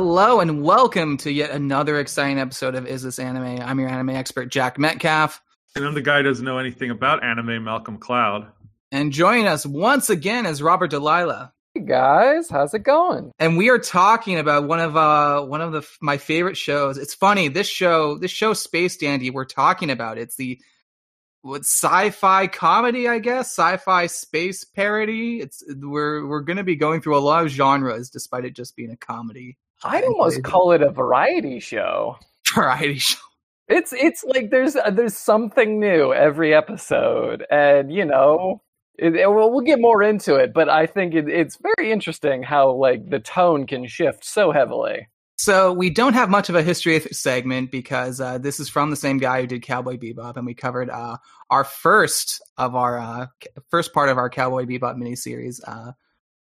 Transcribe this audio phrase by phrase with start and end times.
[0.00, 3.60] Hello and welcome to yet another exciting episode of Is This Anime?
[3.60, 5.42] I'm your anime expert, Jack Metcalf.
[5.74, 8.46] And I'm the guy who doesn't know anything about anime, Malcolm Cloud.
[8.92, 11.52] And joining us once again is Robert Delilah.
[11.74, 13.32] Hey guys, how's it going?
[13.40, 16.96] And we are talking about one of uh one of the my favorite shows.
[16.96, 20.16] It's funny, this show, this show Space Dandy, we're talking about.
[20.16, 20.60] It's the
[21.42, 25.40] what sci-fi comedy, I guess, sci-fi space parody.
[25.40, 28.76] It's we're we're going to be going through a lot of genres despite it just
[28.76, 29.58] being a comedy.
[29.84, 32.16] I'd almost call it a variety show.
[32.54, 33.18] Variety show.
[33.68, 38.62] It's it's like there's uh, there's something new every episode, and you know,
[38.98, 40.54] it, it, we'll, we'll get more into it.
[40.54, 45.08] But I think it, it's very interesting how like the tone can shift so heavily.
[45.36, 48.96] So we don't have much of a history segment because uh, this is from the
[48.96, 51.18] same guy who did Cowboy Bebop, and we covered uh,
[51.50, 53.26] our first of our uh,
[53.70, 55.92] first part of our Cowboy Bebop miniseries uh,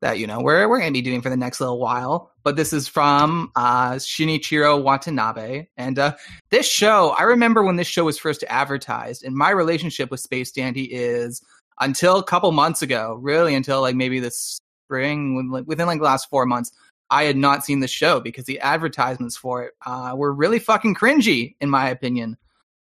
[0.02, 2.32] that you know we're we're to be doing for the next little while.
[2.44, 6.16] But this is from uh, Shinichiro Watanabe, and uh,
[6.50, 10.52] this show I remember when this show was first advertised, and my relationship with Space
[10.52, 11.42] Dandy is
[11.80, 16.30] until a couple months ago, really until like maybe this spring, within like the last
[16.30, 16.72] four months.
[17.12, 20.94] I had not seen the show because the advertisements for it uh, were really fucking
[20.94, 22.38] cringy, in my opinion.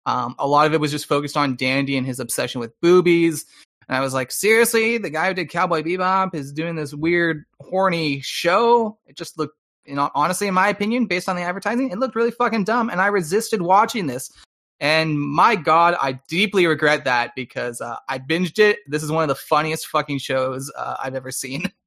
[0.05, 3.45] Um, a lot of it was just focused on Dandy and his obsession with boobies.
[3.87, 7.45] And I was like, seriously, the guy who did Cowboy Bebop is doing this weird,
[7.61, 8.97] horny show.
[9.05, 12.15] It just looked, you know, honestly, in my opinion, based on the advertising, it looked
[12.15, 12.89] really fucking dumb.
[12.89, 14.31] And I resisted watching this.
[14.79, 18.79] And my God, I deeply regret that because uh, I binged it.
[18.87, 21.71] This is one of the funniest fucking shows uh, I've ever seen.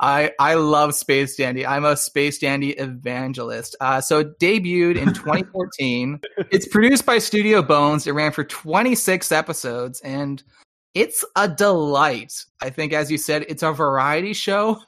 [0.00, 1.64] I I love Space Dandy.
[1.66, 3.76] I'm a Space Dandy evangelist.
[3.80, 6.20] Uh, so it debuted in 2014.
[6.50, 8.06] it's produced by Studio Bones.
[8.06, 10.42] It ran for 26 episodes, and
[10.94, 12.44] it's a delight.
[12.60, 14.80] I think, as you said, it's a variety show.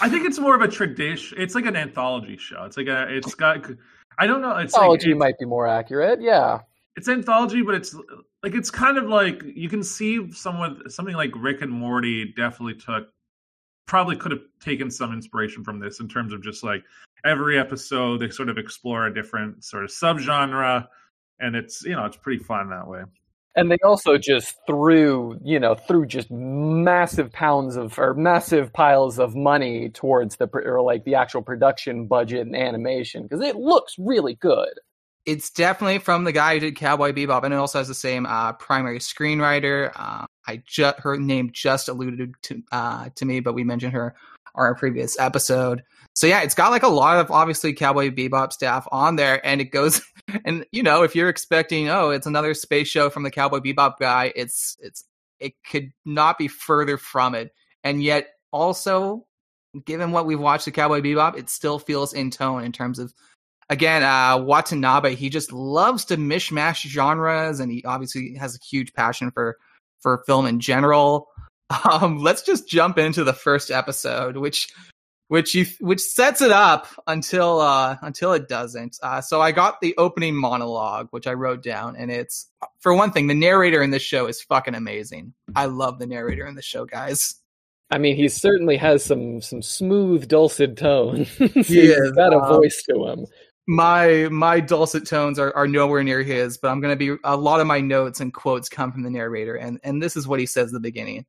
[0.00, 1.38] I think it's more of a tradition.
[1.40, 2.64] It's like an anthology show.
[2.64, 3.06] It's like a.
[3.08, 3.66] It's got.
[4.18, 4.56] I don't know.
[4.56, 6.20] It's anthology like, might be more accurate.
[6.20, 6.60] Yeah.
[6.96, 7.94] It's anthology, but it's
[8.42, 12.74] like it's kind of like you can see someone something like Rick and Morty definitely
[12.74, 13.08] took
[13.86, 16.82] probably could have taken some inspiration from this in terms of just like
[17.24, 20.86] every episode they sort of explore a different sort of subgenre
[21.40, 23.02] and it's you know it's pretty fun that way
[23.56, 29.18] and they also just threw you know threw just massive pounds of or massive piles
[29.18, 33.96] of money towards the or like the actual production budget and animation because it looks
[33.98, 34.70] really good
[35.26, 38.24] it's definitely from the guy who did Cowboy Bebop, and it also has the same
[38.24, 39.92] uh, primary screenwriter.
[39.94, 44.14] Uh, I just her name just alluded to uh, to me, but we mentioned her
[44.54, 45.82] on our previous episode.
[46.14, 49.60] So yeah, it's got like a lot of obviously Cowboy Bebop staff on there, and
[49.60, 50.00] it goes.
[50.44, 53.94] And you know, if you're expecting, oh, it's another space show from the Cowboy Bebop
[53.98, 55.04] guy, it's it's
[55.40, 57.52] it could not be further from it.
[57.82, 59.26] And yet, also,
[59.84, 63.12] given what we've watched the Cowboy Bebop, it still feels in tone in terms of
[63.70, 68.92] again, uh, Watanabe, he just loves to mishmash genres, and he obviously has a huge
[68.92, 69.56] passion for
[70.00, 71.28] for film in general.
[71.88, 74.72] Um, let's just jump into the first episode, which
[75.30, 78.98] which you which sets it up until uh, until it doesn't.
[79.00, 83.12] Uh, so I got the opening monologue, which I wrote down, and it's for one
[83.12, 85.32] thing, the narrator in this show is fucking amazing.
[85.54, 87.36] I love the narrator in the show, guys.
[87.92, 91.18] I mean, he certainly has some some smooth, dulcet tone.
[91.54, 93.26] He's got a um, voice to him
[93.68, 97.60] my my dulcet tones are, are nowhere near his, but I'm gonna be a lot
[97.60, 100.46] of my notes and quotes come from the narrator, and and this is what he
[100.46, 101.24] says at the beginning.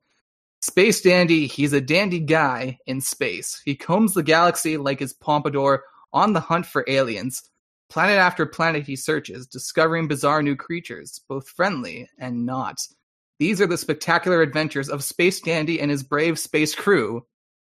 [0.62, 3.62] Space Dandy, he's a dandy guy in space.
[3.66, 5.84] He combs the galaxy like his pompadour
[6.14, 7.42] on the hunt for aliens.
[7.90, 12.80] Planet after planet he searches, discovering bizarre new creatures, both friendly and not.
[13.40, 17.26] These are the spectacular adventures of Space Dandy and his brave space crew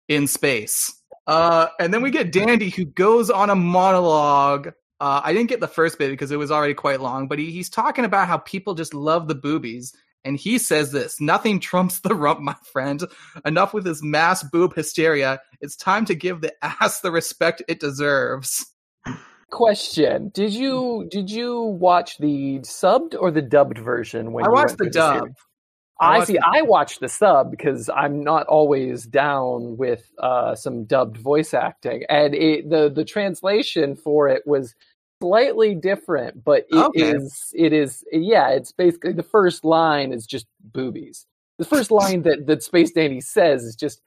[0.08, 0.92] in space.
[1.28, 4.72] Uh, and then we get Dandy who goes on a monologue.
[4.98, 7.52] Uh, I didn't get the first bit because it was already quite long, but he,
[7.52, 9.94] he's talking about how people just love the boobies.
[10.24, 13.02] And he says this nothing trumps the rump, my friend.
[13.44, 15.40] Enough with this mass boob hysteria.
[15.60, 18.66] It's time to give the ass the respect it deserves.
[19.50, 24.32] Question: Did you did you watch the subbed or the dubbed version?
[24.32, 25.28] When I watched the dub.
[26.00, 26.38] I see.
[26.38, 32.04] I watched the sub because I'm not always down with uh, some dubbed voice acting,
[32.08, 34.74] and it, the the translation for it was
[35.22, 37.12] slightly different, but it okay.
[37.12, 38.50] is it is yeah.
[38.50, 41.26] It's basically the first line is just boobies.
[41.58, 44.00] The first line that that Space Dandy says is just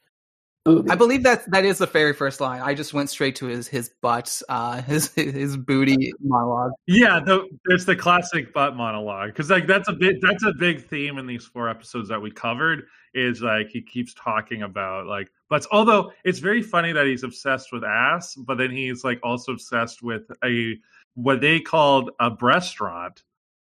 [0.65, 0.89] Booby.
[0.89, 2.61] I believe that that is the very first line.
[2.61, 6.71] I just went straight to his his butt, uh, his his booty monologue.
[6.87, 10.87] Yeah, the, there's the classic butt monologue because like that's a big that's a big
[10.87, 12.83] theme in these four episodes that we covered.
[13.13, 17.73] Is like he keeps talking about like But although it's very funny that he's obsessed
[17.73, 20.79] with ass, but then he's like also obsessed with a
[21.15, 23.23] what they called a restaurant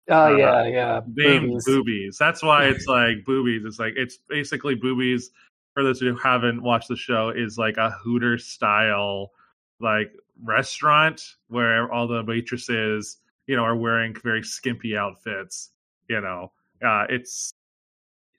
[0.09, 1.01] Oh Uh, yeah, yeah.
[1.07, 1.65] named Boobies.
[1.65, 2.17] boobies.
[2.19, 3.65] That's why it's like boobies.
[3.65, 5.31] It's like it's basically boobies.
[5.75, 9.33] For those who haven't watched the show, is like a Hooter style
[9.81, 10.11] like
[10.43, 15.71] restaurant where all the waitresses, you know, are wearing very skimpy outfits.
[16.09, 16.53] You know,
[16.83, 17.53] uh, it's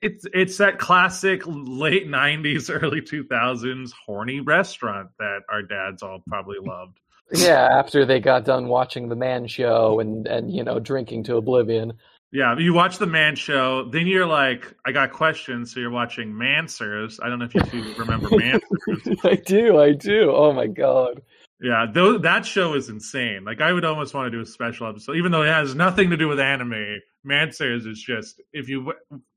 [0.00, 6.58] it's it's that classic late '90s, early 2000s horny restaurant that our dads all probably
[6.60, 6.98] loved.
[7.32, 11.36] Yeah, after they got done watching the Man Show and and you know drinking to
[11.36, 11.94] oblivion.
[12.30, 15.72] Yeah, you watch the Man Show, then you're like, I got questions.
[15.72, 17.18] So you're watching Manswers.
[17.22, 19.24] I don't know if you two remember Manswers.
[19.24, 20.30] I do, I do.
[20.30, 21.22] Oh my god.
[21.60, 23.44] Yeah, though that show is insane.
[23.44, 26.10] Like I would almost want to do a special episode, even though it has nothing
[26.10, 27.00] to do with anime.
[27.26, 28.92] Manswers is just if you.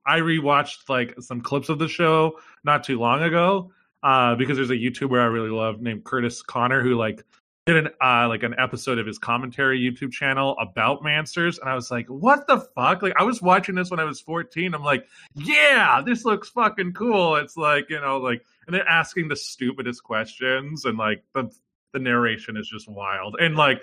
[0.06, 3.72] I rewatched like some clips of the show not too long ago
[4.04, 7.24] uh, because there's a YouTuber I really love named Curtis Connor who like
[7.66, 11.76] did an uh, like an episode of his commentary YouTube channel about Manswers, and I
[11.76, 13.02] was like, what the fuck?
[13.02, 14.74] Like I was watching this when I was 14.
[14.74, 15.06] I'm like,
[15.36, 17.36] yeah, this looks fucking cool.
[17.36, 21.50] It's like you know like and they're asking the stupidest questions and like the
[21.94, 23.82] the narration is just wild and like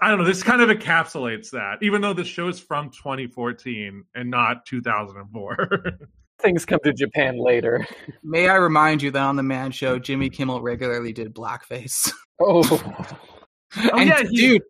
[0.00, 4.04] i don't know this kind of encapsulates that even though the show is from 2014
[4.14, 5.98] and not 2004
[6.40, 7.86] Things come to Japan later.
[8.22, 12.10] May I remind you that on the Man Show, Jimmy Kimmel regularly did blackface.
[12.38, 12.62] Oh,
[13.76, 14.62] Oh, and yeah, he- dude,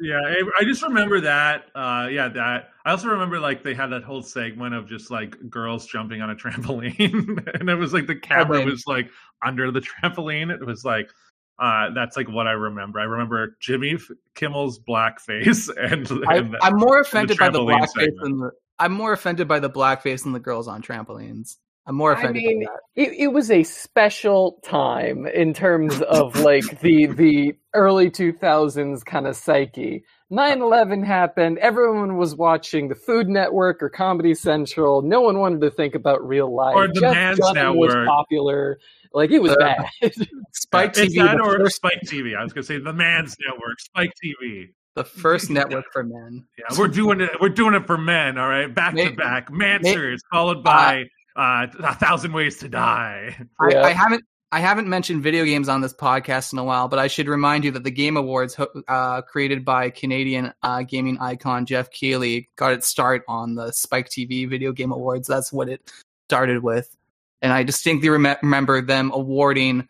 [0.00, 3.88] yeah I, I just remember that uh yeah that i also remember like they had
[3.88, 8.06] that whole segment of just like girls jumping on a trampoline and it was like
[8.06, 8.66] the camera man.
[8.66, 9.10] was like
[9.44, 11.10] under the trampoline it was like
[11.58, 13.96] uh that's like what i remember i remember jimmy
[14.34, 18.20] kimmel's blackface and, I, and I'm more offended by the blackface segment.
[18.22, 18.50] than the.
[18.80, 21.56] I'm more offended by the blackface than the girls on trampolines.
[21.86, 22.36] I'm more offended.
[22.36, 23.10] I offended mean, by that.
[23.10, 29.26] it, it was a special time in terms of like the the early 2000s kind
[29.26, 30.04] of psyche.
[30.30, 31.58] 9/11 happened.
[31.58, 35.02] Everyone was watching the Food Network or Comedy Central.
[35.02, 36.76] No one wanted to think about real life.
[36.76, 38.78] Or the Jeff Man's Dutton was popular.
[39.12, 39.86] Like it was Uh, bad.
[40.52, 42.36] Spike it's TV, that or first, Spike TV.
[42.36, 44.68] I was gonna say the Man's Network, Spike TV.
[44.96, 46.46] The first network for men.
[46.58, 47.30] Yeah, we're doing it.
[47.40, 48.38] We're doing it for men.
[48.38, 49.50] All right, back to May- back.
[49.50, 51.04] Manswers followed by
[51.36, 53.36] uh, a thousand ways to die.
[53.60, 53.82] I, Yeah.
[53.82, 57.06] I haven't I haven't mentioned video games on this podcast in a while, but I
[57.06, 58.56] should remind you that the Game Awards,
[58.88, 64.08] uh, created by Canadian uh, gaming icon Geoff Keighley, got its start on the Spike
[64.08, 65.28] TV Video Game Awards.
[65.28, 65.88] That's what it
[66.28, 66.96] started with,
[67.42, 69.88] and I distinctly rem- remember them awarding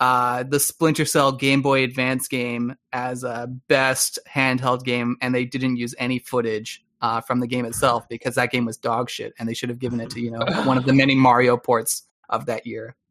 [0.00, 5.44] uh, the Splinter Cell Game Boy Advance game as a best handheld game, and they
[5.44, 6.82] didn't use any footage.
[7.02, 9.78] Uh, from the game itself because that game was dog shit and they should have
[9.78, 12.94] given it to you know one of the many Mario ports of that year.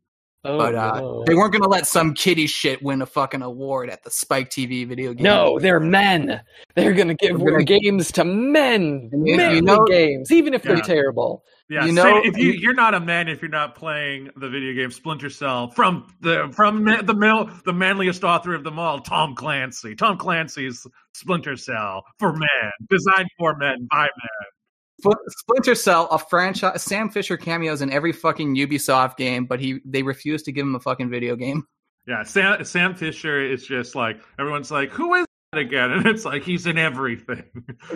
[0.46, 1.24] Oh, But uh, no.
[1.28, 4.50] they weren't going to let some kiddie shit win a fucking award at the Spike
[4.50, 5.24] TV video game.
[5.26, 6.40] No, they're men.
[6.76, 9.10] They're gonna give They're gonna- games to men.
[9.12, 10.76] Manly you know- games, even if Yeah.
[10.76, 11.44] they're terrible.
[11.70, 14.50] Yeah, You say- know- if you you're not a man if you're not playing the
[14.50, 19.00] video game Splinter Cell from the from the male the manliest author of them all,
[19.00, 19.94] Tom Clancy.
[19.96, 25.14] Tom Clancy's Splinter Cell for men, designed for men by men.
[25.30, 26.82] Splinter Cell, a franchise.
[26.84, 30.76] Sam Fisher cameos in every fucking Ubisoft game, but he they refuse to give him
[30.76, 31.64] a fucking video game.
[32.08, 35.92] Yeah, Sam Sam Fisher is just like everyone's like, who is again?
[35.92, 37.44] And it's like he's in everything.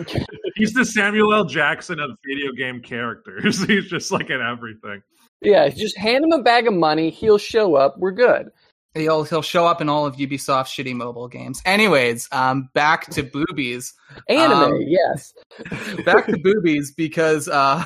[0.56, 1.44] he's the Samuel L.
[1.44, 3.64] Jackson of video game characters.
[3.66, 5.02] He's just like in everything.
[5.40, 7.10] Yeah, just hand him a bag of money.
[7.10, 7.96] He'll show up.
[7.98, 8.48] We're good.
[8.94, 11.60] He'll he'll show up in all of Ubisoft's shitty mobile games.
[11.66, 13.92] Anyways, um, back to boobies.
[14.28, 15.34] Anime, Um, yes.
[16.04, 17.84] back to boobies because uh,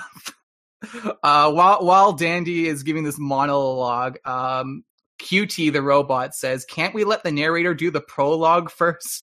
[1.23, 4.85] uh, while while Dandy is giving this monologue, um,
[5.19, 9.25] QT the robot says, "Can't we let the narrator do the prologue first?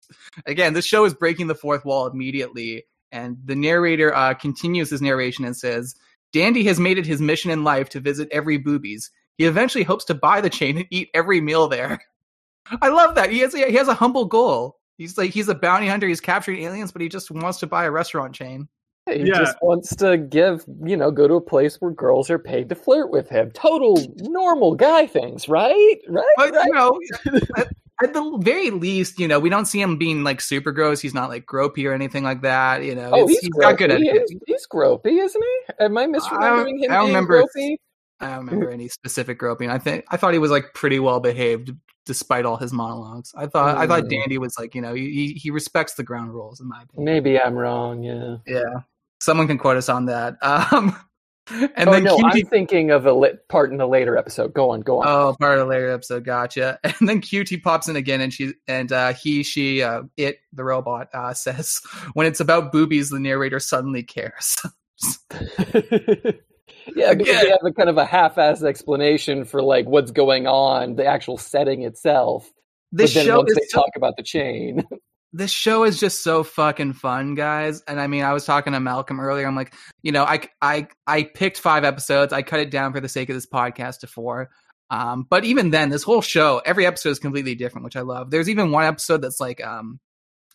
[0.45, 5.01] Again, this show is breaking the fourth wall immediately, and the narrator uh, continues his
[5.01, 5.95] narration and says,
[6.33, 9.11] "Dandy has made it his mission in life to visit every boobies.
[9.37, 11.99] He eventually hopes to buy the chain and eat every meal there."
[12.81, 14.79] I love that he has a, he has a humble goal.
[14.97, 16.07] He's like he's a bounty hunter.
[16.07, 18.67] He's capturing aliens, but he just wants to buy a restaurant chain.
[19.07, 19.37] He Yeah.
[19.37, 22.75] just wants to give, you know, go to a place where girls are paid to
[22.75, 23.51] flirt with him.
[23.51, 25.97] Total normal guy things, right?
[26.07, 26.25] Right?
[26.37, 26.65] But right?
[26.65, 26.99] you know,
[28.03, 30.99] at, the very least, you know, we don't see him being like super gross.
[31.01, 32.83] He's not like gropey or anything like that.
[32.83, 33.61] You know, Oh, he's, he's gropey.
[33.61, 35.73] got good at He is- he's gropey, isn't he?
[35.85, 37.77] Am I misremembering him I don't being remember- gropey?
[38.21, 39.69] I don't remember any specific groping.
[39.69, 41.71] I think I thought he was like pretty well behaved
[42.05, 43.33] despite all his monologues.
[43.35, 44.09] I thought I thought Mm.
[44.09, 47.03] Dandy was like you know he he respects the ground rules in my opinion.
[47.03, 48.03] Maybe I'm wrong.
[48.03, 48.37] Yeah.
[48.47, 48.63] Yeah,
[49.19, 50.35] someone can quote us on that.
[50.41, 50.95] Um,
[51.75, 54.53] And oh then no, QT I'm thinking of a lit part in a later episode.
[54.53, 55.07] Go on, go on.
[55.07, 56.79] Oh, part of the later episode, gotcha.
[56.83, 60.63] And then QT pops in again, and she and uh, he, she, uh, it, the
[60.63, 61.81] robot, uh, says,
[62.13, 64.57] "When it's about boobies, the narrator suddenly cares."
[66.95, 67.43] yeah, because Again.
[67.43, 71.37] they have a kind of a half-assed explanation for like what's going on, the actual
[71.37, 72.51] setting itself.
[72.91, 74.83] this but then show once they so, talk about the chain,
[75.35, 77.83] this show is just so fucking fun, guys.
[77.87, 79.45] And I mean, I was talking to Malcolm earlier.
[79.45, 82.31] I'm like, you know, I I I picked five episodes.
[82.31, 84.49] I cut it down for the sake of this podcast to four.
[84.89, 88.31] Um, but even then, this whole show, every episode is completely different, which I love.
[88.31, 89.99] There's even one episode that's like um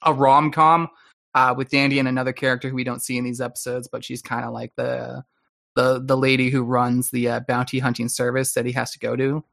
[0.02, 0.88] a rom com
[1.34, 4.22] uh, with Dandy and another character who we don't see in these episodes, but she's
[4.22, 5.25] kind of like the
[5.76, 9.14] the the lady who runs the uh, bounty hunting service that he has to go
[9.14, 9.44] to.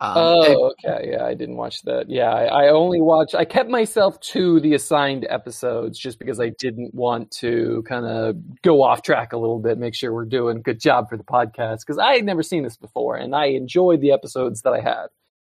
[0.00, 2.10] Um, oh, okay, yeah, I didn't watch that.
[2.10, 3.34] Yeah, I, I only watched.
[3.34, 8.36] I kept myself to the assigned episodes just because I didn't want to kind of
[8.62, 9.78] go off track a little bit.
[9.78, 12.64] Make sure we're doing a good job for the podcast because I had never seen
[12.64, 15.06] this before, and I enjoyed the episodes that I had.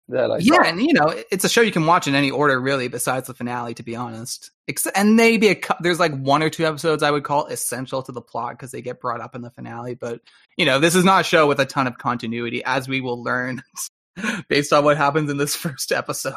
[0.09, 0.63] That I yeah, saw.
[0.63, 3.35] and you know, it's a show you can watch in any order, really, besides the
[3.35, 3.75] finale.
[3.75, 7.23] To be honest, Except, and maybe a, there's like one or two episodes I would
[7.23, 9.93] call essential to the plot because they get brought up in the finale.
[9.93, 10.21] But
[10.57, 13.23] you know, this is not a show with a ton of continuity, as we will
[13.23, 13.61] learn
[14.49, 16.35] based on what happens in this first episode.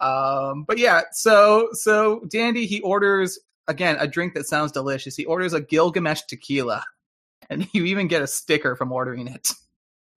[0.00, 3.38] Um, but yeah, so so Dandy he orders
[3.68, 5.14] again a drink that sounds delicious.
[5.14, 6.84] He orders a Gilgamesh tequila,
[7.50, 9.50] and you even get a sticker from ordering it.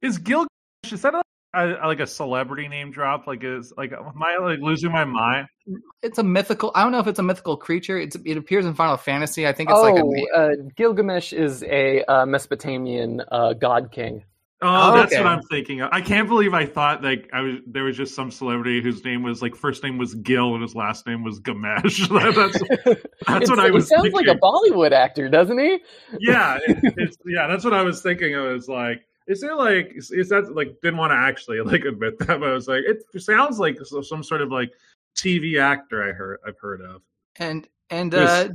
[0.01, 0.49] Is Gilgamesh
[0.91, 3.27] is that a, a, like a celebrity name drop?
[3.27, 5.47] Like is like am I like losing my mind?
[6.01, 6.71] it's a mythical.
[6.75, 7.97] I don't know if it's a mythical creature.
[7.97, 9.47] It's it appears in Final Fantasy.
[9.47, 14.23] I think it's oh, like a uh, Gilgamesh is a uh, Mesopotamian uh, god king.
[14.65, 15.23] Oh, Oh, that's okay.
[15.23, 15.81] what I'm thinking.
[15.81, 15.89] of.
[15.91, 19.23] I can't believe I thought like I was there was just some celebrity whose name
[19.23, 22.07] was like first name was Gil and his last name was Gamesh.
[22.35, 22.59] that's
[23.27, 24.27] that's what I was He sounds thinking.
[24.27, 25.79] like a Bollywood actor, doesn't he?
[26.19, 28.35] yeah, it, it's yeah, that's what I was thinking.
[28.35, 31.85] I was like, is there like is, is that like didn't want to actually like
[31.85, 34.71] admit that, but I was like, it sounds like some sort of like
[35.15, 37.01] TV actor I heard I've heard of.
[37.37, 38.49] and and uh,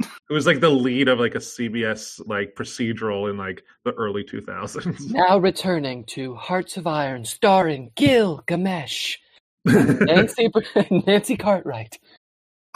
[0.00, 4.24] It was like the lead of like a CBS like procedural in like the early
[4.24, 5.00] 2000s.
[5.10, 9.16] Now returning to Hearts of Iron, starring Gilgamesh,
[9.64, 10.48] Nancy
[11.06, 11.98] Nancy Cartwright.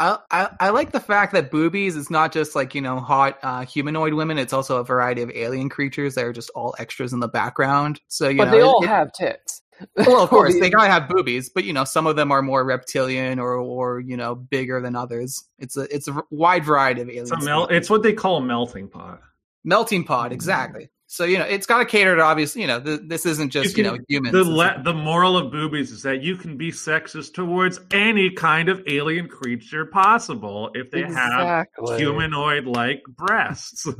[0.01, 3.39] I, I I like the fact that boobies is not just like you know hot
[3.43, 4.39] uh, humanoid women.
[4.39, 8.01] It's also a variety of alien creatures that are just all extras in the background.
[8.07, 9.63] So you But know, they all it- have tits.
[9.97, 12.65] Well, of course, they gotta have boobies, but you know, some of them are more
[12.65, 15.45] reptilian or or you know bigger than others.
[15.59, 17.31] It's a it's a wide variety of aliens.
[17.33, 19.21] It's, mel- it's what they call a melting pot.
[19.65, 20.89] melting pot, exactly.
[21.11, 22.61] So you know, it's got to cater to obviously.
[22.61, 24.33] You know, th- this isn't just you, You know can- humans.
[24.35, 28.69] The le- the moral of boobies is that you can be sexist towards any kind
[28.69, 31.47] of alien creature possible if they Exactly.
[31.91, 33.87] have humanoid like breasts.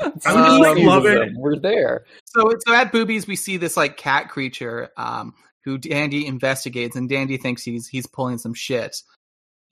[0.00, 1.32] I I would just, like, love it.
[1.34, 2.04] We're there.
[2.24, 7.08] So so at boobies, we see this like cat creature um, who Dandy investigates, and
[7.08, 9.02] Dandy thinks he's he's pulling some shit.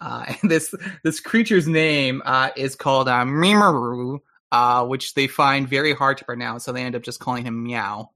[0.00, 4.20] Uh, and this this creature's name uh, is called uh, Mimaru,
[4.52, 7.62] uh, which they find very hard to pronounce, so they end up just calling him
[7.62, 8.10] Meow.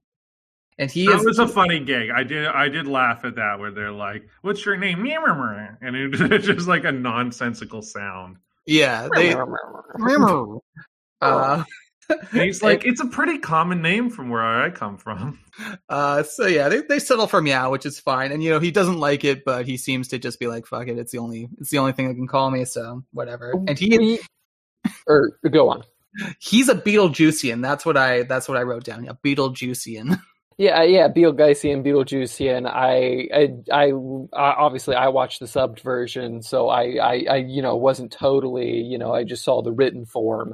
[0.77, 2.09] And he that is was a funny gig.
[2.09, 5.77] I did I did laugh at that where they're like, "What's your name?" Mimuru.
[5.81, 5.95] And
[6.33, 8.37] it's just like a nonsensical sound.
[8.65, 10.59] yeah they Mimaru.
[11.21, 11.63] Uh,
[12.33, 15.39] And he's like, "It's a pretty common name from where I come from."
[15.89, 18.31] Uh, so yeah, they they settle for meow, which is fine.
[18.31, 20.87] And you know, he doesn't like it, but he seems to just be like, "Fuck
[20.87, 23.53] it, it's the only it's the only thing that can call me." So whatever.
[23.67, 24.19] And he We-
[25.07, 25.83] or go on.
[26.39, 27.61] he's a Beetlejuicean.
[27.61, 29.07] That's what I that's what I wrote down.
[29.07, 30.19] A Beetlejuicean.
[30.57, 32.67] Yeah, yeah, Beetlegeisian, Beetlejuician.
[32.69, 33.85] I, I, I,
[34.37, 38.79] I, obviously I watched the subbed version, so I, I, I, you know, wasn't totally,
[38.81, 40.53] you know, I just saw the written form,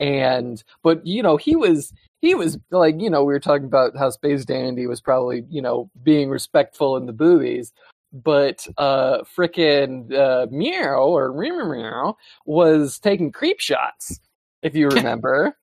[0.00, 3.96] and but you know, he was, he was like, you know, we were talking about
[3.96, 7.72] how Space Dandy was probably, you know, being respectful in the boobies,
[8.12, 14.20] but uh, frickin' uh, Meow or Meow Meow was taking creep shots,
[14.62, 15.56] if you remember.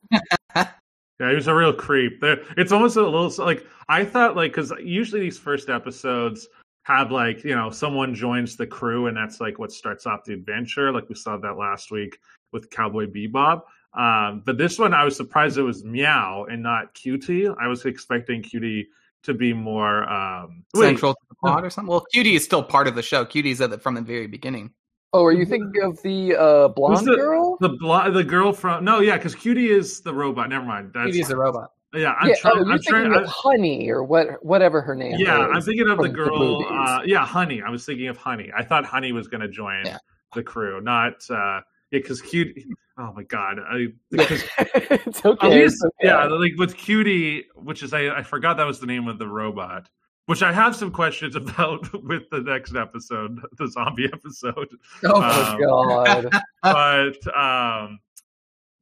[1.19, 2.19] Yeah, he was a real creep.
[2.21, 6.47] There, it's almost a little like I thought, like because usually these first episodes
[6.83, 10.33] have like you know someone joins the crew and that's like what starts off the
[10.33, 10.91] adventure.
[10.91, 12.17] Like we saw that last week
[12.51, 13.61] with Cowboy Bebop.
[13.95, 17.55] Um, but this one, I was surprised it was Meow and not QT.
[17.62, 18.85] I was expecting QT
[19.23, 21.89] to be more um, wait, Central to the plot or something.
[21.91, 23.23] Well, QT is still part of the show.
[23.25, 24.71] QT's at the, from the very beginning.
[25.15, 27.55] Oh, are you thinking of the uh, blonde the- girl?
[27.62, 30.50] the blo- the girl from no, yeah, because QT is the robot.
[30.50, 30.91] Never mind.
[30.95, 31.69] That's QT's a robot.
[31.93, 32.13] yeah.
[32.19, 32.53] I'm yeah, trying.
[32.57, 33.03] oh, you're I'm trying.
[33.12, 35.15] thinking I- Honey or what, whatever her name.
[35.19, 36.39] Yeah, is I'm thinking of the girl.
[36.39, 36.67] movies.
[36.71, 37.62] uh, yeah, Honey.
[37.62, 38.51] I was thinking of Honey.
[38.57, 40.00] I thought Honey was going to join Yeah.
[40.33, 41.29] the crew, not.
[41.29, 41.62] uh
[41.93, 42.63] Yeah, because QT.
[42.95, 43.57] Oh my god!
[43.59, 45.63] I because it's at okay.
[45.63, 46.09] least it's okay.
[46.09, 49.27] yeah, like with QT, which is I I forgot that was the name of the
[49.27, 49.89] robot.
[50.27, 54.69] Which I have some questions about with the next episode, the zombie episode.
[55.05, 56.29] Oh, Uh, Oh god.
[56.62, 57.97] but um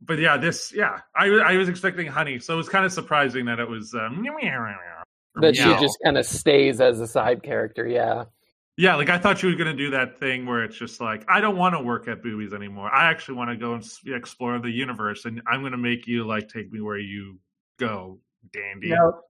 [0.01, 3.45] but yeah this yeah i i was expecting honey so it was kind of surprising
[3.45, 4.25] that it was um
[5.35, 7.87] that she just kind of stays as a side character.
[7.87, 8.25] Yeah.
[8.81, 11.23] Yeah like i thought you were going to do that thing where it's just like
[11.29, 14.57] i don't want to work at boobies anymore i actually want to go and explore
[14.59, 17.37] the universe and i'm going to make you like take me where you
[17.79, 18.19] go
[18.51, 19.21] dandy you know,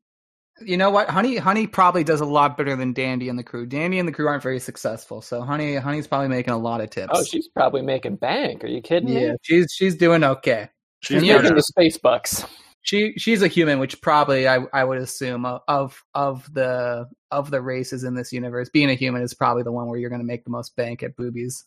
[0.60, 1.10] you know what?
[1.10, 3.66] Honey, Honey probably does a lot better than Dandy and the crew.
[3.66, 6.90] Dandy and the crew aren't very successful, so Honey, Honey's probably making a lot of
[6.90, 7.14] tips.
[7.14, 8.64] Oh, she's probably making bank.
[8.64, 9.38] Are you kidding yeah, me?
[9.42, 10.70] she's she's doing okay.
[11.00, 12.46] She's And yeah, making the space bucks.
[12.84, 17.52] She she's a human, which probably I I would assume of of, of the of
[17.52, 20.22] the races in this universe, being a human is probably the one where you're going
[20.22, 21.64] to make the most bank at boobies.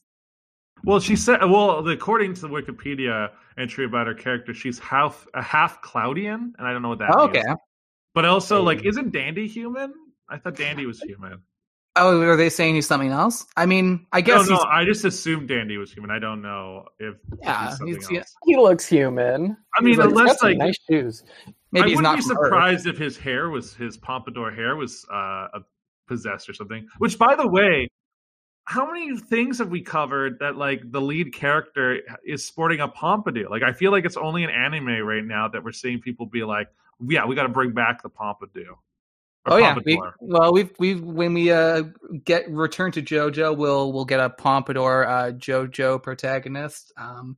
[0.85, 5.41] well she said well according to the wikipedia entry about her character she's half a
[5.41, 7.55] half cloudian and i don't know what that Oh, means okay.
[8.15, 9.93] But also, like, isn't Dandy human?
[10.29, 11.43] I thought Dandy was human.
[11.97, 13.47] Oh, are they saying he's something else?
[13.57, 16.11] I mean, I guess no, no, he's I just assumed Dandy was human.
[16.11, 18.23] I don't know if Yeah, he's something he's- yeah.
[18.45, 19.57] He looks human.
[19.77, 21.23] I mean, He's like, unless like nice shoes.
[21.71, 22.47] maybe I he's wouldn't not be from Earth.
[22.47, 25.47] surprised if his hair was his pompadour hair was uh,
[26.09, 26.89] possessed or something.
[26.99, 27.89] Which, by the way,
[28.65, 33.49] how many things have we covered that like the lead character is sporting a pompadour?
[33.51, 36.43] Like, I feel like it's only an anime right now that we're seeing people be
[36.43, 36.67] like,
[37.07, 38.79] "Yeah, we got to bring back the pompadour."
[39.47, 41.83] Or Oh yeah, we, well we've we've when we uh
[42.25, 46.93] get return to JoJo, we'll we'll get a pompadour uh JoJo protagonist.
[46.97, 47.37] Um,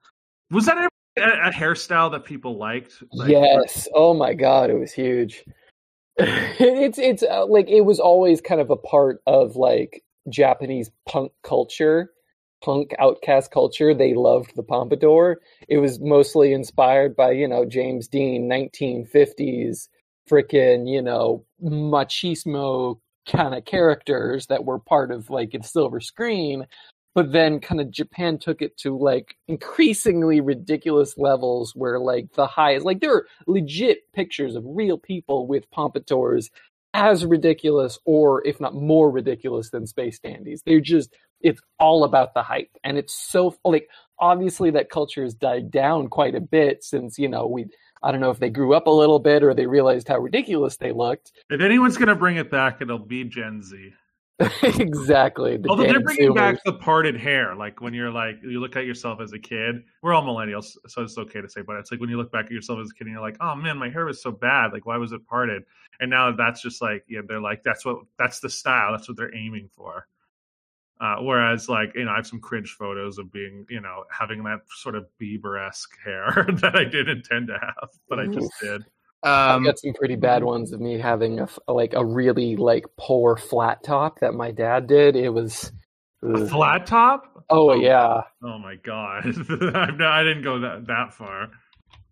[0.50, 0.88] was that a,
[1.22, 3.02] a hairstyle that people liked?
[3.12, 3.88] Like, yes.
[3.94, 5.44] Oh my god, it was huge.
[6.18, 11.32] it's it's uh, like it was always kind of a part of like Japanese punk
[11.42, 12.12] culture,
[12.64, 13.92] punk outcast culture.
[13.92, 15.40] They loved the pompadour.
[15.68, 19.88] It was mostly inspired by you know James Dean, 1950s
[20.30, 26.66] frickin' you know machismo kind of characters that were part of like a silver screen
[27.16, 32.46] but then kind of Japan took it to like increasingly ridiculous levels where like the
[32.46, 36.50] highest like there are legit pictures of real people with pompadours
[36.92, 40.62] as ridiculous or if not more ridiculous than space dandies.
[40.66, 45.34] They're just it's all about the hype and it's so like obviously that culture has
[45.34, 47.64] died down quite a bit since you know we
[48.06, 50.76] I don't know if they grew up a little bit or they realized how ridiculous
[50.76, 51.32] they looked.
[51.50, 53.92] If anyone's gonna bring it back, it'll be Gen Z.
[54.62, 55.56] exactly.
[55.56, 58.84] The Although they're bringing back the parted hair, like when you're like you look at
[58.84, 59.82] yourself as a kid.
[60.02, 62.44] We're all millennials, so it's okay to say, but it's like when you look back
[62.44, 64.72] at yourself as a kid and you're like, oh man, my hair was so bad.
[64.72, 65.64] Like why was it parted?
[65.98, 68.92] And now that's just like yeah, they're like that's what that's the style.
[68.92, 70.06] That's what they're aiming for.
[71.00, 74.42] Uh, whereas, like you know, I have some cringe photos of being, you know, having
[74.44, 78.50] that sort of Bieber esque hair that I didn't intend to have, but I just
[78.60, 78.82] did.
[79.22, 82.84] I've um, got some pretty bad ones of me having a, like a really like
[82.96, 85.16] poor flat top that my dad did.
[85.16, 85.72] It was
[86.22, 87.44] A flat top?
[87.50, 88.22] Oh yeah.
[88.42, 89.24] Oh my god!
[89.50, 91.50] I'm I didn't go that that far.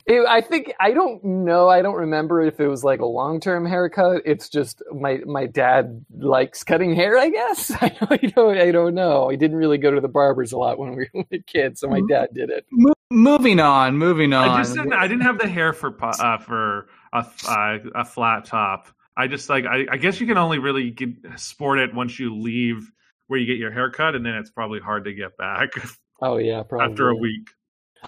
[0.07, 1.69] It, I think I don't know.
[1.69, 4.23] I don't remember if it was like a long term haircut.
[4.27, 7.17] It's just my my dad likes cutting hair.
[7.17, 7.89] I guess I
[8.19, 8.59] don't.
[8.59, 9.31] I don't know.
[9.31, 12.03] I didn't really go to the barbers a lot when we were kids, so my
[12.09, 12.67] dad did it.
[12.71, 14.51] mo- moving on, moving on.
[14.51, 14.93] I just didn't.
[14.93, 18.89] I didn't have the hair for uh, for a uh, a flat top.
[19.17, 19.65] I just like.
[19.65, 22.91] I, I guess you can only really get, sport it once you leave
[23.29, 25.71] where you get your haircut, and then it's probably hard to get back
[26.21, 27.49] Oh yeah, probably after a week.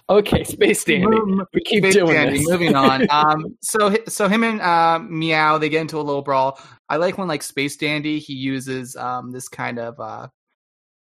[0.09, 1.17] Okay, space dandy.
[1.53, 2.49] We keep Space doing Dandy, this.
[2.49, 3.07] Moving on.
[3.17, 6.59] Um, so so him and uh, Meow they get into a little brawl.
[6.89, 10.27] I like when like Space Dandy he uses um this kind of uh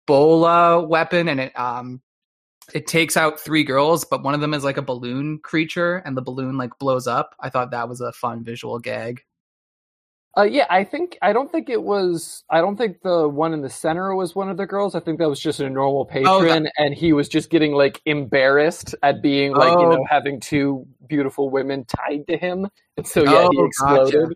[0.07, 2.01] bola weapon and it um
[2.73, 6.15] it takes out three girls, but one of them is like a balloon creature and
[6.15, 7.35] the balloon like blows up.
[7.39, 9.21] I thought that was a fun visual gag.
[10.37, 12.43] Uh, yeah, I think I don't think it was.
[12.49, 14.93] I don't think the one in the center was one of the girls.
[14.95, 17.99] I think that was just a normal Oh, patron, and he was just getting like
[18.05, 19.95] embarrassed at being like you Oh.
[19.95, 24.13] know having two beautiful women tied to him, and so yeah, he Oh, exploded.
[24.13, 24.35] gotcha.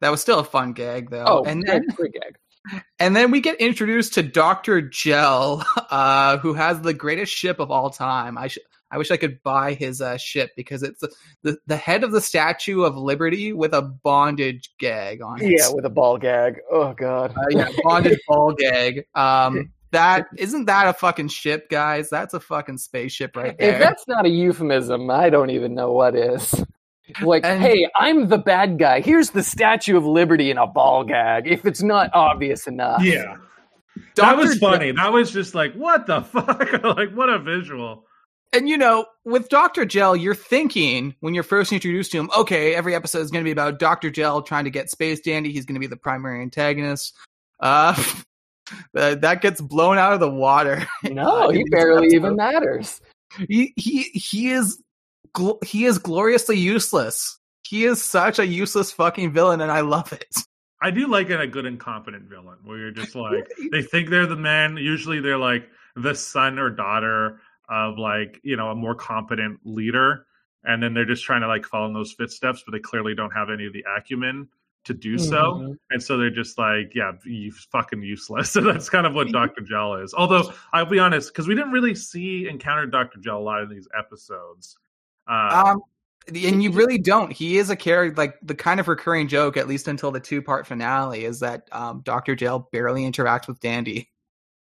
[0.00, 1.24] That was still a fun gag though.
[1.26, 2.36] Oh, and then great gag.
[3.00, 7.70] And then we get introduced to Doctor Gel, uh, who has the greatest ship of
[7.72, 8.38] all time.
[8.38, 8.58] I sh-
[8.90, 11.10] I wish I could buy his uh, ship because it's the,
[11.42, 15.50] the the head of the Statue of Liberty with a bondage gag on it.
[15.58, 16.60] Yeah, with a ball gag.
[16.70, 17.32] Oh god.
[17.36, 19.04] uh, yeah, bondage ball gag.
[19.14, 22.10] Um, that isn't that a fucking ship, guys?
[22.10, 23.78] That's a fucking spaceship right If there.
[23.78, 26.54] that's not a euphemism, I don't even know what is.
[27.22, 29.00] Like, And- hey, I'm the bad guy.
[29.00, 31.46] Here's the Statue of Liberty in a ball gag.
[31.46, 33.02] If it's not obvious enough.
[33.02, 33.36] Yeah,
[34.16, 34.92] that was Gel- funny.
[34.92, 36.82] That was just like what the fuck?
[36.82, 38.04] like what a visual.
[38.52, 39.84] And you know, with Dr.
[39.84, 43.48] Gel, you're thinking when you're first introduced to him, okay, every episode is going to
[43.48, 44.10] be about Dr.
[44.10, 45.52] Gel trying to get Space Dandy.
[45.52, 47.14] He's going to be the primary antagonist.
[47.60, 48.02] Uh,
[48.92, 50.86] that gets blown out of the water.
[51.10, 53.00] No, he barely even matters.
[53.48, 54.82] He he he is
[55.64, 57.38] he is gloriously useless.
[57.62, 60.34] He is such a useless fucking villain, and I love it.
[60.80, 64.26] I do like it a good incompetent villain where you're just like they think they're
[64.26, 64.76] the man.
[64.76, 70.26] Usually they're like the son or daughter of like you know a more competent leader,
[70.64, 73.32] and then they're just trying to like follow in those footsteps, but they clearly don't
[73.32, 74.48] have any of the acumen
[74.84, 75.36] to do so.
[75.36, 75.72] Mm-hmm.
[75.90, 78.50] And so they're just like, yeah, you fucking useless.
[78.58, 79.60] So that's kind of what Dr.
[79.60, 80.14] Gel is.
[80.14, 83.20] Although I'll be honest, because we didn't really see encounter Dr.
[83.20, 84.78] Gel a lot in these episodes.
[85.28, 85.82] Uh, um,
[86.28, 87.32] and you really don't.
[87.32, 90.42] He is a character like the kind of recurring joke, at least until the two
[90.42, 92.34] part finale, is that um, Dr.
[92.34, 94.10] Gel barely interacts with Dandy.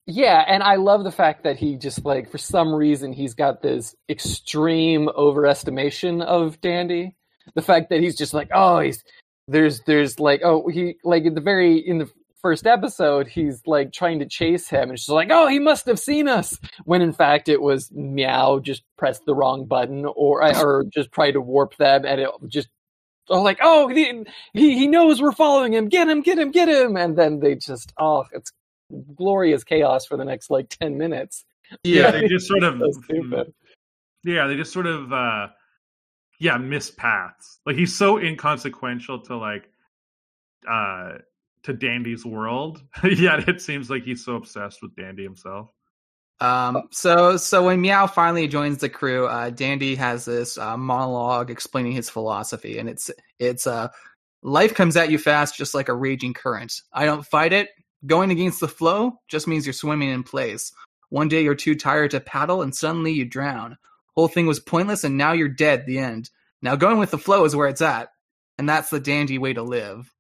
[0.07, 3.63] Yeah, and I love the fact that he just like for some reason he's got
[3.63, 7.17] this extreme overestimation of Dandy.
[7.55, 9.03] The fact that he's just like, oh, he's
[9.49, 13.93] there's there's like oh he like in the very in the first episode he's like
[13.93, 16.59] trying to chase him and she's like oh he must have seen us!
[16.85, 21.33] When in fact it was meow just pressed the wrong button or or just tried
[21.33, 22.69] to warp them and it just
[23.31, 25.89] oh like oh he he knows we're following him!
[25.89, 26.97] Get him get him get him!
[26.97, 28.53] And then they just oh it's
[29.15, 31.45] glorious chaos for the next like 10 minutes.
[31.83, 33.45] Yeah they just sort of so
[34.25, 35.49] yeah they just sort of uh
[36.39, 37.61] yeah miss paths.
[37.67, 39.69] Like he's so inconsequential to like
[40.69, 41.19] uh
[41.65, 45.69] to dandy's world yet it seems like he's so obsessed with dandy himself.
[46.41, 51.51] Um so so when meow finally joins the crew uh dandy has this uh, monologue
[51.51, 53.89] explaining his philosophy and it's it's uh
[54.45, 56.83] life comes at you fast just like a raging current.
[56.93, 57.71] I don't fight it
[58.07, 60.73] going against the flow just means you're swimming in place
[61.11, 63.77] one day you're too tired to paddle and suddenly you drown
[64.17, 65.87] Whole thing was pointless, and now you're dead.
[65.87, 66.31] The end.
[66.63, 68.11] Now going with the flow is where it's at,
[68.59, 70.13] and that's the dandy way to live.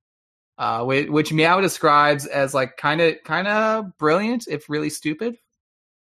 [0.57, 5.37] Uh, which Meow describes as like kind of kind of brilliant, if really stupid.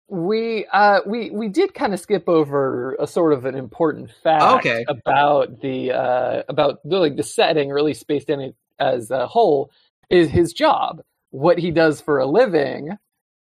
[0.08, 4.66] We uh we we did kind of skip over a sort of an important fact
[4.66, 4.86] okay.
[4.88, 9.26] about the uh about the, like the setting, or at least Space Dandy as a
[9.26, 9.72] whole,
[10.10, 11.02] is his job.
[11.36, 12.98] What he does for a living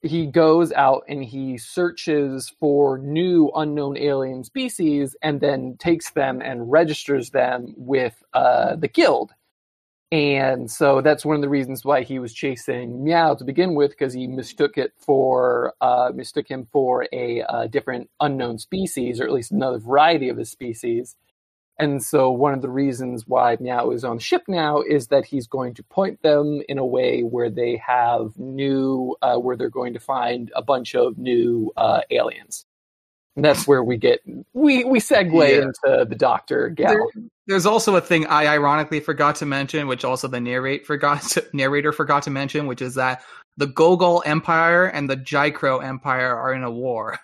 [0.00, 6.42] he goes out and he searches for new unknown alien species and then takes them
[6.42, 9.32] and registers them with uh, the guild.
[10.12, 13.90] And so that's one of the reasons why he was chasing Meow to begin with,
[13.90, 19.24] because he mistook it for uh, mistook him for a, uh, different unknown species, or
[19.24, 21.16] at least another variety of a species.
[21.78, 25.24] And so one of the reasons why Meow is on the ship now is that
[25.24, 29.70] he's going to point them in a way where they have new, uh, where they're
[29.70, 32.64] going to find a bunch of new uh, aliens.
[33.36, 34.20] And that's where we get
[34.52, 35.62] we we segue yeah.
[35.62, 36.94] into the Doctor Gal.
[36.94, 41.22] There, there's also a thing I ironically forgot to mention, which also the narrate forgot
[41.22, 43.24] to, narrator forgot to mention, which is that
[43.56, 47.18] the Gogol Empire and the Jaicro Empire are in a war.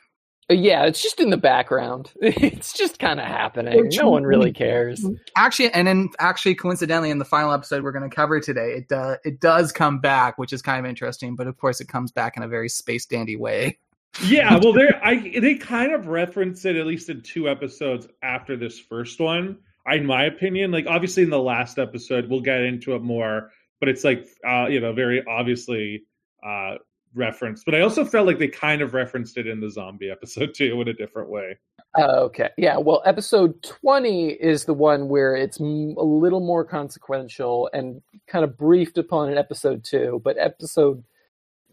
[0.51, 2.13] Yeah, it's just in the background.
[2.21, 3.89] It's just kind of happening.
[3.93, 5.07] No one really cares.
[5.37, 8.93] Actually, and then actually, coincidentally, in the final episode we're going to cover today, it
[8.93, 11.37] uh, it does come back, which is kind of interesting.
[11.37, 13.79] But of course, it comes back in a very space dandy way.
[14.23, 18.57] Yeah, well, they I they kind of reference it at least in two episodes after
[18.57, 19.59] this first one.
[19.87, 23.89] in my opinion, like obviously in the last episode, we'll get into it more, but
[23.89, 26.05] it's like uh, you know very obviously
[26.45, 26.77] uh,
[27.15, 30.55] referenced, but I also felt like they kind of referenced it in the zombie episode
[30.57, 31.59] too in a different way.
[31.99, 32.51] Okay.
[32.57, 32.77] Yeah.
[32.77, 38.57] Well, episode 20 is the one where it's a little more consequential and kind of
[38.57, 41.03] briefed upon in episode two, but episode,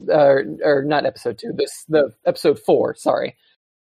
[0.10, 3.36] uh, or not episode two, this, the episode four, sorry.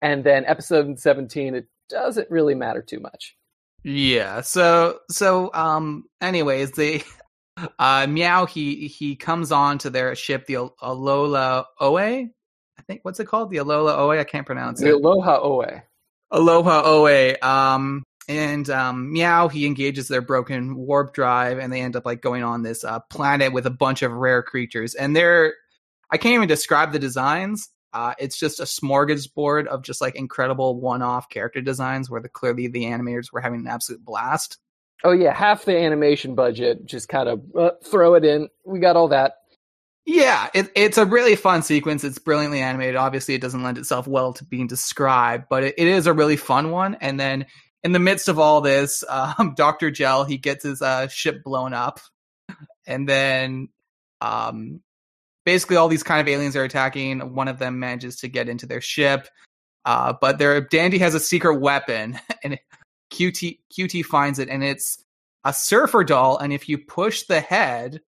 [0.01, 3.35] And then episode 17, it doesn't really matter too much.
[3.83, 4.41] Yeah.
[4.41, 7.03] So, so, um, anyways, they,
[7.79, 11.97] uh, Meow, he he comes on to their ship, the Alola Oe.
[11.97, 13.51] I think what's it called?
[13.51, 14.11] The Alola Oe.
[14.11, 14.93] I can't pronounce the it.
[14.95, 15.81] Aloha Oe.
[16.31, 17.35] Aloha Oe.
[17.41, 22.21] Um, and um, Meow, he engages their broken warp drive, and they end up like
[22.21, 24.95] going on this uh, planet with a bunch of rare creatures.
[24.95, 25.53] And they're,
[26.09, 27.69] I can't even describe the designs.
[27.93, 32.67] Uh, it's just a smorgasbord of just like incredible one-off character designs, where the clearly
[32.67, 34.57] the animators were having an absolute blast.
[35.03, 38.49] Oh yeah, half the animation budget, just kind of uh, throw it in.
[38.65, 39.33] We got all that.
[40.05, 42.03] Yeah, it, it's a really fun sequence.
[42.03, 42.95] It's brilliantly animated.
[42.95, 46.37] Obviously, it doesn't lend itself well to being described, but it, it is a really
[46.37, 46.97] fun one.
[47.01, 47.45] And then
[47.83, 51.73] in the midst of all this, um, Doctor Gel he gets his uh, ship blown
[51.73, 51.99] up,
[52.85, 53.69] and then
[54.21, 54.81] um,
[55.45, 57.33] basically all these kind of aliens are attacking.
[57.33, 59.27] One of them manages to get into their ship.
[59.83, 62.59] Uh, but their Dandy has a secret weapon, and
[63.11, 65.03] QT QT finds it, and it's
[65.43, 66.37] a surfer doll.
[66.37, 68.01] And if you push the head,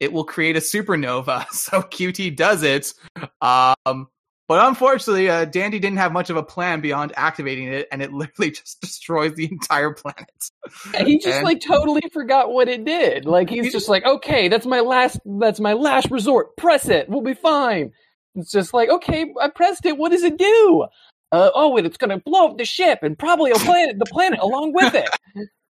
[0.00, 1.46] it will create a supernova.
[1.52, 2.92] So QT does it.
[3.40, 4.08] Um,
[4.46, 8.12] but unfortunately, uh, Dandy didn't have much of a plan beyond activating it, and it
[8.14, 10.28] literally just destroys the entire planet.
[11.06, 13.24] he just And- like totally forgot what it did.
[13.24, 16.56] Like he's just like, okay, that's my last, that's my last resort.
[16.56, 17.92] Press it, we'll be fine.
[18.34, 19.96] It's just like, okay, I pressed it.
[19.96, 20.86] What does it do?
[21.34, 24.38] Uh, oh, and it's gonna blow up the ship and probably a planet, the planet
[24.38, 25.08] along with it.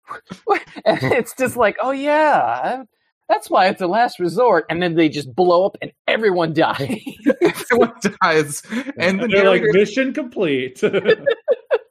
[0.85, 2.83] and it's just like, oh yeah,
[3.27, 4.65] that's why it's a last resort.
[4.69, 6.97] And then they just blow up and everyone dies.
[7.41, 7.91] Everyone
[8.21, 8.63] dies,
[8.97, 10.81] and the And they're like mission complete.
[10.81, 11.27] and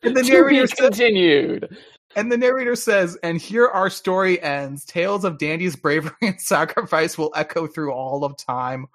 [0.03, 1.77] the narrator says, continued.
[2.17, 4.87] and the narrator says, and here our story ends.
[4.87, 8.87] Tales of Dandy's bravery and sacrifice will echo through all of time,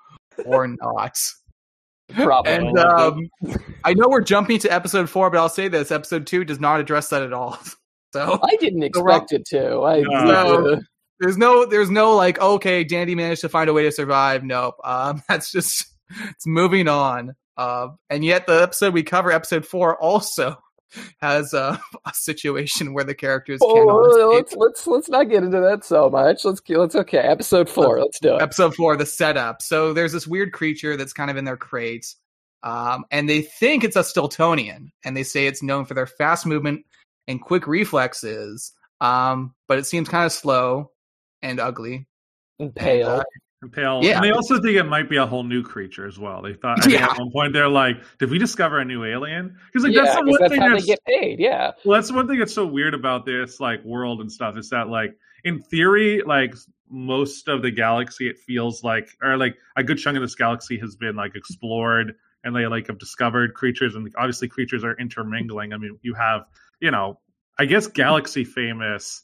[0.46, 1.20] or not.
[2.16, 2.52] Probably.
[2.52, 3.30] And um,
[3.84, 6.80] I know we're jumping to episode four, but I'll say this: episode two does not
[6.80, 7.58] address that at all.
[8.14, 9.82] So I didn't So expect it to.
[9.82, 10.80] I No.
[11.20, 14.44] there's no, there's no like, okay, Dandy managed to find a way to survive.
[14.44, 14.76] Nope.
[14.84, 15.88] Um, that's just
[16.30, 17.34] it's moving on.
[17.58, 20.58] Uh, and yet the episode we cover, episode four, also
[21.20, 25.60] has uh, a situation where the characters Oh, cannot let's let's let's not get into
[25.60, 26.46] that so much.
[26.46, 27.18] Let's let's okay.
[27.20, 28.00] Episode four.
[28.02, 28.42] Let's do it.
[28.42, 29.62] episode four, the setup.
[29.62, 32.14] So there's this weird creature that's kind of in their crate,
[32.64, 36.46] um, and they think it's a Stiltonian, and they say it's known for their fast
[36.46, 36.86] movement
[37.28, 40.92] and quick reflexes, um, but it seems kind of slow
[41.42, 42.08] and ugly.
[42.60, 43.08] And Pale.
[43.10, 43.24] uh, And
[43.70, 44.02] pale.
[44.04, 44.16] Yeah.
[44.16, 46.42] And they also think it might be a whole new creature as well.
[46.42, 47.12] They thought I think Yeah.
[47.12, 50.16] at one point they're like, "Did we discover a new alien?" Because like yeah, that's
[50.16, 51.40] the one that's thing that's get paid.
[51.40, 51.72] Yeah.
[51.86, 54.90] well, that's one thing that's so weird about this like world and stuff is that
[54.90, 56.56] like in theory, like
[56.90, 60.78] most of the galaxy, it feels like or like a good chunk of this galaxy
[60.80, 65.74] has been like explored and they like have discovered creatures and obviously creatures are intermingling.
[65.74, 66.46] I mean, you have
[66.80, 67.20] you know,
[67.58, 69.24] I guess galaxy famous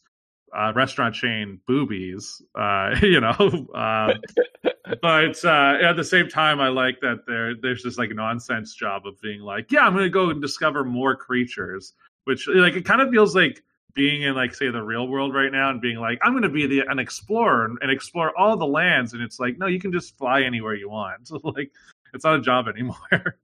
[0.58, 3.68] uh, restaurant chain boobies, uh, you know.
[3.74, 4.22] Um,
[5.02, 9.06] but uh, at the same time, I like that there there's this like nonsense job
[9.06, 11.94] of being like, yeah, I'm going to go and discover more creatures,
[12.26, 15.52] which like it kind of feels like being in like say the real world right
[15.52, 18.58] now and being like, I'm going to be the an explorer and, and explore all
[18.58, 21.28] the lands, and it's like, no, you can just fly anywhere you want.
[21.28, 21.72] So like,
[22.14, 23.38] it's not a job anymore.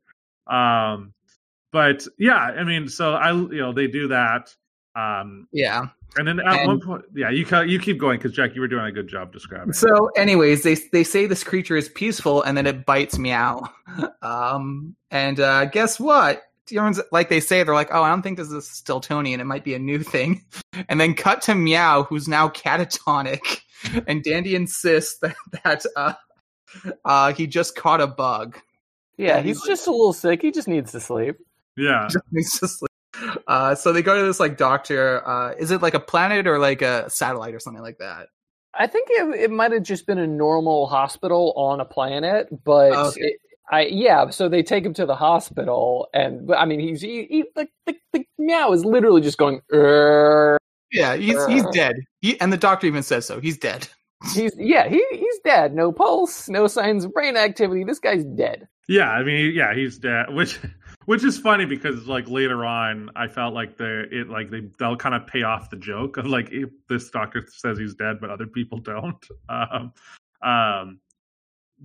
[0.48, 1.14] um,
[1.72, 4.56] but yeah, I mean, so I you know they do that.
[4.96, 5.88] Um, Yeah.
[6.18, 8.68] and then at And- one point, yeah, you you keep going because Jack, you were
[8.68, 9.70] doing a good job describing.
[9.72, 9.76] it.
[9.76, 13.70] So, anyways, they they say this creature is peaceful, and then it bites meow.
[14.22, 16.42] Um, and uh, guess what?
[16.68, 19.40] Turns like they say, they're like, "Oh, I don't think this is Stiltonian.
[19.40, 20.44] It might be a new thing."
[20.90, 23.62] And then cut to Meow, who's now catatonic,
[24.08, 26.14] and Dandy insists that that uh,
[27.06, 28.58] uh, he just caught a bug.
[29.18, 30.42] Yeah, Yeah, he's he's just a little sick.
[30.42, 31.38] He just needs to sleep.
[31.78, 32.90] yeah, He's just like,
[33.48, 35.28] uh, so they go to this like doctor.
[35.28, 38.28] Uh, is it like a planet or like a satellite or something like that?
[38.78, 42.92] I think it, it might have just been a normal hospital on a planet, but
[42.92, 43.22] Okay.
[43.22, 43.36] it,
[43.72, 44.30] I yeah.
[44.30, 47.96] So they take him to the hospital, and I mean, he's he, he the, the
[48.14, 49.62] the meow is literally just going.
[49.72, 50.58] "Err."
[50.92, 51.96] Yeah, he's he's dead.
[52.22, 53.40] He, and the doctor even says so.
[53.40, 53.88] He's dead.
[54.34, 55.74] He's yeah, he he's dead.
[55.74, 57.84] No pulse, no signs of brain activity.
[57.84, 58.68] This guy's dead.
[58.88, 59.10] yeah.
[59.10, 60.28] I mean, yeah, he's dead.
[60.34, 60.60] Which
[61.06, 64.98] which is funny because like later on, I felt like they it like they they'll
[64.98, 68.30] kind of pay off the joke of like if this doctor says he's dead, but
[68.30, 69.24] other people don't.
[69.50, 69.94] Um,
[70.42, 71.00] um,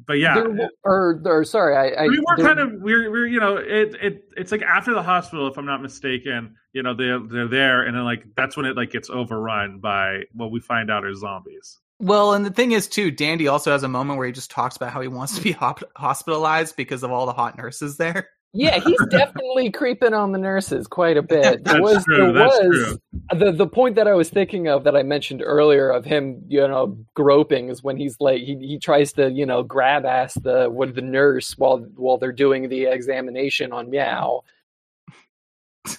[0.07, 3.27] but yeah, There- or or sorry, I, I we were there- kind of we're we're
[3.27, 6.95] you know it it it's like after the hospital if i'm not mistaken you know
[6.95, 10.61] they're they're there and then like that's when it like gets overrun by what we
[10.61, 14.17] find out are zombies Well, and the thing is, too, Dandy also has a moment
[14.17, 17.27] where he just talks about how he wants to be hop- hospitalized because of all
[17.27, 18.29] the hot nurses there.
[18.53, 21.65] Yeah, he's definitely creeping on the nurses quite a bit.
[21.65, 22.99] There That's was true, there that's was
[23.33, 26.67] the the point that I was thinking of that I mentioned earlier of him, you
[26.67, 30.69] know, groping is when he's like he, he tries to, you know, grab ass the
[30.71, 34.43] with the nurse while while they're doing the examination on Meow.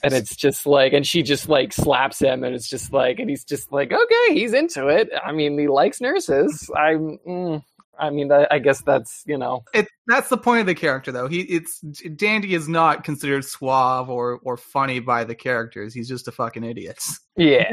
[0.04, 3.30] And it's just like and she just like slaps him and it's just like and
[3.30, 5.10] he's just like, okay, he's into it.
[5.26, 6.70] I mean, he likes nurses.
[6.78, 7.64] I'm mm,
[8.02, 11.12] I mean, I, I guess that's, you know, It, that's the point of the character,
[11.12, 11.28] though.
[11.28, 11.80] He, it's
[12.16, 15.94] Dandy is not considered suave or or funny by the characters.
[15.94, 16.98] He's just a fucking idiot.
[17.38, 17.70] yeah.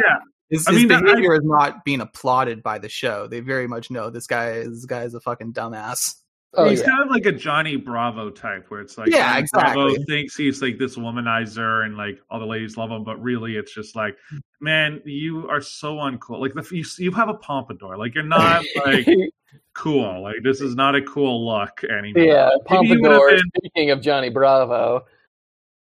[0.50, 3.26] His, I his mean, I- behavior is not being applauded by the show.
[3.26, 6.14] They very much know this guy is this guy is a fucking dumbass.
[6.54, 6.86] Oh, he's yeah.
[6.86, 9.74] kind of like a johnny bravo type where it's like Yeah, Johnny exactly.
[9.74, 13.56] bravo thinks he's like this womanizer and like all the ladies love him but really
[13.56, 14.16] it's just like
[14.60, 18.64] man you are so uncool like the, you, you have a pompadour like you're not
[18.86, 19.06] like
[19.74, 23.30] cool like this is not a cool look anymore Yeah, Maybe he would've Pompadour.
[23.30, 25.04] been- Speaking of Johnny Bravo,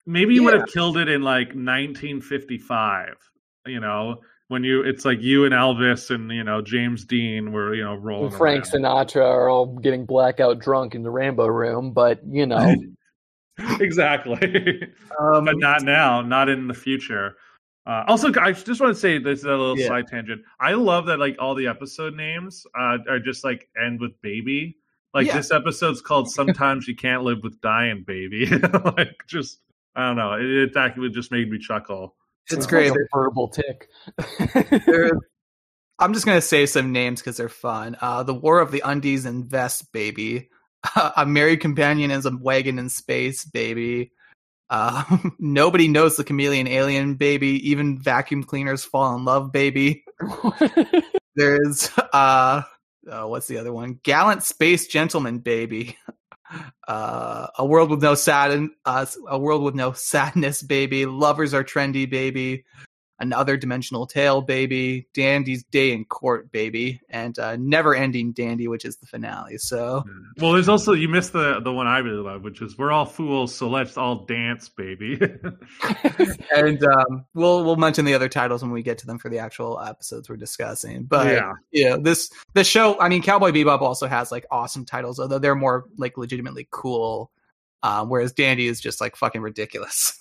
[0.06, 3.16] maybe you would have killed it in like 1955.
[3.68, 7.74] You know, when you it's like you and Elvis and you know James Dean were
[7.74, 8.26] you know rolling.
[8.26, 8.84] And Frank around.
[8.84, 12.76] Sinatra are all getting blackout drunk in the Rambo room, but you know,
[13.80, 14.84] exactly.
[15.20, 17.36] Um, but not now, not in the future.
[17.86, 19.88] Uh, also, I just want to say this is a little Yeah.
[19.88, 20.42] side tangent.
[20.60, 24.78] I love that like all the episode names uh, are just like end with baby.
[25.14, 25.38] Like Yeah.
[25.38, 28.46] this episode's called "Sometimes You Can't Live with Dying, Baby."
[28.98, 29.60] like just
[29.96, 30.34] I don't know.
[30.34, 32.16] It, it actually just made me chuckle.
[32.54, 32.92] It's great.
[32.92, 33.90] a verbal tick.
[36.00, 37.96] I'm just gonna say some names because they're fun.
[38.02, 40.50] Uh, the War of the Undies and Vest, baby.
[41.16, 44.12] a married companion is a wagon in space, baby.
[44.70, 45.04] Uh,
[45.40, 47.70] nobody knows the chameleon alien, baby.
[47.70, 50.04] Even vacuum cleaners fall in love, baby.
[51.36, 52.64] There's uh,
[53.10, 54.00] oh, what's the other one?
[54.04, 55.98] Gallant space gentleman, baby.
[56.88, 61.06] Uh, a world with no sad, uh, a world with no sadness, baby.
[61.06, 62.66] Lovers are trendy, baby.
[63.22, 65.08] Another dimensional tale, baby.
[65.14, 69.60] Dandy's day in court, baby, and uh, never ending dandy, which is the finale.
[69.60, 70.04] So
[70.40, 73.06] Well, there's also you missed the the one I really love, which is "We're all
[73.06, 75.20] fools, so let's all dance, baby."
[76.56, 79.38] and um, we'll we'll mention the other titles when we get to them for the
[79.38, 81.04] actual episodes we're discussing.
[81.04, 81.52] But Yeah.
[81.72, 83.00] yeah, this the show.
[83.00, 87.30] I mean, Cowboy Bebop also has like awesome titles, although they're more like legitimately cool.
[87.84, 90.18] Um, whereas Dandy is just like fucking ridiculous.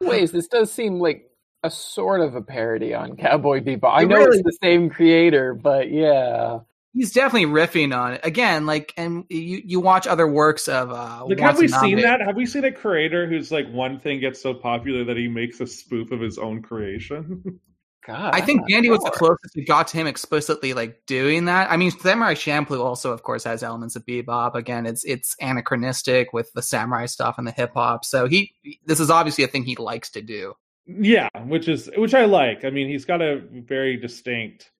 [0.00, 1.29] Ways, this does seem like
[1.62, 3.90] a sort of a parody on Cowboy Bebop.
[3.92, 6.60] I know really- it's the same creator, but yeah.
[6.92, 8.66] He's definitely riffing on it again.
[8.66, 12.20] Like, and you you watch other works of uh, like, have we seen that?
[12.20, 15.60] Have we seen a creator who's like one thing gets so popular that he makes
[15.60, 17.60] a spoof of his own creation?
[18.06, 21.04] God, I think I'm Dandy not was the closest we got to him explicitly like
[21.06, 21.70] doing that.
[21.70, 24.54] I mean, Samurai Champloo also, of course, has elements of bebop.
[24.54, 28.04] Again, it's it's anachronistic with the samurai stuff and the hip hop.
[28.04, 28.54] So he
[28.86, 30.54] this is obviously a thing he likes to do.
[30.98, 32.64] Yeah, which is which I like.
[32.64, 34.70] I mean, he's got a very distinct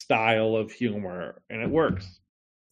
[0.00, 2.20] style of humor, and it works.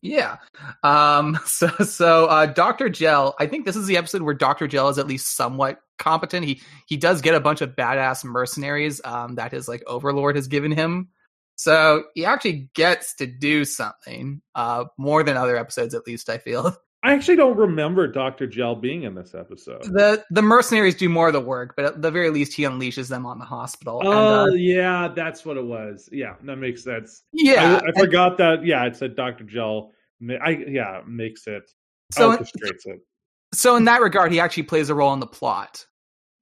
[0.03, 0.38] Yeah.
[0.83, 1.38] Um.
[1.46, 3.35] So so uh, Doctor Gel.
[3.38, 6.46] I think this is the episode where Doctor Gel is at least somewhat competent.
[6.46, 10.48] He he does get a bunch of badass mercenaries um, that his like overlord has
[10.48, 11.09] given him.
[11.57, 16.38] So he actually gets to do something uh, more than other episodes, at least I
[16.38, 16.74] feel.
[17.03, 19.85] I actually don't remember Doctor Gel being in this episode.
[19.85, 23.09] the the mercenaries do more of the work, but at the very least, he unleashes
[23.09, 24.03] them on the hospital.
[24.05, 26.09] Oh and, uh, yeah, that's what it was.
[26.13, 27.23] Yeah, that makes sense.
[27.33, 27.81] yeah.
[27.83, 28.65] I, I forgot that.
[28.67, 29.93] Yeah, it said Doctor Gel.
[30.43, 31.71] I yeah makes it
[32.13, 33.01] So- orchestrates it.
[33.55, 35.87] so in that regard, he actually plays a role in the plot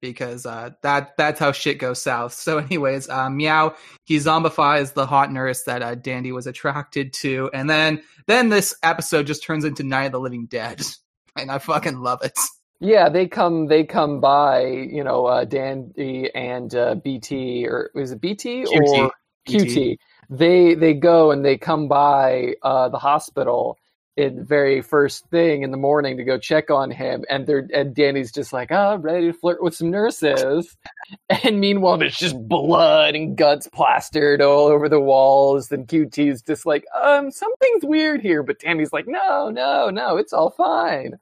[0.01, 2.33] because uh, that that's how shit goes south.
[2.33, 7.49] So, anyways, uh, Meow he zombifies the hot nurse that uh, Dandy was attracted to,
[7.53, 10.81] and then then this episode just turns into Night of the Living Dead,
[11.35, 12.37] and I fucking love it.
[12.79, 13.67] Yeah, they come.
[13.67, 14.65] They come by.
[14.65, 18.71] You know, uh, Dandy and uh, BT, or is it BT QT.
[18.71, 19.11] or
[19.47, 19.65] QT?
[19.65, 19.97] QT.
[20.29, 23.77] They they go and they come by uh, the hospital
[24.19, 27.95] in very first thing in the morning to go check on him, and they're and
[27.95, 30.75] Danny's just like, oh, ready to flirt with some nurses,
[31.29, 36.65] and meanwhile there's just blood and guts plastered all over the walls, and QT's just
[36.65, 41.17] like, um, something's weird here, but Danny's like, no, no, no, it's all fine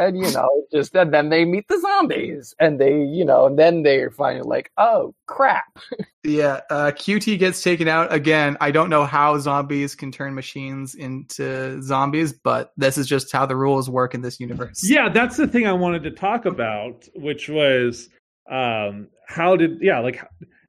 [0.00, 3.58] and you know just and then they meet the zombies and they you know and
[3.58, 5.78] then they're finally like oh crap
[6.22, 8.58] Yeah, uh, QT gets taken out again.
[8.60, 13.46] I don't know how zombies can turn machines into zombies, but this is just how
[13.46, 14.82] the rules work in this universe.
[14.84, 18.10] Yeah, that's the thing I wanted to talk about, which was
[18.50, 20.22] um how did yeah like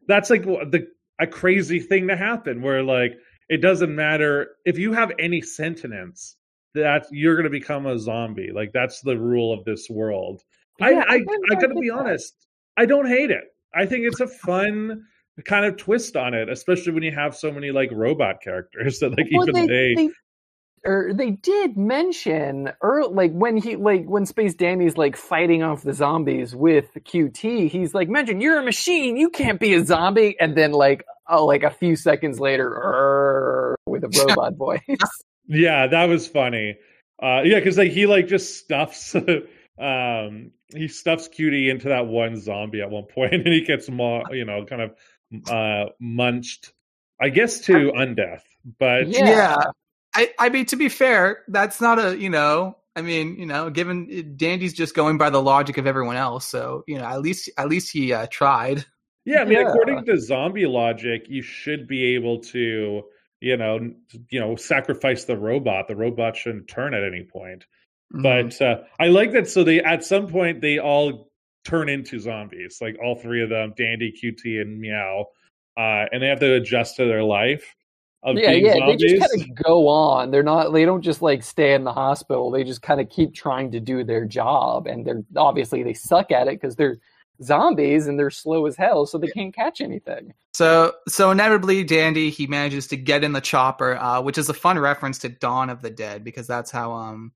[0.08, 0.88] that's like the
[1.20, 3.14] a crazy thing to happen where like
[3.50, 6.38] it doesn't matter if you have any sentience
[6.76, 10.42] that you're going to become a zombie like that's the rule of this world
[10.80, 11.96] Yeah, I I, I gotta like be that.
[12.00, 12.48] honest
[12.78, 15.04] I don't hate it I think it's a fun
[15.46, 19.18] kind of twist on it especially when you have so many like robot characters that
[19.18, 20.10] like Well, even they, they, they
[20.84, 25.84] or they did mention or like when he like when Space Danny's like fighting off
[25.84, 30.36] the zombies with QT, he's like mention you're a machine, you can't be a zombie,
[30.40, 34.82] and then like oh like a few seconds later "Err," with a robot voice.
[35.52, 36.78] Yeah, that was funny.
[37.22, 39.16] Uh, yeah, because like he like just stuffs,
[39.80, 44.26] um, he stuffs QT into that one zombie at one point, and he gets more,
[44.32, 44.96] you know, kind of
[45.50, 46.74] uh munched,
[47.22, 48.44] I guess, to undeath.
[48.80, 49.26] But Yeah.
[49.26, 49.58] Yeah.
[50.14, 53.70] I, I mean, to be fair, that's not a, you know, I mean, you know,
[53.70, 56.46] given Dandy's just going by the logic of everyone else.
[56.48, 58.86] So, you know, at least, at least he uh, tried.
[59.26, 59.70] yeah, I mean, Yeah.
[59.70, 63.04] according to zombie logic, you should be able to,
[63.42, 63.92] you know,
[64.30, 65.88] you know, sacrifice the robot.
[65.88, 67.66] The robot shouldn't turn at any point.
[68.14, 68.24] Mhm.
[68.24, 69.50] But uh, I like that.
[69.50, 71.32] So they at some point they all
[71.66, 72.78] turn into zombies.
[72.82, 75.26] Like all three of them, Dandy, QT, and Meow,
[75.78, 77.76] uh, and they have to adjust to their life.
[78.24, 79.02] Of yeah, being yeah, zombies.
[79.02, 80.30] they just kind of go on.
[80.30, 80.72] They're not.
[80.72, 82.52] They don't just like stay in the hospital.
[82.52, 86.32] They just kind of keep trying to do their job, and they're obviously they suck
[86.32, 87.00] at it because they're
[87.44, 90.34] zombies and they're slow as hell, so they can't catch anything.
[90.54, 94.54] So, so inevitably, Dandy he manages to get in the chopper, uh, which is a
[94.54, 97.32] fun reference to Dawn of the Dead because that's how um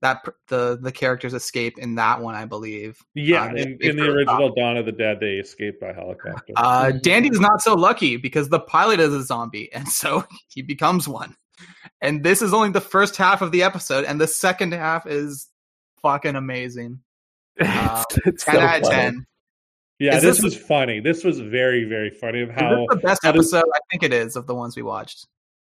[0.00, 2.98] that the the characters escape in that one, I believe.
[3.14, 5.92] yeah, uh, in, in the from the original Dawn of the Dead, they escape by
[5.92, 6.52] helicopter.
[6.56, 7.02] Uh, Mhm.
[7.02, 11.36] Dandy's not so lucky because the pilot is a zombie, and so he becomes one.
[12.00, 15.48] And this is only the first half of the episode, and the second half is
[16.02, 17.00] fucking amazing.
[17.60, 18.94] Uh, It's- it's Ten so out of funny.
[18.96, 19.26] ten.
[20.02, 21.00] Yeah, is this, this- was funny.
[21.00, 22.74] This was very, very funny of how.
[22.76, 23.64] this the best episode?
[23.74, 25.26] I think it is of the ones we watched.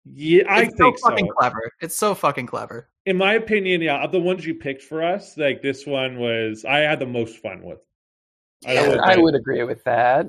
[0.05, 1.33] Yeah, I It's think so fucking so.
[1.33, 1.71] clever.
[1.81, 2.89] It's so fucking clever.
[3.05, 6.63] In my opinion, yeah, of the ones you picked for us, like this one was
[6.65, 7.79] I had the most fun with.
[8.65, 10.27] I I would agree with that.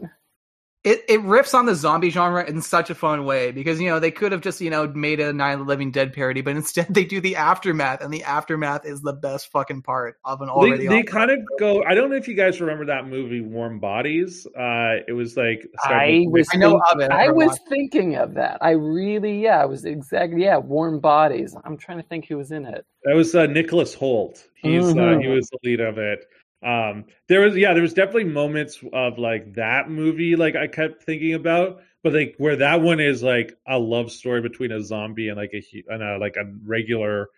[0.89, 4.01] It it riffs on the zombie genre in such a fun way because you know
[4.01, 6.57] they could have just you know made a Night of the Living Dead parody, but
[6.57, 10.49] instead they do the aftermath, and the aftermath is the best fucking part of an
[10.49, 10.87] already.
[10.87, 11.83] They, they kind of go.
[11.85, 14.47] I don't know if you guys remember that movie, Warm Bodies.
[14.47, 17.11] Uh, it was like I was, I know of it.
[17.11, 18.57] I've I was thinking of that.
[18.63, 21.55] I really, yeah, I was exactly, yeah, warm bodies.
[21.65, 22.87] I'm trying to think who was in it.
[23.05, 24.47] that was uh, Nicholas Hoult.
[24.55, 25.23] He's uh, Mhm.
[25.23, 26.25] he was the lead of it.
[26.63, 31.05] Um, there was yeah, there was definitely moments of like that movie like I kept
[31.05, 35.29] thinking about, but like where that one is like a love story between a zombie
[35.29, 37.29] and like a and a, like a regular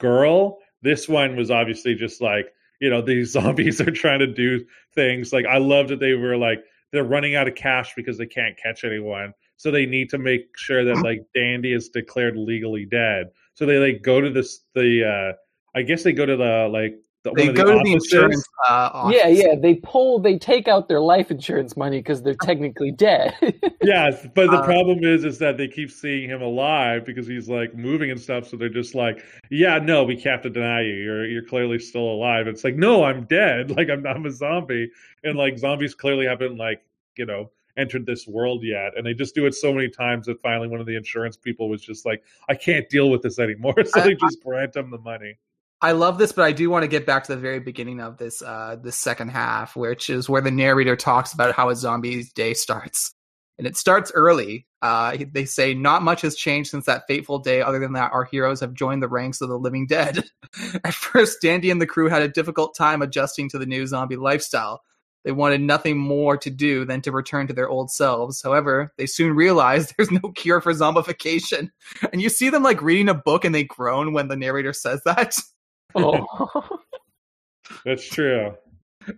[0.00, 0.58] girl.
[0.82, 4.64] This one was obviously just like you know these zombies are trying to do
[4.94, 5.32] things.
[5.32, 8.58] Like I loved that they were like they're running out of cash because they can't
[8.58, 13.30] catch anyone, so they need to make sure that like Dandy is declared legally dead.
[13.54, 16.96] So they like go to this the uh I guess they go to the like
[17.32, 18.46] They one go the to the insurance.
[18.68, 19.16] Uh, office.
[19.16, 23.34] Yeah, yeah, they pull, they take out their life insurance money because they're technically dead.
[23.82, 27.48] yes, but the Uh, problem is, is that they keep seeing him alive because he's
[27.48, 28.46] like moving and stuff.
[28.48, 30.94] So they're just like, "Yeah, no, we have to deny you.
[30.94, 33.70] You're you're clearly still alive." It's like, "No, I'm dead.
[33.76, 34.90] Like I'm I'm a zombie."
[35.22, 36.82] And like zombies clearly haven't like
[37.16, 40.40] you know entered this world yet, and they just do it so many times that
[40.42, 43.74] finally one of the insurance people was just like, "I can't deal with this anymore,"
[43.84, 45.38] so I- they just grant him the money.
[45.84, 48.16] I love this, but I do want to get back to the very beginning of
[48.16, 52.32] this uh this second half, which is where the narrator talks about how a zombie's
[52.32, 53.12] day starts.
[53.58, 54.66] And it starts early.
[54.80, 58.24] Uh, they say not much has changed since that fateful day, other than that our
[58.24, 60.24] heroes have joined the ranks of the living dead.
[60.84, 64.16] At first, Dandy and the crew had a difficult time adjusting to the new zombie
[64.16, 64.80] lifestyle.
[65.24, 68.42] They wanted nothing more to do than to return to their old selves.
[68.42, 71.70] However, they soon realized there's no cure for zombification.
[72.10, 75.02] And you see them like reading a book and they groan when the narrator says
[75.04, 75.36] that.
[75.94, 76.78] oh.
[77.84, 78.54] That's true.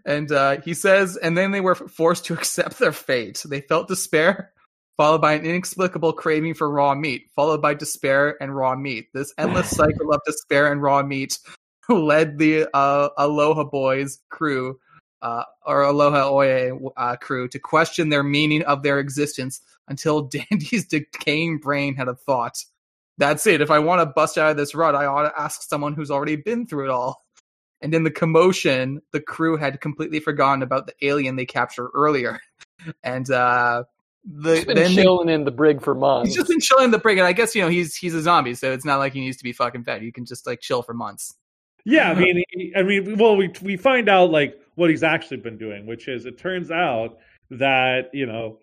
[0.04, 3.44] And uh, he says, and then they were forced to accept their fate.
[3.48, 4.52] They felt despair,
[4.96, 9.08] followed by an inexplicable craving for raw meat, followed by despair and raw meat.
[9.12, 11.38] This endless cycle of despair and raw meat
[11.88, 14.78] led the uh, Aloha Boys crew,
[15.22, 20.86] uh, or Aloha Oe uh, crew, to question their meaning of their existence until Dandy's
[20.86, 22.64] decaying brain had a thought.
[23.18, 23.60] That's it.
[23.60, 26.10] If I want to bust out of this rut, I ought to ask someone who's
[26.10, 27.24] already been through it all.
[27.82, 32.40] And in the commotion, the crew had completely forgotten about the alien they captured earlier.
[33.02, 33.84] And uh,
[34.24, 36.28] the He's been then they- chilling in the brig for months.
[36.28, 37.16] he's just been chilling in the brig.
[37.18, 39.38] And I guess you know he's he's a zombie, so it's not like he needs
[39.38, 40.02] to be fucking fed.
[40.04, 41.34] You can just like chill for months.
[41.84, 45.38] Yeah, I mean, he- I mean, well, we we find out like what he's actually
[45.38, 47.16] been doing, which is it turns out
[47.50, 48.58] that you know,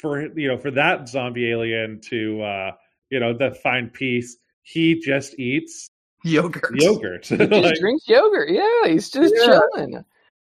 [0.00, 2.70] for you know, for that zombie alien to uh,
[3.12, 5.86] you know, the find peace, he just eats
[6.24, 6.72] Yogurt.
[6.80, 8.48] yogurt, He just like drinks yogurt.
[8.50, 9.60] Yeah, he's just Yeah.
[9.74, 9.96] chilling.
[9.96, 10.04] Um,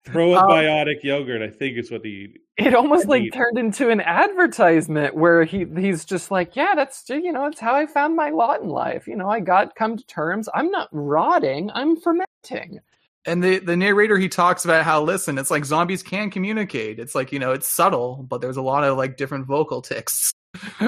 [0.07, 1.43] probiotic yogurt.
[1.43, 2.37] I think is what he.
[2.59, 3.33] It almost like Indeed.
[3.35, 7.59] turned into an advertisement where he he's just like, yeah, that's uh, you know, it's
[7.61, 9.07] how I found my lot in life.
[9.09, 10.49] You know, I got come to terms.
[10.55, 11.71] I'm not rotting.
[11.75, 12.81] I'm fermenting.
[13.25, 16.99] And the the narrator he talks about how listen, it's like zombies can communicate.
[16.99, 20.33] It's like you know it's subtle, but there's a lot of like different vocal ticks.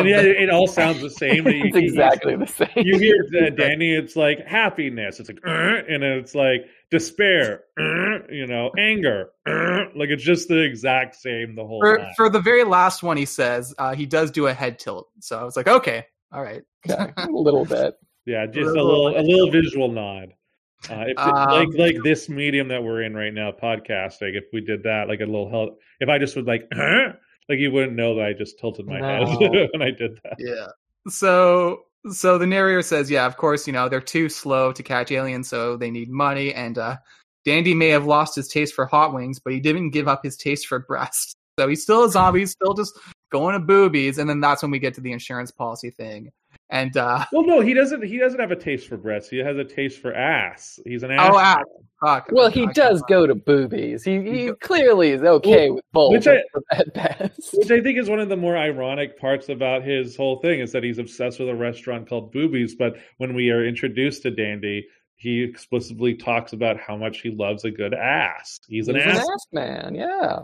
[0.00, 1.46] And yeah, it, it all sounds the same.
[1.46, 2.68] You- it's you- exactly the same.
[2.76, 3.14] You hear
[3.46, 5.20] uh, Danny, it's like happiness.
[5.20, 7.64] It's like, "Uh," and it's like despair.
[7.78, 9.30] "Uh," You know, anger.
[9.46, 12.12] "Uh," Like it's just the exact same the whole for, time.
[12.16, 15.08] for the very last one, he says uh, he does do a head tilt.
[15.20, 16.62] So I was like, okay, all right.
[16.88, 17.94] Okay, a little bit.
[18.26, 20.34] Yeah, just a little- little a little visual nod.
[20.88, 24.60] Uh, if Um, like like this medium that we're in right now, podcasting, if we
[24.62, 27.12] did that, like a little help, if I just would like, "Huh?"
[27.50, 29.66] Like you wouldn't know that I just tilted my head No.
[29.72, 30.36] when I did that.
[30.38, 30.68] Yeah.
[31.08, 35.12] So so the narrator says, yeah, of course, you know, they're too slow to catch
[35.12, 36.54] aliens, so they need money.
[36.54, 36.96] And uh,
[37.44, 40.36] Dandy may have lost his taste for hot wings, but he didn't give up his
[40.36, 41.34] taste for breasts.
[41.58, 42.98] So he's still a zombie, he's still just
[43.30, 46.30] going to boobies, and then that's when we get to the insurance policy thing.
[46.70, 48.02] And uh Well, no, he doesn't.
[48.04, 49.28] He doesn't have a taste for breasts.
[49.28, 50.78] He has a taste for ass.
[50.84, 51.30] He's an ass.
[51.32, 51.64] oh, man.
[52.04, 52.28] fuck.
[52.30, 53.06] Well, he Okay, does fine.
[53.08, 54.04] go to boobies.
[54.04, 58.20] He, he clearly is okay Well, with both which I- Which I think is one
[58.20, 61.54] of the more ironic parts about his whole thing is that he's obsessed with a
[61.56, 62.74] restaurant called Boobies.
[62.78, 67.64] But when we are introduced to Dandy, he explicitly talks about how much he loves
[67.64, 68.60] a good ass.
[68.68, 69.16] He's an He's ass.
[69.16, 70.38] an ass man, yeah.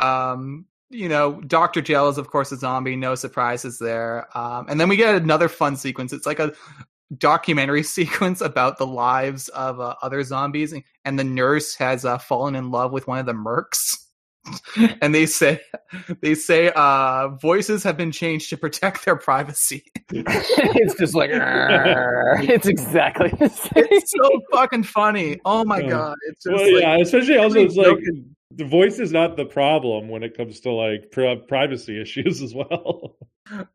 [0.00, 1.80] Um, you know, Dr.
[1.82, 4.26] Gel is of course a zombie, no surprises there.
[4.36, 6.12] Um, and then we get another fun sequence.
[6.12, 6.52] It's like a
[7.16, 10.74] documentary sequence about the lives of uh, other zombies,
[11.04, 13.96] and the nurse has uh, fallen in love with one of the mercs.
[15.02, 15.60] and they say
[16.22, 19.84] they say uh voices have been changed to protect their privacy.
[20.10, 23.84] it's just like it's exactly the same.
[23.90, 25.38] It's so fucking funny.
[25.44, 26.16] Oh my god.
[26.28, 29.36] It's just Well, like, yeah, especially also it's like joke is- the voice is not
[29.36, 33.16] the problem when it comes to like pri- privacy issues as well.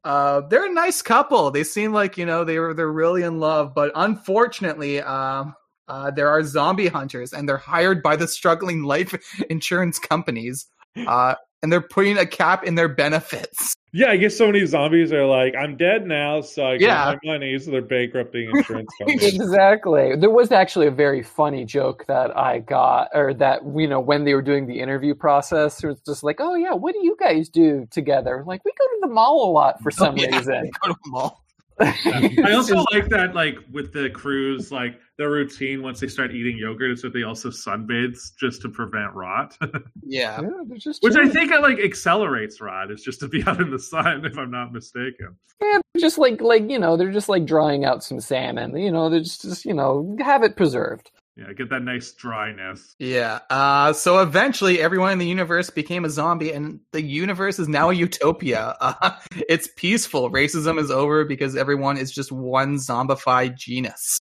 [0.04, 1.52] Uh, they're a nice couple.
[1.52, 5.56] They seem like you know they were they're really in love, but unfortunately, um,
[5.88, 9.16] uh, there are zombie hunters, and they're hired by the struggling life
[9.50, 10.68] insurance companies,
[11.08, 13.74] uh, and they're putting a cap in their benefits.
[13.96, 17.14] Yeah, I guess so many zombies are like, I'm dead now, so I get Yeah.
[17.24, 19.36] my money, so they're bankrupting insurance companies.
[19.36, 20.16] exactly.
[20.16, 24.24] There was actually a very funny joke that I got, or that you know, when
[24.24, 27.16] they were doing the interview process, it was just like, "Oh yeah, what do you
[27.20, 30.24] guys do together?" Like, we go to the mall a lot for oh, some Oh,
[30.24, 30.64] yeah, reason.
[30.64, 31.43] they go to the mall.
[31.80, 36.58] I also like that, like with the crews, like their routine once they start eating
[36.58, 39.58] yogurt is that they also sunbathe just to prevent rot,
[40.04, 41.32] Yeah, Yeah, just which I chilling.
[41.32, 42.92] think like accelerates rot.
[42.92, 45.36] Is just to be out in the sun, if I'm not mistaken.
[45.62, 48.76] Yeah, just like like you know, they're just like drying out some salmon.
[48.78, 51.12] You know, they're just, just you know, have it preserved.
[51.36, 52.96] Yeah, get that nice dryness.
[53.00, 53.40] yeah.
[53.50, 57.90] Uh, so eventually, everyone in the universe became a zombie, and the universe is now
[57.90, 58.76] a utopia.
[58.80, 59.12] Uh,
[59.50, 60.30] it's peaceful.
[60.30, 64.20] Racism is over because everyone is just one zombified genus.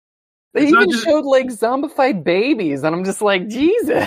[0.55, 4.07] They It's even just- showed like zombified babies, and I'm just like, Jesus.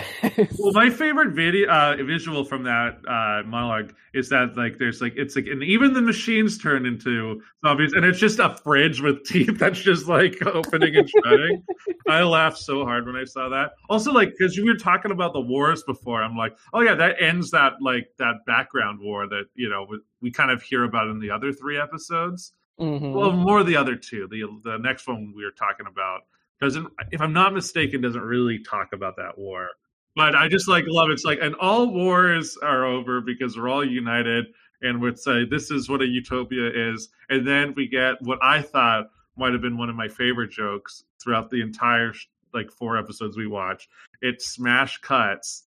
[0.59, 5.13] Well, my favorite video uh, visual from that uh, monologue is that like there's like
[5.15, 9.23] it's like and even the machines turn into zombies, and it's just a fridge with
[9.25, 11.63] teeth that's just like opening and shutting.
[12.07, 13.71] I laughed so hard when I saw that.
[13.89, 17.15] Also, like because you were talking about the wars before, I'm like, oh yeah, that
[17.19, 21.07] ends that like that background war that you know we, we kind of hear about
[21.07, 22.53] in the other three episodes.
[22.79, 23.13] Mhm.
[23.13, 24.27] Well, more the other two.
[24.29, 26.21] The the next one we were talking about
[26.61, 29.69] doesn't, if I'm not mistaken, doesn't really talk about that war.
[30.15, 31.13] But I just like love it.
[31.13, 34.45] it's like, and all wars are over because we're all united,
[34.81, 37.09] and would say this is what a utopia is.
[37.29, 41.03] And then we get what I thought might have been one of my favorite jokes
[41.21, 42.13] throughout the entire
[42.53, 43.89] like four episodes we watched.
[44.21, 45.63] It smash cuts.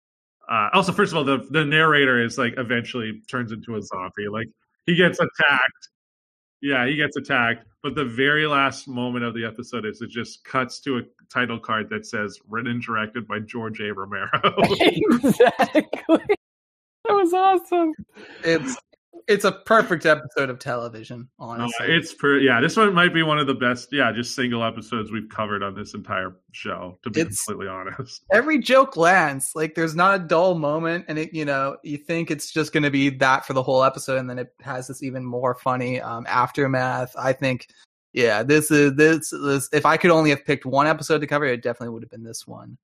[0.49, 4.29] Uh, also, first of all, the the narrator is like eventually turns into a zombie.
[4.31, 4.49] Like
[4.87, 5.89] he gets attacked
[6.63, 7.67] yeah, he gets attacked.
[7.83, 11.59] But the very last moment of the episode is it just cuts to a title
[11.59, 13.93] card that says written and directed by George A.
[13.93, 14.29] Romero.
[14.81, 15.85] exactly.
[16.09, 17.93] That was awesome.
[18.45, 18.79] It's
[19.29, 21.29] it's a perfect episode of television.
[21.41, 24.35] Uh, Honestly, it's per yeah, this one might be one of the best, yeah, just
[24.35, 28.25] single episodes we've covered on this entire show, to be It's- completely honest.
[28.33, 29.53] every joke lands.
[29.55, 32.83] Like there's not a dull moment, and it you know you think it's just going
[32.83, 36.01] to be that for the whole episode, and then it has this even more funny
[36.01, 37.15] um, aftermath.
[37.19, 37.69] I think,
[38.13, 39.69] yeah, this is this this.
[39.73, 42.25] If I could only have picked one episode to cover, it definitely would have been
[42.25, 42.79] this one.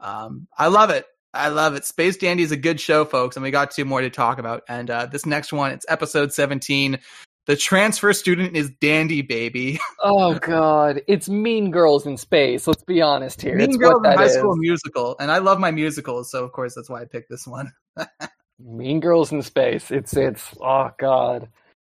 [0.00, 1.06] Um, I love it.
[1.32, 1.84] I love it.
[1.84, 4.62] Space Dandy is a good show, folks, and we got two more to talk about.
[4.68, 6.98] And uh, this next one, it's episode 17.
[7.46, 9.78] The transfer student is Dandy Baby.
[10.02, 12.66] Oh God, it's Mean Girls in space.
[12.66, 13.54] Let's be honest here.
[13.56, 14.34] Mean it's Girls what that High is.
[14.34, 17.46] School Musical, and I love my musicals, so of course that's why I picked this
[17.46, 17.70] one.
[18.58, 19.90] Mean Girls in space.
[19.90, 21.48] It's it's oh God.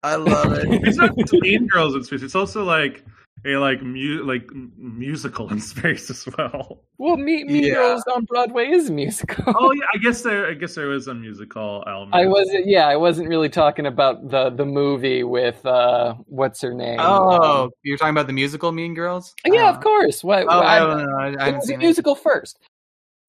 [0.04, 0.66] I love it.
[0.86, 2.22] It's not just Mean Girls in space.
[2.22, 3.04] It's also like
[3.44, 6.82] a like mu- like musical in space as well.
[6.98, 7.74] Well, Mean, mean Yeah.
[7.74, 9.44] Girls on Broadway is a musical.
[9.46, 12.14] Oh yeah, I guess there I guess there was a musical element.
[12.14, 12.66] I wasn't.
[12.66, 16.98] Yeah, I wasn't really talking about the the movie with uh, what's her name?
[17.00, 19.34] Oh, Um, you're talking about the musical Mean Girls?
[19.44, 20.24] yeah, Uh, of course.
[20.24, 20.46] What?
[20.48, 21.16] Oh, I, I don't know.
[21.16, 21.84] I, I it haven't was a seen it.
[21.84, 22.58] musical first.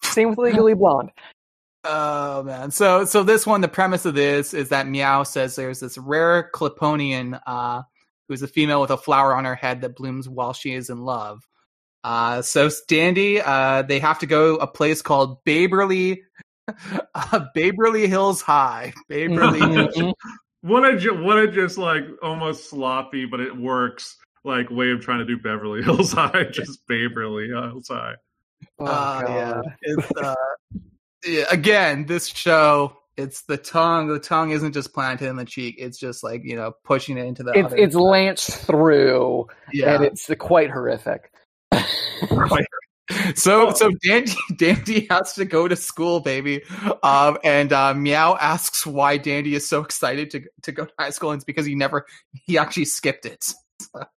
[0.03, 1.11] Same with Legally Blonde.
[1.83, 2.71] Oh man.
[2.71, 6.49] So so this one, the premise of this is that Meow says there's this rare
[6.53, 7.83] Cliponian uh
[8.27, 10.99] who's a female with a flower on her head that blooms while she is in
[11.01, 11.47] love.
[12.03, 16.19] Uh so Standy, uh they have to go a place called Baberly
[16.67, 18.93] uh, Baberly Hills High.
[19.09, 19.59] Baberly
[19.93, 20.13] Mhm.
[20.61, 24.17] What a ju- what a just like almost sloppy, but it works.
[24.43, 28.15] Like way of trying to do Beverly Hills High, just Beverly Hills High.
[28.79, 29.65] Oh, Uh, yeah, God.
[29.81, 30.35] it's uh,
[31.25, 32.97] yeah, again this show.
[33.17, 34.07] It's the tongue.
[34.07, 35.75] The tongue isn't just planted in the cheek.
[35.79, 37.51] It's just like you know pushing it into the.
[37.53, 39.95] It's it's lanced through, yeah.
[39.95, 41.31] and it's quite horrific.
[43.35, 46.61] So so Dandy Dandy has to go to school, baby.
[47.03, 51.11] Um, and uh, Meow asks why Dandy is so excited to to go to high
[51.11, 53.53] school, and it's because he never he actually skipped it.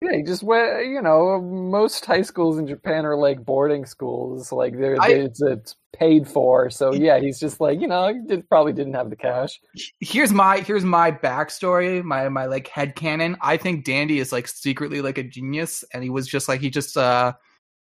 [0.01, 0.87] Yeah, he just went.
[0.87, 4.51] You know, most high schools in Japan are like boarding schools.
[4.51, 6.69] Like they're, I- it's, it's paid for.
[6.69, 9.59] So yeah, he's just like you know, he did, probably didn't have the cash.
[9.99, 13.37] Here's my here's my backstory, my my like head canon.
[13.41, 16.69] I think Dandy is like secretly like a genius, and he was just like he
[16.69, 17.33] just uh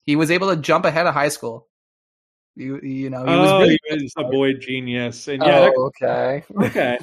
[0.03, 1.67] he was able to jump ahead of high school.
[2.55, 5.73] You you know he was oh, really he was a boy genius, and yeah, that-
[5.77, 6.43] oh, okay.
[6.63, 6.97] okay.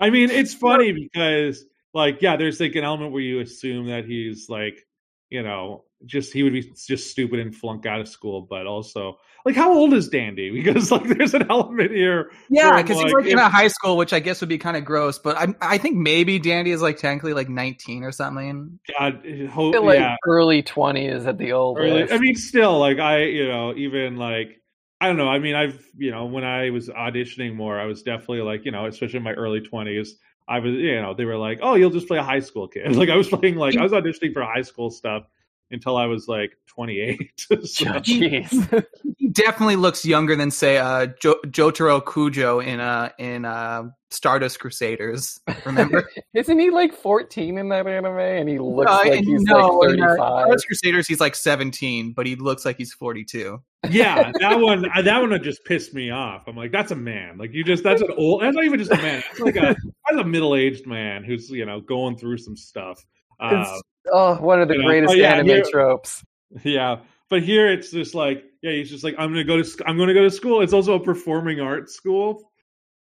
[0.00, 1.64] I mean, it's funny because,
[1.98, 4.86] like, yeah, there's like an element where you assume that he's like,
[5.28, 9.18] you know, just he would be just stupid and flunk out of school, but also,
[9.44, 10.50] like, how old is Dandy?
[10.62, 12.30] Because like, there's an element here.
[12.48, 14.76] Yeah, where, because he's like in a high school, which I guess would be kind
[14.76, 15.18] of gross.
[15.18, 18.78] But I I think maybe Dandy is like technically like 19 or something.
[18.98, 21.78] God, eh, ho- I feel like yeah, early twenties at the old.
[21.78, 24.54] early, I mean, still, like, I, you know, even like.
[25.00, 25.28] I don't know.
[25.28, 28.72] I mean, I've, you know, when I was auditioning more, I was definitely like, you
[28.72, 30.08] know, especially in my early 20s,
[30.48, 32.96] I was, you know, they were like, oh, you'll just play a high school kid.
[32.96, 35.24] Like, I was playing, like, I was auditioning for high school stuff
[35.70, 37.32] until I was like 28.
[37.48, 38.84] So- Jeez.
[39.16, 44.58] He definitely looks younger than say uh jo- Jotaro Kujo in uh in uh Stardust
[44.60, 45.38] Crusaders.
[45.66, 46.08] Remember?
[46.34, 48.16] Isn't he like fourteen in that anime?
[48.18, 50.16] And he looks Uh, like he's no, like in, uh, thirty-five.
[50.16, 53.62] Stardust Crusaders, he's like 17, but he looks like he's 42.
[53.90, 56.44] yeah, that one, uh, that one just pissed me off.
[56.48, 57.36] I'm like, that's a man.
[57.36, 59.22] Like, you just, that's an old, that's not even just a man.
[59.28, 59.76] That's like a,
[60.08, 63.04] that's a middle aged man who's, you know, going through some stuff.
[63.40, 63.82] Uh, It's-
[64.12, 66.24] oh, one of the you know, greatest oh, yeah, anime here- tropes.
[66.64, 69.82] Yeah, but here it's just like, yeah, he's just like, I'm gonna go to, sc-
[69.86, 70.62] I'm gonna go to school.
[70.62, 72.50] It's also a performing arts school,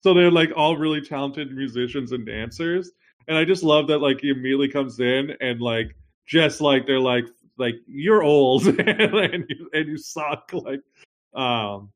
[0.02, 2.91] so they're like all really talented musicians and dancers.
[3.28, 5.95] And I just love that, like, he immediately comes in and like,
[6.28, 7.26] just like they're like,
[7.58, 10.82] like you're old and you, and you suck, like,
[11.34, 11.91] um,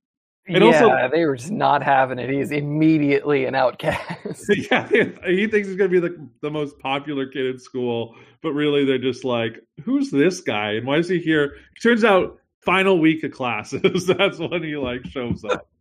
[0.47, 2.29] And yeah, also- they were just not having it.
[2.29, 4.45] He's immediately an outcast.
[4.71, 8.85] yeah, he thinks he's gonna be the the most popular kid in school, but really
[8.85, 11.55] they're just like, who's this guy and why is he here?
[11.81, 14.05] Turns out, final week of classes.
[14.07, 15.67] That's when he like shows up.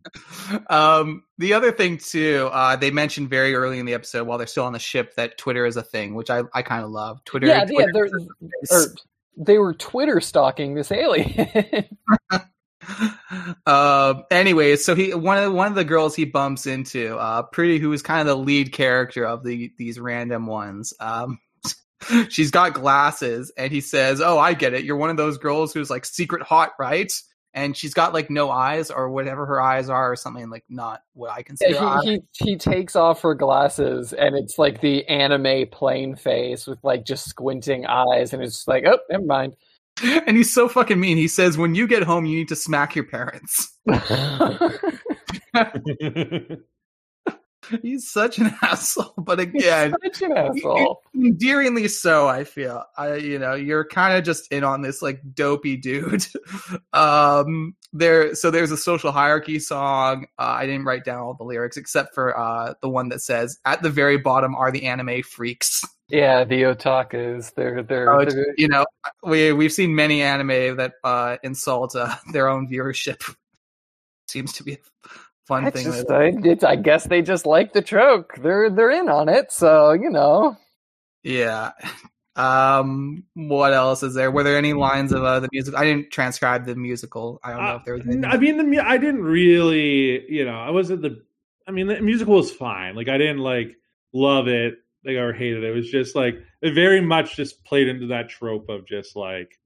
[0.69, 4.47] Um, the other thing too, uh, they mentioned very early in the episode while they're
[4.47, 7.25] still on the ship that Twitter is a thing, which I, I kind of love.
[7.25, 8.11] Twitter, yeah, yeah, Twitter
[8.69, 8.87] they're, or,
[9.39, 11.89] they were Twitter stalking this alien.
[13.66, 17.78] Uh, anyway, so he one of one of the girls he bumps into, uh, Pretty,
[17.78, 20.93] who is kind of the lead character of the these random ones.
[21.01, 21.39] Um,
[22.28, 24.85] she's got glasses, and he says, "Oh, I get it.
[24.85, 27.12] You're one of those girls who's like secret hot, right?"
[27.57, 31.03] And she's got like no eyes or whatever her eyes are, or something like not
[31.12, 31.74] what I consider.
[31.74, 36.66] Yeah, he, he he takes off her glasses, and it's like the anime plain face
[36.66, 39.55] with like just squinting eyes, and it's like, oh, never mind.
[40.03, 41.16] and he's so fucking mean.
[41.16, 43.78] He says, "When you get home, you need to smack your parents."
[47.82, 51.01] he's such an asshole, but again, Such an asshole.
[51.14, 52.28] endearingly so.
[52.28, 56.26] I feel, I you know, you're kind of just in on this like dopey dude.
[56.92, 60.26] um, there, so there's a social hierarchy song.
[60.38, 63.59] Uh, I didn't write down all the lyrics except for uh the one that says,
[63.64, 67.55] "At the very bottom are the anime freaks." Yeah, the otakus.
[67.55, 68.84] They're they're, Oh, they're you know,
[69.22, 73.34] we we've seen many anime that uh insult uh, their own viewership.
[74.28, 74.78] Seems to be a
[75.46, 75.92] fun it's thing.
[75.92, 78.32] just, I, it's, I guess they just like the trope.
[78.36, 80.57] They're they're in on it, so you know.
[81.22, 81.72] Yeah.
[82.36, 83.24] Um.
[83.34, 84.30] What else is there?
[84.30, 85.74] Were there any lines of uh, the music?
[85.76, 87.40] I didn't transcribe the musical.
[87.44, 88.07] I don't know Uh, if there was.
[88.07, 88.24] Any.
[88.26, 91.22] I mean, the I didn't really, you know, I wasn't the.
[91.66, 92.94] I mean, the musical was fine.
[92.96, 93.76] Like, I didn't like
[94.12, 95.64] love it, like or hated.
[95.64, 95.68] it.
[95.68, 99.59] It was just like it very much just played into that trope of just like,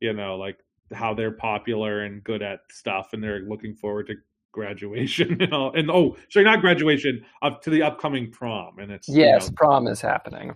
[0.00, 0.58] you know, like
[0.92, 4.14] how they're popular and good at stuff, and they're looking forward to
[4.52, 9.08] graduation, you know, and oh, sorry, not graduation, up to the upcoming prom, and it's
[9.08, 10.54] you Yes, know, prom is happening.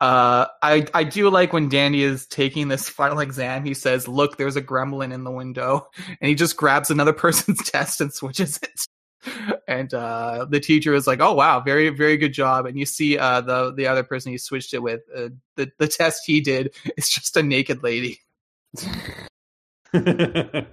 [0.00, 3.64] Uh, I I do like when Danny is taking this final exam.
[3.64, 5.88] He says, "Look, there's a gremlin in the window,"
[6.20, 8.85] and he just grabs another person's test and switches it.
[9.68, 13.18] And uh, the teacher was like, "Oh wow, very very good job." And you see
[13.18, 15.00] uh, the the other person he switched it with.
[15.14, 18.20] Uh, the the test he did is just a naked lady.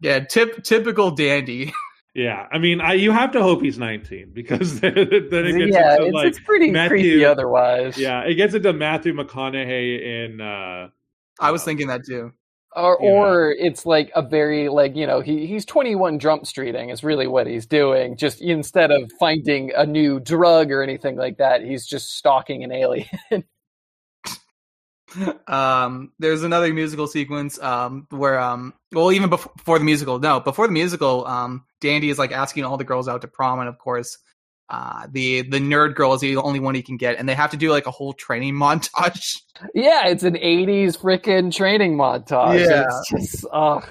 [0.00, 1.72] Yeah, tip typical dandy.
[2.14, 2.46] yeah.
[2.52, 5.94] I mean, I you have to hope he's nineteen because then, then it gets yeah,
[5.94, 7.98] into it's, like it's pretty Matthew- creepy otherwise.
[7.98, 10.88] Yeah, it gets into Matthew McConaughey in uh
[11.40, 12.32] I was thinking that too.
[12.74, 17.04] Or or it's like a very like you know he he's 21 jump streeting is
[17.04, 18.16] really what he's doing.
[18.16, 22.72] Just instead of finding a new drug or anything like that he's just stalking an
[22.72, 23.08] alien.
[25.46, 30.40] Um, there's another musical sequence um, where, um, well, even before, before the musical, no,
[30.40, 33.68] before the musical, um, Dandy is like asking all the girls out to prom, and
[33.68, 34.18] of course,
[34.72, 37.50] uh, the the nerd girl is the only one he can get, and they have
[37.50, 39.40] to do like a whole training montage.
[39.74, 42.82] yeah it's an 80s freaking training montage Yeah.
[42.84, 43.84] it's just ugh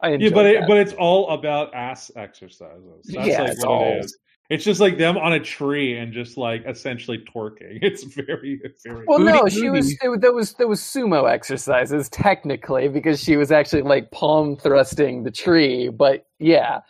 [0.00, 3.06] I Yeah, enjoyed but it, but it's all about ass exercises.
[3.06, 4.18] That's Yeah, like it's what all- it is.
[4.50, 7.78] It's just like them on a tree and just like essentially twerking.
[7.82, 9.06] It's very, very.
[9.06, 9.86] Well, Booty, no, she was.
[10.02, 10.14] booty.
[10.16, 15.22] It, there was there was sumo exercises technically because she was actually like palm thrusting
[15.24, 15.88] the tree.
[15.88, 16.80] But yeah,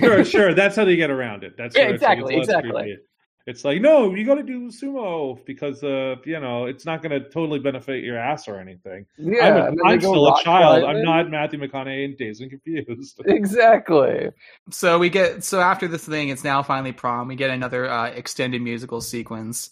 [0.00, 0.54] sure, sure.
[0.54, 1.56] That's how they get around it.
[1.56, 2.70] That's Yeah, what it's like, exactly, it's exactly.
[2.72, 2.96] creepy.
[3.44, 7.10] It's like no, you got to do sumo because uh, you know it's not going
[7.10, 9.04] to totally benefit your ass or anything.
[9.18, 9.48] yeah.
[9.48, 10.82] I'm, a, and then they I'm still a child.
[10.82, 10.96] climbing.
[10.96, 13.20] I'm not Matthew McConaughey in Dazed and Confused.
[13.26, 14.30] exactly.
[14.70, 17.26] So we get so after this thing, it's now finally prom.
[17.26, 19.70] We get another uh, extended musical sequence,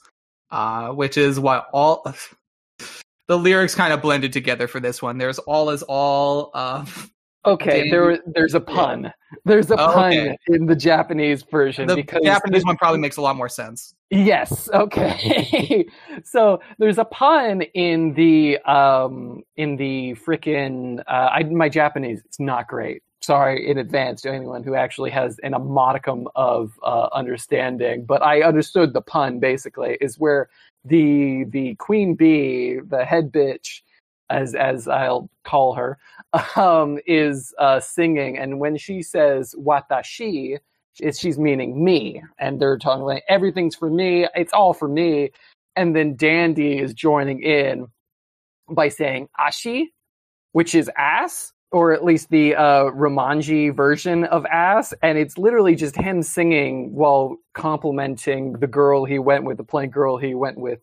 [0.50, 2.04] uh, which is what all
[3.28, 5.18] the lyrics kind of blended together for this one.
[5.18, 6.50] There's all is all.
[6.54, 6.84] Uh,
[7.46, 9.12] Okay, Dandy- there there's a pun.
[9.44, 10.36] There's a Oh, pun okay.
[10.48, 13.94] in the Japanese version the because Japanese one probably makes a lot more sense.
[14.10, 14.68] Yes.
[14.74, 15.86] Okay.
[16.24, 22.20] so there's a pun in the um in the freaking uh, I my Japanese.
[22.26, 23.02] It's not great.
[23.22, 28.22] Sorry in advance to anyone who actually has an, a modicum of uh, understanding, but
[28.22, 29.40] I understood the pun.
[29.40, 30.48] Basically, is where
[30.84, 33.80] the the queen bee, the head bitch,
[34.30, 35.98] as as I'll call her,
[36.56, 40.58] um, is uh, singing, and when she says "watashi,"
[41.12, 45.30] she's meaning me, and they're talking like everything's for me, it's all for me,
[45.76, 47.86] and then Dandy is joining in
[48.70, 49.86] by saying "ashi,"
[50.52, 55.74] which is ass, or at least the uh, Romanji version of ass, and it's literally
[55.76, 60.58] just him singing while complimenting the girl he went with, the plain girl he went
[60.58, 60.80] with.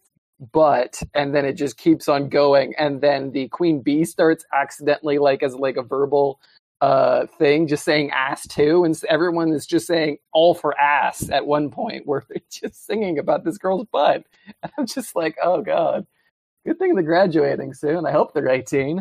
[0.54, 5.18] But and then it just keeps on going, and then the queen bee starts accidentally
[5.18, 6.40] like as like a verbal
[6.80, 11.48] uh thing just saying ass too and everyone is just saying all for ass at
[11.48, 14.24] one point where they're just singing about this girl's butt.
[14.62, 16.06] And i'm just like oh god.
[16.66, 18.06] Good thing they're graduating soon.
[18.06, 19.00] I hope they're 18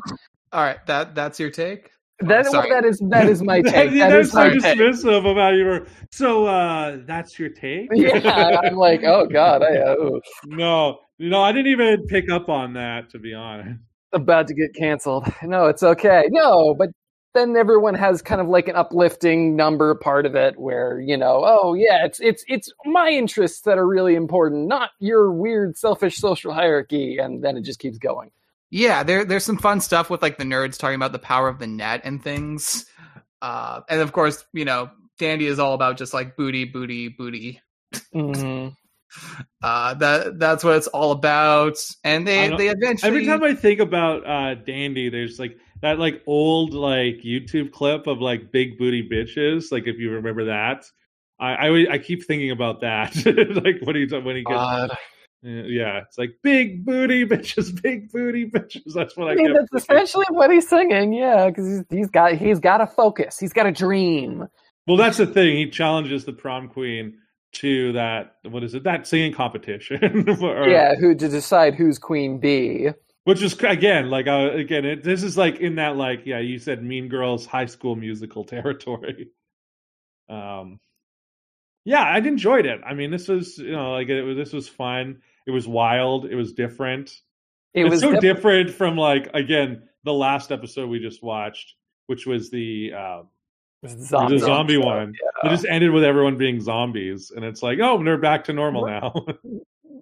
[0.53, 1.91] All right, that that's your take.
[2.21, 3.91] that, well, that is that is my take.
[3.91, 4.79] yeah, that that's is my so take.
[4.79, 5.87] dismissive about your.
[6.13, 7.89] So uh, that's your take.
[7.93, 12.75] yeah i'm like oh god i oh, no, no, I didn't even pick up on
[12.75, 13.81] that to be honest.
[14.13, 16.91] about to get canceled no it's okay no but
[17.35, 21.43] then everyone has kind of like an uplifting number part of it where you know
[21.45, 26.17] oh yeah it's it's it's my interests that are really important not your weird selfish
[26.17, 28.31] social hierarchy and then it just keeps going
[28.71, 31.59] Yeah, there there's some fun stuff with like the nerds talking about the power of
[31.59, 32.87] the net and things.
[33.41, 37.61] Uh, and of course, you know, Dandy is all about just like booty, booty, booty.
[38.13, 38.69] hmm
[39.63, 41.77] Uh, that that's what it's all about.
[42.05, 46.23] And they they eventually Every time I think about uh, Dandy, there's like that like
[46.27, 49.73] old like YouTube clip of like big booty bitches.
[49.73, 50.85] Like if you remember that,
[51.41, 53.15] I I, I keep thinking about that.
[53.27, 54.97] like when he when he gets God.
[55.43, 58.95] yeah, it's like big booty bitches, big booty bitches.
[58.95, 59.97] That's what I, I mean, that's thinking.
[59.97, 63.67] essentially what he's singing, yeah, because he's, he's got he's got a focus, he's got
[63.67, 64.47] a dream.
[64.87, 65.57] Well, that's the thing.
[65.57, 67.19] He challenges the prom queen
[67.61, 68.37] to that.
[68.49, 68.83] What is it?
[68.85, 70.27] That singing competition.
[70.43, 72.89] Or- yeah, who to decide who's queen bee.
[73.25, 76.59] which is again like uh, again it, this is like in that like yeah you
[76.59, 79.31] said Mean Girls high school musical territory.
[80.29, 80.81] Um,
[81.85, 82.81] yeah, I enjoyed it.
[82.85, 85.23] I mean, this was you know like it was this was fun.
[85.47, 86.27] It was wild.
[86.27, 87.11] It was different.
[87.75, 91.75] It it's was so def- different from like again the last episode we just watched,
[92.07, 93.29] which was the um,
[93.87, 95.15] zombie, the zombie episode, one.
[95.15, 95.49] yeah.
[95.49, 98.87] It just ended with everyone being zombies, and it's like, oh, they're back to normal
[98.87, 99.15] now.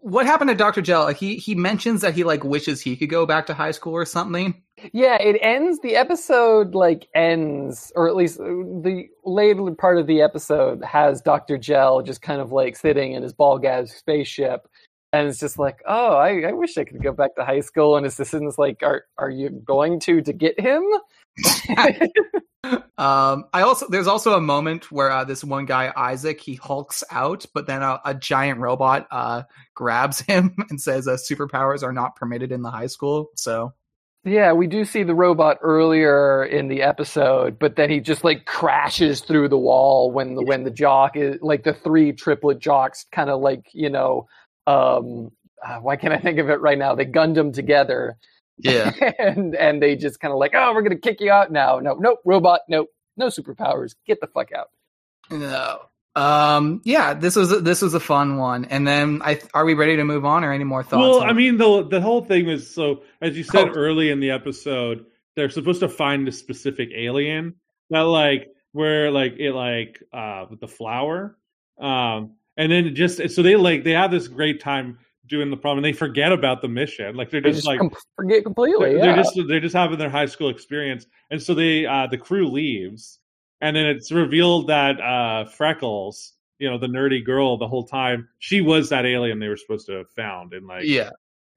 [0.05, 0.83] what happened to Dr.
[0.83, 1.09] Gel?
[1.09, 4.05] He he mentions that he like wishes he could go back to high school or
[4.05, 4.63] something.
[4.93, 5.81] Yeah, it ends.
[5.83, 11.23] The episode like ends, or at least uh, the later part of the episode has
[11.23, 14.69] Doctor Gel just kind of like sitting in his ball gag spaceship,
[15.15, 17.97] and it's just like, oh, I, I wish I could go back to high school.
[17.97, 20.83] And his assistant's like, are are you going to to get him?
[22.97, 27.05] Um, I also there's also a moment where uh, this one guy Isaac he hulks
[27.11, 29.43] out, but then a, a giant robot uh,
[29.75, 33.31] grabs him and says uh, superpowers are not permitted in the high school.
[33.35, 33.75] So
[34.25, 38.47] Yeah, we do see the robot earlier in the episode, but then he just like
[38.47, 43.07] crashes through the wall when the when the jock is like the three triplet jocks
[43.13, 44.27] kind of like you know
[44.67, 45.31] um
[45.65, 46.95] uh, why can't I think of it right now?
[46.95, 48.17] They gunned Gundam together
[48.59, 48.93] Yeah.
[49.19, 51.79] and and they just kind of like, oh, we're gonna kick you out now.
[51.81, 53.95] No, nope, robot, nope, no superpowers.
[54.07, 54.71] Get the fuck out.
[55.31, 55.81] No.
[56.17, 56.81] Um.
[56.85, 57.15] Yeah.
[57.15, 58.67] This was this was a fun one.
[58.67, 61.01] And then, I are we ready to move on, or any more thoughts?
[61.01, 63.73] Well, on- I mean, the the whole thing was so as you said Oh.
[63.75, 67.55] early in the episode, they're supposed to find a specific alien
[67.91, 71.37] that like where like it like uh with the flower,
[71.81, 75.85] um, and then just so they like they have this great time doing the problem.
[75.85, 78.91] And they forget about the mission, like they're They just, just like com- forget completely.
[78.95, 79.15] they're, yeah.
[79.15, 82.49] they're just they're just having their high school experience, and so they uh, the crew
[82.51, 83.19] leaves,
[83.61, 88.29] and then it's revealed that uh, Freckles, you know, the nerdy girl, the whole time
[88.39, 91.11] she was that alien they were supposed to have found, and like yeah,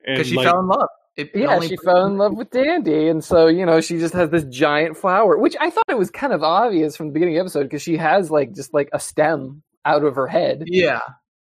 [0.05, 0.88] because she like, fell in love.
[1.18, 4.13] It yeah, only- she fell in love with Dandy, and so you know she just
[4.13, 7.36] has this giant flower, which I thought it was kind of obvious from the beginning
[7.36, 10.63] of the episode because she has like just like a stem out of her head.
[10.68, 10.99] Yeah,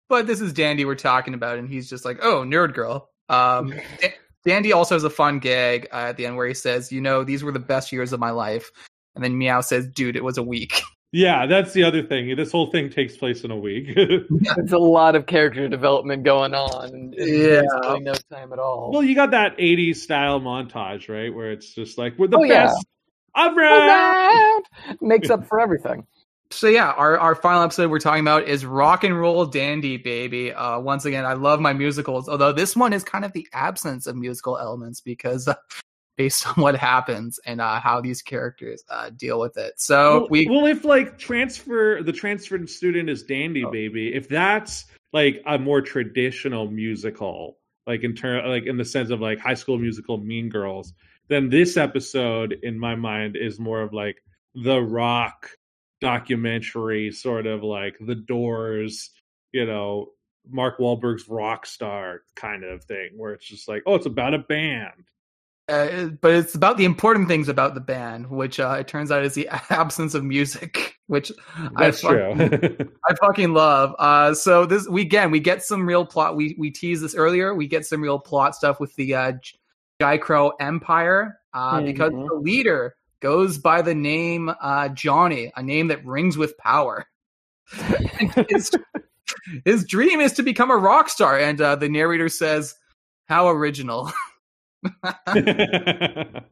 [0.10, 3.74] but this is Dandy we're talking about, and he's just like, "Oh, nerd girl." Um,
[4.01, 4.14] Da-
[4.45, 7.24] Dandy also has a fun gag uh, at the end where he says, "You know,
[7.24, 8.70] these were the best years of my life,"
[9.16, 10.82] and then Meow says, "Dude, it was a week."
[11.14, 12.36] yeah, that's the other thing.
[12.36, 13.93] This whole thing takes place in a week.
[14.55, 17.62] There's a lot of character development going on, and and Yeah.
[17.62, 18.91] basically no time at all.
[18.93, 22.43] well, you got that '80s style montage, right, where it's just like we're the Oh,
[22.43, 22.66] yeah.
[22.68, 22.86] best.
[23.36, 23.53] Around.
[23.55, 24.64] Around!
[25.01, 26.08] makes up for everything.
[26.52, 30.54] So yeah, our, our final episode we're talking about is Rock and Roll Dandy, baby.
[30.54, 34.08] Uh, once again, I love my musicals, although this one is kind of the absence
[34.08, 35.56] of musical elements because uh,
[36.18, 39.74] based on what happens and uh, how these characters uh, deal with it.
[39.78, 43.72] So well, we well, if like transfer the transferred student is Dandy Oh.
[43.72, 49.10] Baby, if that's like a more traditional musical, like in turn, like in the sense
[49.10, 50.93] of like High School Musical, Mean Girls,
[51.28, 54.18] then this episode, in my mind, is more of like
[54.56, 55.50] the rock
[56.02, 59.12] documentary, sort of like The Doors,
[59.52, 60.08] you know,
[60.50, 64.39] Mark Wahlberg's rock star kind of thing, where it's just like, oh, it's about a
[64.39, 65.04] band.
[65.70, 69.26] uh, but it's about the important things about the band, which uh, it turns out
[69.26, 71.32] is the absence of music, which
[71.78, 72.91] That's I fucking, true.
[73.10, 73.93] I fucking love.
[74.00, 76.36] Uh, so this we again we get some real plot.
[76.38, 77.54] We we teased this earlier.
[77.54, 79.34] We get some real plot stuff with the uh,
[80.00, 82.28] J- Crow Empire uh, because Mhm.
[82.30, 87.05] the leader goes by the name uh, Johnny, a name that rings with power.
[88.49, 88.72] His,
[89.65, 92.76] his dream is to become a rock star, and uh, the narrator says,
[93.28, 94.11] "How original."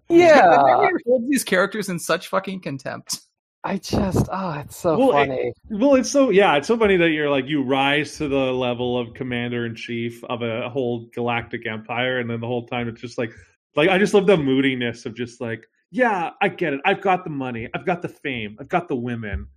[0.10, 3.22] Yeah, narrator holds these characters in such fucking contempt.
[3.64, 5.54] I just oh, it's so Well, it- funny.
[5.70, 8.98] Well, it's so yeah, it's so funny that you're like you rise to the level
[9.00, 13.02] of commander in chief of a whole galactic empire, and then the whole time it's
[13.02, 13.32] just like,
[13.76, 16.82] like I just love the moodiness of just like, yeah, I get it.
[16.86, 19.48] I've got the money, I've got the fame, I've got the women,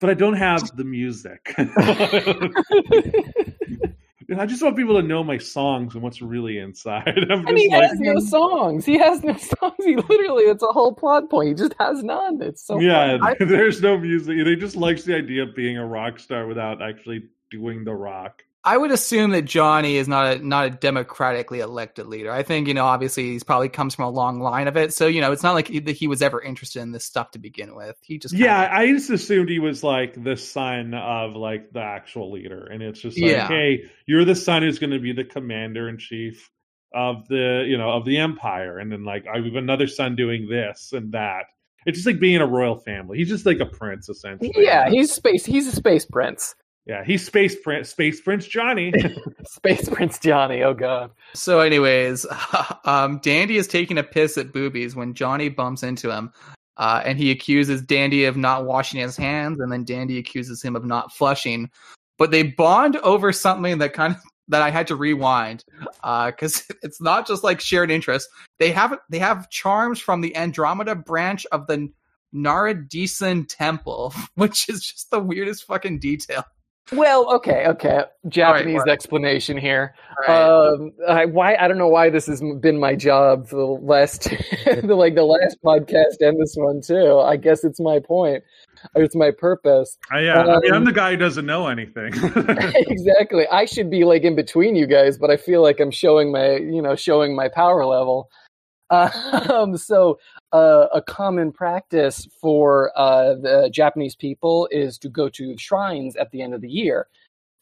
[0.00, 1.54] but I don't have the music.
[4.28, 7.06] And I just want people to know my songs and what's really inside.
[7.30, 8.84] I'm and he like, has no songs.
[8.84, 9.84] He has no songs.
[9.84, 11.48] He literally, it's a whole plot point.
[11.48, 12.42] He just has none.
[12.42, 14.44] It's so yeah, there's no music.
[14.44, 18.42] They just likes the idea of being a rock star without actually doing the rock.
[18.66, 22.30] I would assume that Johnny is not a not a democratically elected leader.
[22.32, 24.92] I think you know, obviously, he's probably comes from a long line of it.
[24.92, 27.30] So you know, it's not like he, that he was ever interested in this stuff
[27.30, 27.96] to begin with.
[28.02, 31.80] He just kinda- Yeah, I just assumed he was like the son of like the
[31.80, 33.48] actual leader, and it's just like, Yeah.
[33.48, 36.50] hey, you're the son who's going to be the commander in chief
[36.92, 40.48] of the you know of the empire, and then like I have another son doing
[40.48, 41.44] this and that.
[41.86, 43.18] It's just like being a royal family.
[43.18, 44.50] He's just like a prince essentially.
[44.56, 45.46] yeah, he's space.
[45.46, 46.56] He's a space prince.
[46.86, 48.92] Yeah, he's space prince, space prince Johnny.
[49.48, 50.62] Space Prince Johnny.
[50.62, 51.10] Oh god.
[51.34, 52.26] So, anyways,
[52.84, 56.32] um, Dandy is taking a piss at boobies when Johnny bumps into him,
[56.76, 60.76] uh, and he accuses Dandy of not washing his hands, and then Dandy accuses him
[60.76, 61.70] of not flushing.
[62.18, 65.64] But they bond over something that kind of that I had to rewind
[66.26, 68.28] because it's not just like shared interest.
[68.58, 71.88] They have they have charms from the Andromeda branch of the
[72.34, 76.44] Naradisan Temple, which is just the weirdest fucking detail.
[76.92, 78.04] Well, okay, okay.
[78.28, 78.88] Japanese what?
[78.88, 79.94] explanation here.
[80.26, 80.40] Right.
[80.40, 84.22] Um, I, why I don't know why this has been my job for the last,
[84.64, 87.18] the, like the last podcast and this one too.
[87.18, 88.44] I guess it's my point.
[88.94, 89.98] It's my purpose.
[90.14, 92.12] Uh, yeah, I mean, Um, I'm the guy who doesn't know anything.
[92.14, 93.46] exactly.
[93.48, 96.56] I should be like in between you guys, but I feel like I'm showing my,
[96.56, 98.30] you know, showing my power level.
[99.50, 100.18] Um, so,
[100.52, 106.30] uh, a common practice for uh, the Japanese people is to go to shrines at
[106.30, 107.08] the end of the year.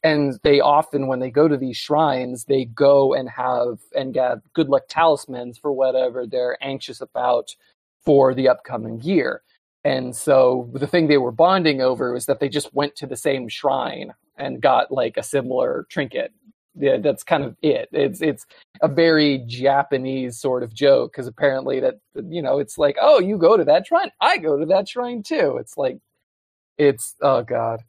[0.03, 4.39] And they often, when they go to these shrines, they go and have and get
[4.53, 7.57] good luck talismans for whatever they're anxious about
[8.05, 9.43] for the upcoming year.
[9.83, 13.17] And so the thing they were bonding over was that they just went to the
[13.17, 16.33] same shrine and got like a similar trinket
[16.77, 17.89] yeah, that's kind of it.
[17.93, 18.47] It's it's
[18.83, 21.95] a very Japanese sort of joke because apparently that
[22.29, 25.23] you know it's like oh you go to that shrine, I go to that shrine
[25.23, 25.57] too.
[25.61, 25.99] It's like
[26.79, 27.81] it's oh god,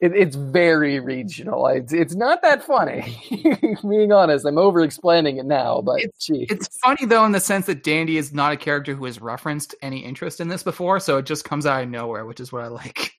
[0.00, 1.66] it, it's very regional.
[1.66, 3.18] It's it's not that funny.
[3.88, 6.46] Being honest, I'm over explaining it now, but It's- geez.
[6.50, 9.74] It's funny though in the sense that Dandy is not a character who has referenced
[9.82, 12.62] any interest in this before, so it just comes out of nowhere, which is what
[12.64, 13.12] I like.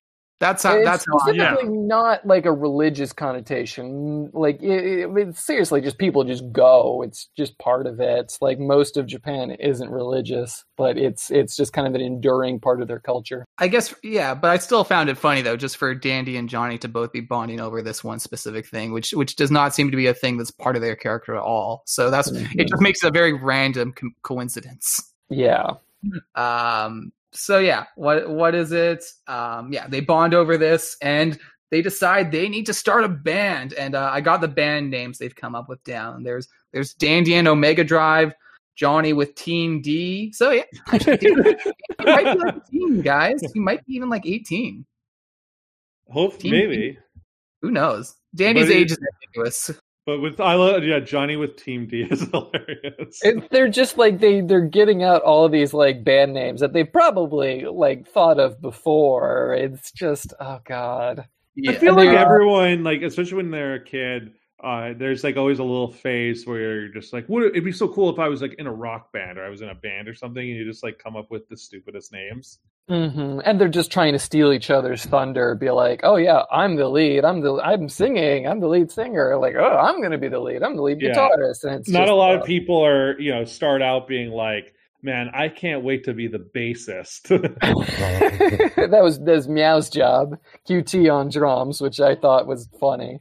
[0.43, 0.83] That's how.
[0.83, 1.17] that's how.
[1.19, 4.29] I, specifically not like a religious connotation.
[4.33, 7.01] Like it, it, seriously, just people just go.
[7.01, 8.19] It's just part of it.
[8.19, 12.59] It's like most of Japan isn't religious, but it's it's just kind of an enduring
[12.59, 13.45] part of their culture.
[13.57, 16.77] I guess yeah, but I still found it funny though, just for Dandy and Johnny
[16.79, 19.97] to both be bonding over this one specific thing, which which does not seem to
[19.97, 21.83] be a thing that's part of their character at all.
[21.85, 22.67] So that's it.
[22.67, 25.13] Just makes it a very random co- coincidence.
[25.29, 25.75] Yeah.
[26.35, 27.13] Um.
[27.33, 29.03] So yeah, what what is it?
[29.27, 29.71] Um.
[29.71, 31.37] Yeah, they bond over this, and
[31.71, 33.73] they decide they need to start a band.
[33.73, 36.23] And uh, I got the band names they've come up with down.
[36.23, 38.33] There's there's Dandy and Omega Drive,
[38.75, 40.31] Johnny with Team D.
[40.33, 43.41] So yeah, he might be like a teen, guys.
[43.53, 44.85] He might be even like 18.
[46.09, 46.99] Hope Team maybe.
[47.61, 48.13] Who knows?
[48.35, 49.71] Dandy's age is ambiguous.
[50.05, 53.19] But with I love yeah, Johnny with Team D is hilarious.
[53.23, 56.73] It, they're just like they they're getting out all of these like band names that
[56.73, 59.53] they've probably like thought of before.
[59.53, 61.25] It's just oh god.
[61.55, 61.71] Yeah.
[61.71, 64.33] I feel And like are- everyone, like especially when they're a kid,
[64.63, 67.87] uh, there's like always a little phase where you're just like, "Would it'd be so
[67.87, 70.07] cool if I was like in a rock band or I was in a band
[70.09, 72.59] or something?" And you just like come up with the stupidest names.
[72.89, 75.55] Hmm And they're just trying to steal each other's thunder.
[75.55, 77.23] Be like, oh yeah, I'm the lead.
[77.23, 78.45] I'm the I'm singing.
[78.47, 79.37] I'm the lead singer.
[79.37, 80.63] Like, oh, I'm gonna be the lead.
[80.63, 81.15] I'm the lead Yeah.
[81.15, 81.63] guitarist.
[81.63, 84.31] And it's Not just, a lot uh, of people are, you know, start out being
[84.31, 87.29] like, "Man, I can't wait to be the bassist."
[88.91, 90.37] that was that's Meow's job.
[90.67, 93.19] QT on drums, which I thought was funny.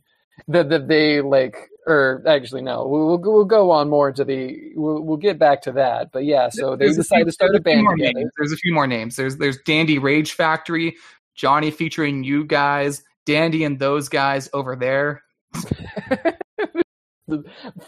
[0.49, 1.57] That that they like,
[1.87, 4.73] or actually no, we'll we'll, go- on more into the.
[4.75, 6.11] We'll, we'll get back to that.
[6.11, 8.13] But yeah, so they There's decide few- to start a band together.
[8.15, 8.31] names.
[8.39, 9.15] There's a few more names.
[9.17, 10.97] There's there's Dandy Rage Factory,
[11.35, 15.23] Johnny featuring you guys, Dandy and those guys over there.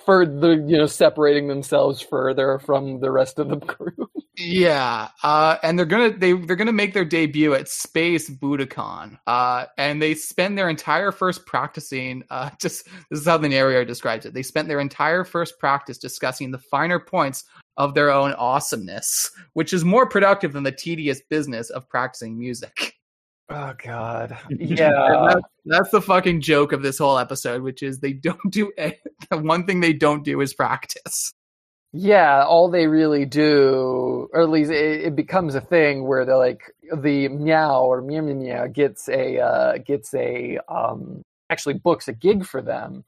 [0.04, 4.10] for the you know separating themselves further from the rest of the group.
[4.36, 9.66] Yeah, uh, and they're gonna they they're gonna make their debut at Space Budokan, uh,
[9.78, 12.24] and they spend their entire first practicing.
[12.30, 14.34] Uh, just this is how the narrator describes it.
[14.34, 17.44] They spent their entire first practice discussing the finer points
[17.76, 22.94] of their own awesomeness, which is more productive than the tedious business of practicing music.
[23.50, 24.88] Oh God, yeah.
[24.90, 28.98] that- that's the fucking joke of this whole episode, which is they don't do a-
[29.30, 31.32] the one thing they don't do is practice.
[31.96, 36.36] Yeah, all they really do, or at least it, it becomes a thing where they're
[36.36, 42.12] like the meow or meow meow gets a uh, gets a um, actually books a
[42.12, 43.04] gig for them,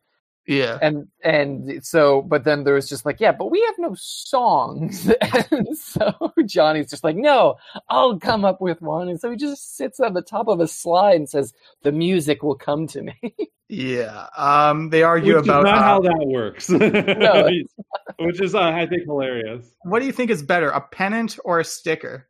[0.47, 0.79] Yeah.
[0.81, 5.11] and and so but then there was just like yeah, but we have no songs,
[5.51, 6.13] and so
[6.47, 7.57] Johnny's just like no,
[7.89, 10.69] I'll come up with one, and so he just sits on the top of a
[10.69, 13.15] slide and says the music will come to me.
[13.69, 14.29] Yeah.
[14.37, 16.69] Um, they argue Which is about not uh, how that works.
[16.71, 17.49] No.
[18.21, 19.67] Which is, uh, I think, hilarious.
[19.83, 22.29] what do you think is better, a pennant or a sticker?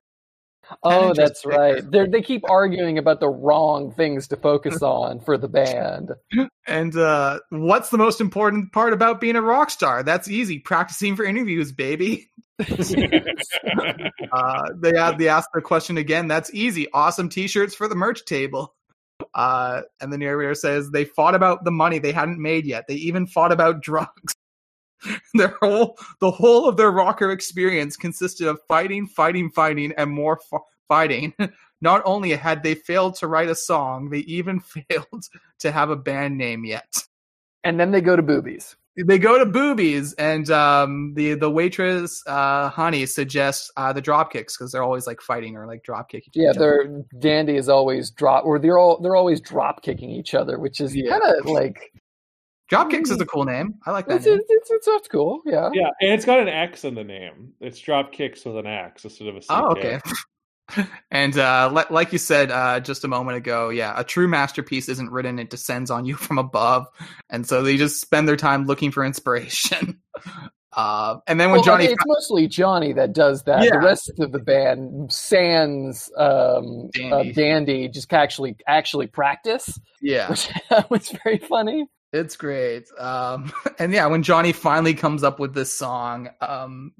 [0.83, 1.57] Oh, that's sticker?
[1.57, 1.91] right.
[1.91, 6.13] They they keep arguing about the wrong things to focus on for the band.
[6.67, 10.03] And uh, what's the most important part about being a rock star?
[10.03, 10.59] That's easy.
[10.59, 12.31] Practicing for interviews, baby.
[14.33, 16.27] Uh, they add, they ask the question again.
[16.27, 16.89] That's easy.
[16.93, 18.75] Awesome T-shirts for the merch table.
[19.35, 22.85] Uh, and the narrator says they fought about the money they hadn't made yet.
[22.89, 24.35] They even fought about drugs.
[25.35, 30.39] their whole the whole of their rocker experience consisted of fighting, fighting, fighting, and more
[30.53, 31.35] f- fighting.
[31.83, 35.25] Not only had they failed to write a song, they even failed
[35.61, 37.03] to have a band name yet.
[37.65, 38.77] And then they go to boobies.
[39.07, 44.33] They go to boobies, and um, the the waitress uh, Honey suggests uh, the drop
[44.33, 46.31] kicks because they're always like fighting or like drop kicking.
[46.35, 47.05] Yeah, each other.
[47.13, 50.81] they're Dandy is always drop or they're all they're always drop kicking each other, which
[50.81, 51.11] is Yeah.
[51.11, 51.93] kind of like
[52.69, 53.75] drop kicks is a cool name.
[53.85, 54.17] I like that.
[54.17, 54.41] it's, Name.
[54.49, 55.43] it's, it's, it's cool.
[55.45, 55.71] Yeah.
[55.73, 57.53] yeah, and it's got an X in the name.
[57.61, 59.47] It's drop kicks with an X instead of a CK.
[59.51, 60.01] Oh, okay.
[61.11, 64.89] and uh, li- like you said uh, just a moment ago, yeah, a true masterpiece
[64.89, 66.87] isn't written; it descends on you from above,
[67.31, 70.01] and so they just spend their time looking for inspiration.
[70.77, 73.65] Uh, and then when Well, Johnny, it's mostly Johnny that does that.
[73.65, 73.71] Yeah.
[73.71, 77.31] The rest of the band, Sans, um, Dandy.
[77.31, 80.51] Uh, Dandy, just actually actually practice, yeah, which
[80.91, 81.87] was very funny.
[82.17, 82.89] It's great.
[82.99, 86.93] Um, and yeah, when Johnny finally comes up with this song, um,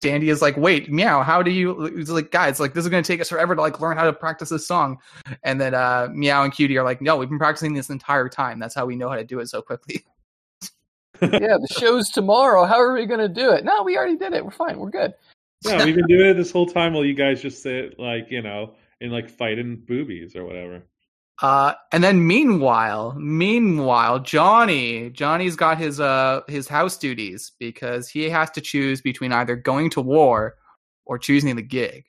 [0.00, 3.02] Dandy is like, "Wait, meow, how do you?" He's like, "Guys, like this is going
[3.02, 4.98] to take us forever to like learn how to practice this song."
[5.42, 8.58] And then uh, meow and QT are like, "No, we've been practicing this entire time.
[8.58, 10.04] That's how we know how to do it so quickly."
[11.22, 12.64] yeah, the show's tomorrow.
[12.66, 13.64] How are we going to do it?
[13.64, 14.44] No, we already did it.
[14.44, 14.78] We're fine.
[14.78, 15.14] We're good.
[15.62, 18.42] Yeah, we've been doing it this whole time while you guys just sit like you
[18.42, 20.82] know in like fighting boobies or whatever.
[21.42, 28.30] Uh, and then meanwhile, meanwhile, Johnny, Johnny's got his uh his house duties because he
[28.30, 30.54] has to choose between either going to war
[31.06, 32.04] or choosing the gig.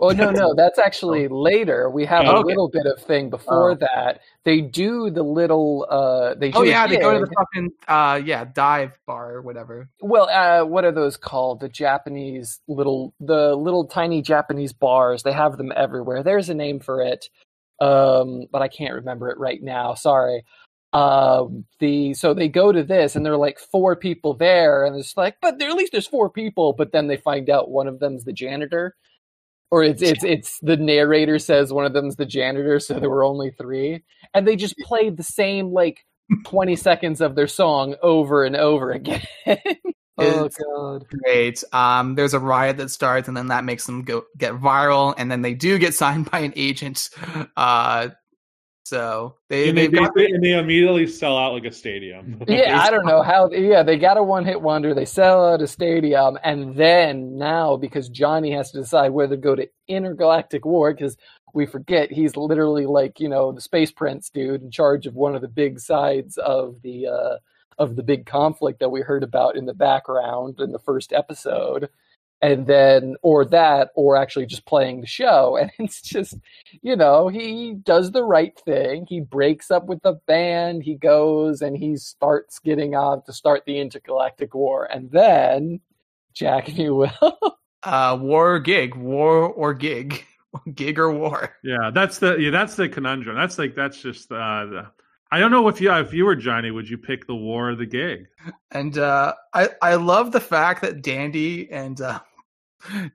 [0.00, 1.90] Oh no, no, that's actually later.
[1.90, 2.44] We have a Okay.
[2.44, 3.74] little bit of thing before Oh.
[3.80, 4.20] that.
[4.44, 5.84] They do the little.
[5.90, 9.88] uh They Oh yeah, they go to the fucking uh yeah dive bar or whatever.
[10.00, 11.58] Well, uh, what are those called?
[11.58, 15.24] The Japanese little, the little tiny Japanese bars.
[15.24, 16.22] They have them everywhere.
[16.22, 17.28] There's a name for it,
[17.80, 19.94] um, but I can't remember it right now.
[19.94, 20.44] Sorry.
[20.92, 24.96] Um, the so they go to this, and there are like four people there, and
[24.96, 26.72] it's like, but there at least there's four people.
[26.72, 28.96] But then they find out one of them's the janitor,
[29.70, 33.24] or it's it's it's the narrator says one of them's the janitor, so there were
[33.24, 34.02] only three,
[34.32, 36.04] and they just played the same like
[36.46, 39.22] 20 seconds of their song over and over again.
[40.18, 41.06] oh god.
[41.24, 41.62] Great.
[41.72, 45.30] Um, there's a riot that starts, and then that makes them go get viral, and
[45.30, 47.10] then they do get signed by an agent.
[47.56, 48.08] Uh,
[48.84, 52.42] so they And they, they've got they- and they immediately sell out like a stadium.
[52.48, 53.50] Yeah, I don't know how.
[53.50, 54.94] Yeah, they got a one-hit wonder.
[54.94, 59.42] They sell out a stadium, and then now because Johnny has to decide whether to
[59.42, 61.18] go to intergalactic war, because
[61.52, 65.34] we forget he's literally like you know the space prince dude in charge of one
[65.34, 67.36] of the big sides of the uh,
[67.78, 71.88] of the big conflict that we heard about in the background in the first episode.
[72.40, 75.56] And then, or that, or actually just playing the show.
[75.60, 76.36] And it's just,
[76.82, 79.06] you know, he does the right thing.
[79.08, 80.84] He breaks up with the band.
[80.84, 84.84] He goes and he starts getting on to start the intergalactic war.
[84.84, 85.80] And then,
[86.32, 90.24] Jack, if you will, uh war or gig, war or gig,
[90.74, 91.56] gig or war.
[91.62, 93.36] Yeah, that's the yeah, that's the conundrum.
[93.36, 94.86] That's like that's just uh the,
[95.30, 97.74] I don't know if you if you were Johnny, would you pick the war or
[97.74, 98.28] the gig?
[98.70, 102.20] And uh, I I love the fact that Dandy and uh,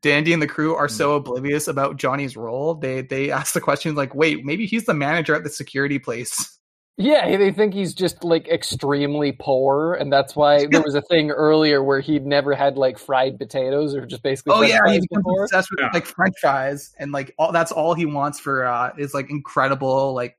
[0.02, 2.76] Dandy and the crew are so oblivious about Johnny's role.
[2.76, 6.60] They they ask the question like, "Wait, maybe he's the manager at the security place."
[6.98, 9.96] yeah, they think he's just like extremely poor.
[9.96, 13.96] And that's why there was a thing earlier where he'd never had like fried potatoes
[13.96, 15.90] or just basically Oh yeah, he's obsessed with Yeah.
[15.94, 20.14] like French fries, and like all that's all he wants for uh is like incredible
[20.14, 20.38] like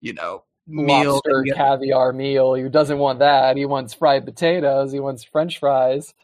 [0.00, 1.14] you know meal.
[1.14, 2.54] lobster that he gets- caviar meal.
[2.54, 3.56] He doesn't want that.
[3.56, 4.92] He wants fried potatoes.
[4.92, 6.14] He wants French fries.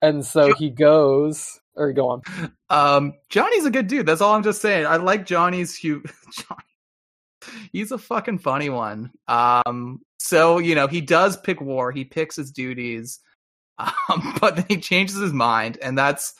[0.00, 2.22] And so he goes or go on.
[2.70, 4.06] Um, Johnny's a good dude.
[4.06, 4.86] That's all I'm just saying.
[4.86, 7.58] I like Johnny's hu Johnny.
[7.72, 9.10] He's a fucking funny one.
[9.28, 11.90] Um, so you know he does pick war.
[11.92, 13.20] He picks his duties,
[13.78, 16.34] um, but then he changes his mind, and that's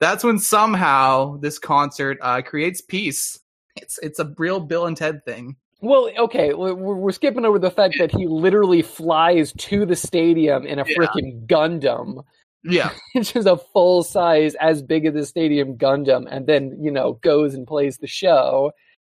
[0.00, 3.38] that's when somehow this concert uh, creates peace.
[3.76, 5.56] It's it's a real Bill and Ted thing.
[5.82, 10.64] Well, okay, we're, we're skipping over the fact that he literally flies to the stadium
[10.64, 10.96] in a Yeah.
[10.96, 12.22] freaking Gundam,
[12.62, 16.92] Yeah, which is a full size, as big as the stadium Gundam, and then, you
[16.92, 18.70] know, goes and plays the show.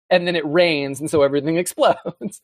[0.09, 2.41] And then it rains, and so everything explodes.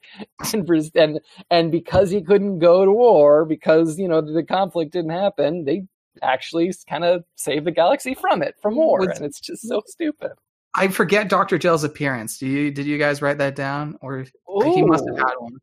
[0.54, 1.20] and, and
[1.50, 5.84] and because he couldn't go to war, because you know the conflict didn't happen, they
[6.22, 10.32] actually kind of saved the galaxy from it, from war, and it's just so stupid.
[10.78, 12.38] I forget Doctor Gell's appearance.
[12.38, 14.26] Do you did you guys write that down, or
[14.64, 15.54] he must have oh, had one?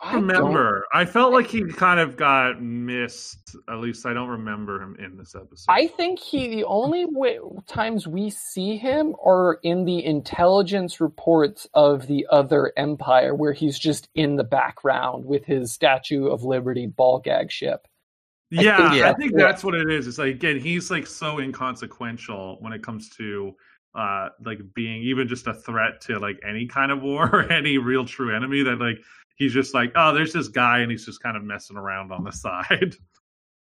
[0.00, 0.84] I don't- remember.
[0.92, 3.56] I felt like he kind of got missed.
[3.68, 5.64] At least I don't remember him in this episode.
[5.68, 11.66] I think he the only way, times we see him are in the intelligence reports
[11.74, 16.86] of the other empire, where he's just in the background with his Statue of Liberty
[16.86, 17.88] ball gag ship.
[18.56, 20.06] I yeah, I think that's what it is.
[20.06, 23.54] It's like again, he's like so inconsequential when it comes to
[23.94, 27.78] uh like being even just a threat to like any kind of war or any
[27.78, 28.98] real true enemy that like
[29.36, 32.24] he's just like, oh, there's this guy and he's just kind of messing around on
[32.24, 32.96] the side.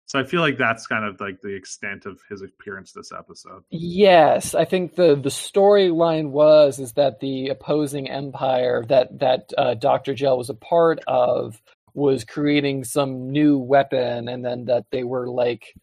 [0.06, 3.64] So I feel like that's kind of like the extent of his appearance this episode.
[3.70, 9.74] Yes, I think the the storyline was is that the opposing empire that that uh,
[9.76, 11.62] Doctor Gel was a part of
[11.96, 15.74] was creating some new weapon, and then that they were like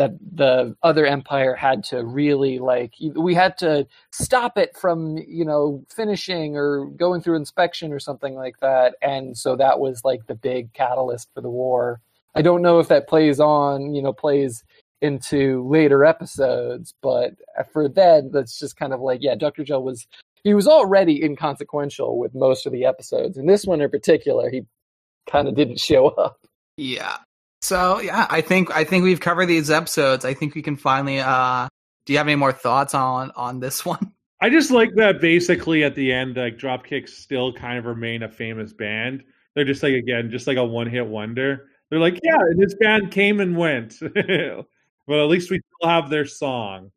[0.00, 5.44] that the other empire had to really like we had to stop it from you
[5.44, 8.94] know finishing or going through inspection or something like that.
[9.02, 12.00] And so that was like the big catalyst for the war.
[12.34, 14.64] I don't know if that plays on you know plays
[15.02, 19.82] into later episodes but uh, for then that's just kind of like yeah dr gel
[19.82, 20.06] was
[20.44, 23.36] he was already inconsequential with most of the episodes.
[23.36, 24.64] And this one in particular he
[25.30, 26.40] kind of didn't show up.
[26.76, 27.18] Yeah.
[27.62, 30.24] So yeah, I think I think we've covered these episodes.
[30.24, 31.20] I think we can finally.
[31.20, 31.68] uh
[32.06, 34.12] Do you have any more thoughts on on this one?
[34.40, 38.28] I just like that basically at the end, like Dropkicks still kind of remain a
[38.28, 39.22] famous band.
[39.54, 41.66] They're just like again, just like a one hit wonder.
[41.90, 43.96] They're like, yeah, this band came and went.
[44.00, 46.90] but at least we still have their song.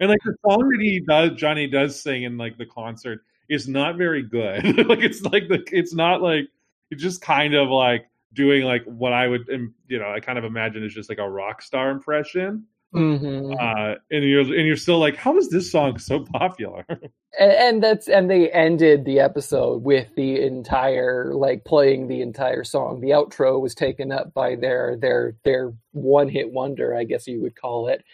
[0.00, 3.68] And like the song that he does, Johnny does sing in like the concert is
[3.68, 4.64] not very good.
[4.88, 6.48] like it's like the it's not like
[6.90, 9.46] it's just kind of like doing like what I would
[9.88, 12.66] you know I kind of imagine is just like a rock star impression.
[12.94, 13.52] Mm-hmm.
[13.52, 16.84] Uh, and you're and you're still like, how is this song so popular?
[17.38, 22.64] and, and that's and they ended the episode with the entire like playing the entire
[22.64, 23.00] song.
[23.00, 27.40] The outro was taken up by their their their one hit wonder, I guess you
[27.42, 28.04] would call it.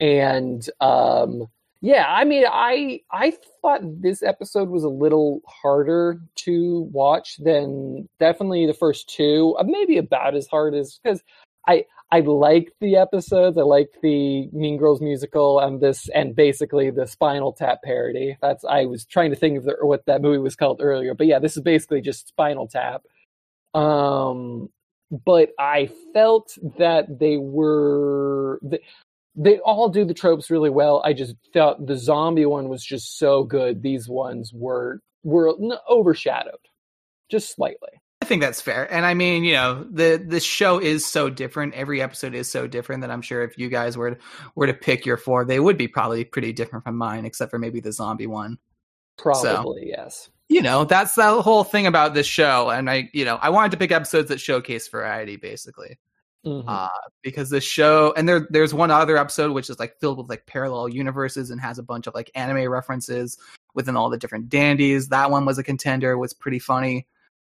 [0.00, 1.48] And um
[1.80, 8.08] yeah, I mean, I I thought this episode was a little harder to watch than
[8.18, 9.54] definitely the first two.
[9.58, 11.22] Uh, maybe about as hard as because
[11.68, 13.58] I I liked the episodes.
[13.58, 18.36] I liked the Mean Girls musical and this, and basically the Spinal Tap parody.
[18.40, 21.26] That's I was trying to think of the, what that movie was called earlier, but
[21.26, 23.02] yeah, this is basically just Spinal Tap.
[23.74, 24.70] Um,
[25.24, 28.60] but I felt that they were
[29.36, 31.02] they, all do the tropes really well.
[31.04, 33.82] I just felt the zombie one was just so good.
[33.82, 35.54] These ones were were
[35.88, 36.54] overshadowed
[37.28, 37.90] just slightly.
[38.22, 38.92] I think that's fair.
[38.92, 41.74] And I mean, you know, the the show is so different.
[41.74, 44.18] Every episode is so different that I'm sure if you guys were to,
[44.54, 47.58] were to pick your four, they would be probably pretty different from mine, except for
[47.58, 48.58] maybe the zombie one.
[49.16, 50.30] Probably, so, yes.
[50.48, 52.70] You know, that's the whole thing about this show.
[52.70, 55.98] And I, you know, I wanted to pick episodes that showcase variety, basically.
[56.46, 56.68] Mm-hmm.
[56.68, 56.88] Uh,
[57.22, 60.46] because the show and there there's one other episode which is like filled with like
[60.46, 63.36] parallel universes and has a bunch of like anime references
[63.74, 65.08] within all the different dandies.
[65.08, 67.08] That one was a contender, was pretty funny.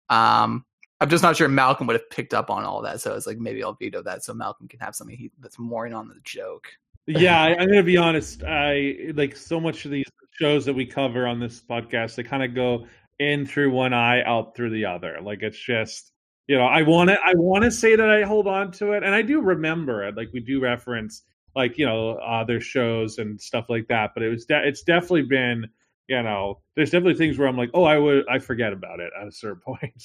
[0.09, 0.65] Um,
[1.01, 3.37] I'm just not sure Malcolm would have picked up on all that, so it's like
[3.37, 6.19] maybe I'll veto that so Malcolm can have something he, that's more in on the
[6.23, 6.69] joke.
[7.07, 8.43] yeah, I, am gonna be honest.
[8.43, 12.15] I like so much of these shows that we cover on this podcast.
[12.15, 12.87] They kind of go
[13.19, 15.19] in through one eye, out through the other.
[15.21, 16.13] Like it's just
[16.47, 19.03] you know, I want to I want to say that I hold on to it,
[19.03, 20.15] and I do remember it.
[20.15, 21.23] Like we do reference
[21.55, 24.11] like you know other shows and stuff like that.
[24.13, 25.69] But it was de- it's definitely been
[26.07, 29.11] you know, there's definitely things where I'm like, oh, I would, I forget about it
[29.21, 30.03] at a certain point.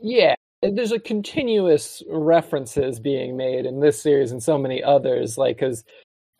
[0.00, 5.38] yeah, there's a continuous references being made in this series and so many others.
[5.38, 5.84] Like, because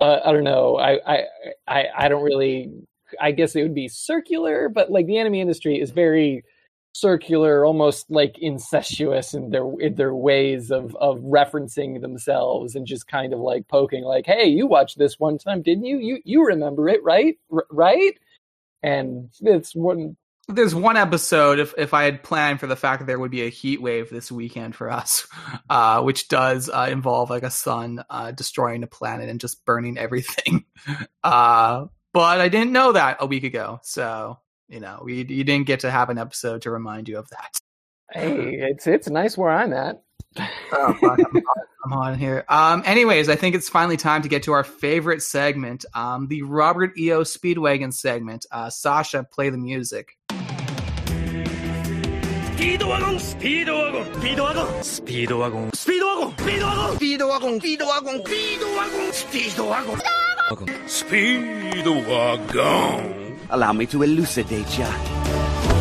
[0.01, 1.25] uh, I don't know, I, I,
[1.69, 2.73] I, I don't really.
[3.21, 6.45] I guess it would be circular, but like the anime industry is very
[6.93, 13.09] circular, almost like incestuous in their in their ways of of referencing themselves and just
[13.09, 15.99] kind of like poking, like, "Hey, you watched this one time, didn't you?
[15.99, 17.37] You you remember it, right?
[17.53, 18.15] R- right?"
[18.83, 20.17] and it's one
[20.49, 23.43] there's one episode if if I had planned for the fact that there would be
[23.43, 25.27] a heat wave this weekend for us,
[25.71, 29.99] uh, which does uh, involve like a sun uh, destroying the planet and just burning
[29.99, 30.65] everything.
[31.23, 34.41] Uh, but I didn't know that a week ago, so
[34.73, 37.61] you know we you didn't get to have an episode to remind you of that.
[38.11, 40.03] Hey, it's it's nice where I'm at.
[40.39, 41.43] oh, fuck, I'm,
[41.85, 42.45] I'm, on here.
[42.49, 46.41] Um, anyways, I think it's finally time to get to our favorite segment, um, the
[46.43, 47.21] Robert E.O.
[47.21, 48.47] Speedwagon segment.
[48.51, 50.17] Uh, Sasha, play the music.
[52.57, 60.01] Speedwagon, Speedwagon, Speedwagon, Speedwagon, Speedwagon, Speedwagon, Speedwagon, Speedwagon, Speedwagon, Speedwagon,
[61.85, 63.22] Speedwagon.
[63.53, 64.91] Allow me to elucidate ya.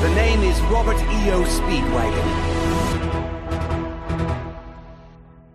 [0.01, 1.43] The name is Robert E.O.
[1.45, 2.51] Speedwagon.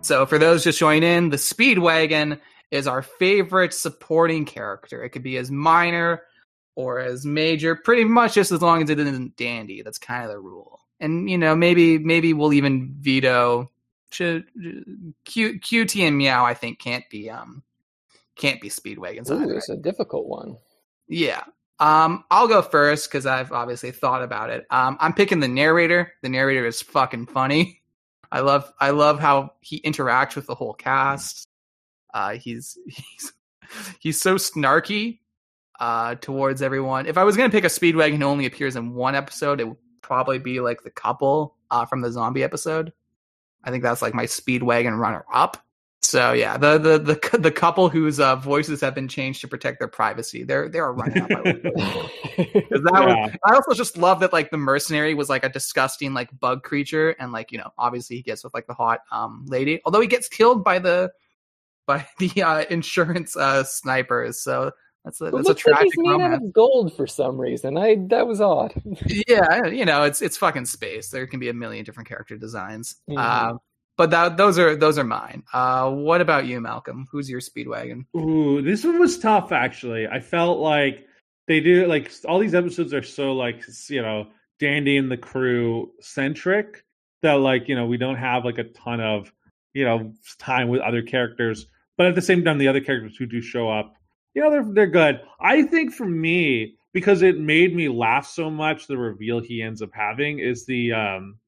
[0.01, 2.39] So for those just joining in, the Speedwagon
[2.71, 5.03] is our favorite supporting character.
[5.03, 6.23] It could be as minor
[6.75, 9.83] or as major, pretty much just as long as it isn't dandy.
[9.83, 10.79] That's kind of the rule.
[10.99, 13.69] And you know, maybe maybe we'll even veto
[14.09, 14.45] should
[15.23, 16.43] Q, QT and Meow.
[16.43, 17.61] I think can't be um
[18.35, 19.29] can't be Speedwagons.
[19.29, 20.57] Ooh, it's a difficult one.
[21.07, 21.43] Yeah.
[21.79, 24.65] Um, I'll go first because I've obviously thought about it.
[24.69, 26.13] Um, I'm picking the narrator.
[26.23, 27.81] The narrator is fucking funny.
[28.31, 31.47] I love I love how he interacts with the whole cast.
[32.13, 33.33] Uh, he's he's
[33.99, 35.19] he's so snarky
[35.79, 37.05] uh, towards everyone.
[37.05, 39.77] If I was gonna pick a Speedwagon who only appears in one episode, it would
[40.01, 42.91] probably be like the couple uh, from the zombie episode.
[43.63, 45.63] I think that's like my Speedwagon runner up.
[46.07, 49.79] So yeah, the the the the couple whose uh, voices have been changed to protect
[49.79, 51.29] their privacy, they're they're running up.
[51.43, 53.25] that yeah.
[53.25, 56.63] was, I also just love that like the mercenary was like a disgusting like bug
[56.63, 59.99] creature, and like you know obviously he gets with like the hot um lady, although
[59.99, 61.11] he gets killed by the
[61.85, 64.41] by the uh, insurance uh, snipers.
[64.41, 64.71] So
[65.03, 66.35] that's a, that's a tragic like he's made romance.
[66.35, 67.77] out of gold for some reason.
[67.77, 68.73] I that was odd.
[69.27, 71.09] yeah, you know it's it's fucking space.
[71.09, 72.95] There can be a million different character designs.
[73.09, 73.17] Mm-hmm.
[73.17, 73.57] Uh,
[73.97, 75.43] but that, those are those are mine.
[75.51, 77.07] Uh, what about you, Malcolm?
[77.11, 78.05] Who's your speedwagon?
[78.15, 79.51] Ooh, this one was tough.
[79.51, 81.07] Actually, I felt like
[81.47, 84.27] they do like all these episodes are so like you know
[84.59, 86.85] Dandy and the crew centric
[87.23, 89.31] that like you know we don't have like a ton of
[89.73, 91.65] you know time with other characters.
[91.97, 93.95] But at the same time, the other characters who do show up,
[94.35, 95.21] you know, they're they're good.
[95.39, 99.81] I think for me, because it made me laugh so much, the reveal he ends
[99.81, 101.39] up having is the um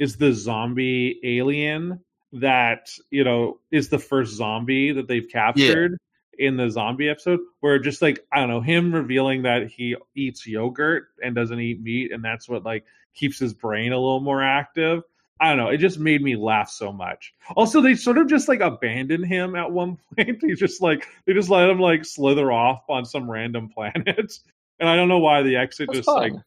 [0.00, 2.00] is the zombie alien
[2.32, 5.98] that you know is the first zombie that they've captured
[6.38, 6.48] yeah.
[6.48, 10.46] in the zombie episode where just like i don't know him revealing that he eats
[10.46, 14.42] yogurt and doesn't eat meat and that's what like keeps his brain a little more
[14.42, 15.02] active
[15.40, 18.48] i don't know it just made me laugh so much also they sort of just
[18.48, 22.50] like abandon him at one point he just like they just let him like slither
[22.50, 24.38] off on some random planet
[24.78, 26.32] and i don't know why the exit that's just fun.
[26.32, 26.42] like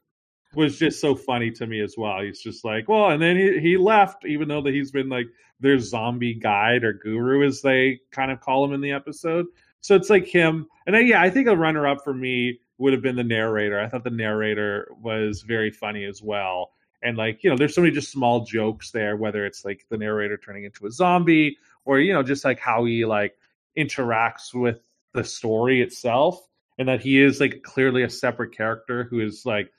[0.55, 2.21] was just so funny to me as well.
[2.21, 5.27] He's just like, well, and then he, he left, even though that he's been like
[5.59, 9.45] their zombie guide or guru, as they kind of call him in the episode.
[9.81, 12.93] So it's like him, and I, yeah, I think a runner up for me would
[12.93, 13.79] have been the narrator.
[13.79, 16.71] I thought the narrator was very funny as well.
[17.01, 19.97] And like, you know, there's so many just small jokes there, whether it's like the
[19.97, 23.37] narrator turning into a zombie or, you know, just like how he like
[23.77, 24.79] interacts with
[25.13, 26.41] the story itself.
[26.79, 29.71] And that he is like clearly a separate character who is like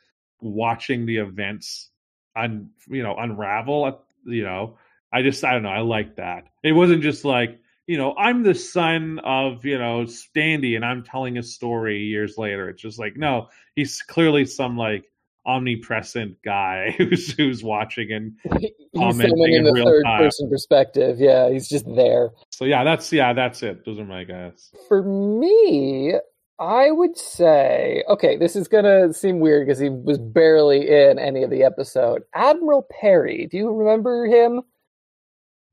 [0.45, 1.91] watching the events
[2.37, 4.77] un you know unravel you know
[5.13, 6.49] i just i don't know i like that.
[6.63, 11.05] It wasn't just like you know i'm the son of you know standy and i'm
[11.05, 12.69] telling a story years later.
[12.69, 15.11] It's just like no he's clearly some like
[15.47, 18.33] omnipresent guy who's who's watching and
[18.97, 20.21] commenting in, in the third time.
[20.21, 21.21] person perspective.
[21.21, 22.31] Yeah he's just there.
[22.51, 23.85] So yeah that's yeah that's it.
[23.85, 26.15] Those are my guys for me
[26.59, 31.19] I would say, okay, this is going to seem weird because he was barely in
[31.19, 32.23] any of the episode.
[32.33, 34.63] Admiral Perry, do you remember him?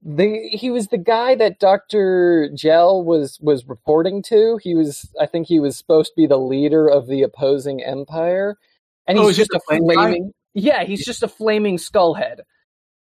[0.03, 2.49] The he was the guy that Dr.
[2.55, 4.59] Gel was was reporting to.
[4.63, 8.57] He was I think he was supposed to be the leader of the opposing empire.
[9.05, 12.41] And oh, he's just a flaming Yeah, he's just a flaming skullhead.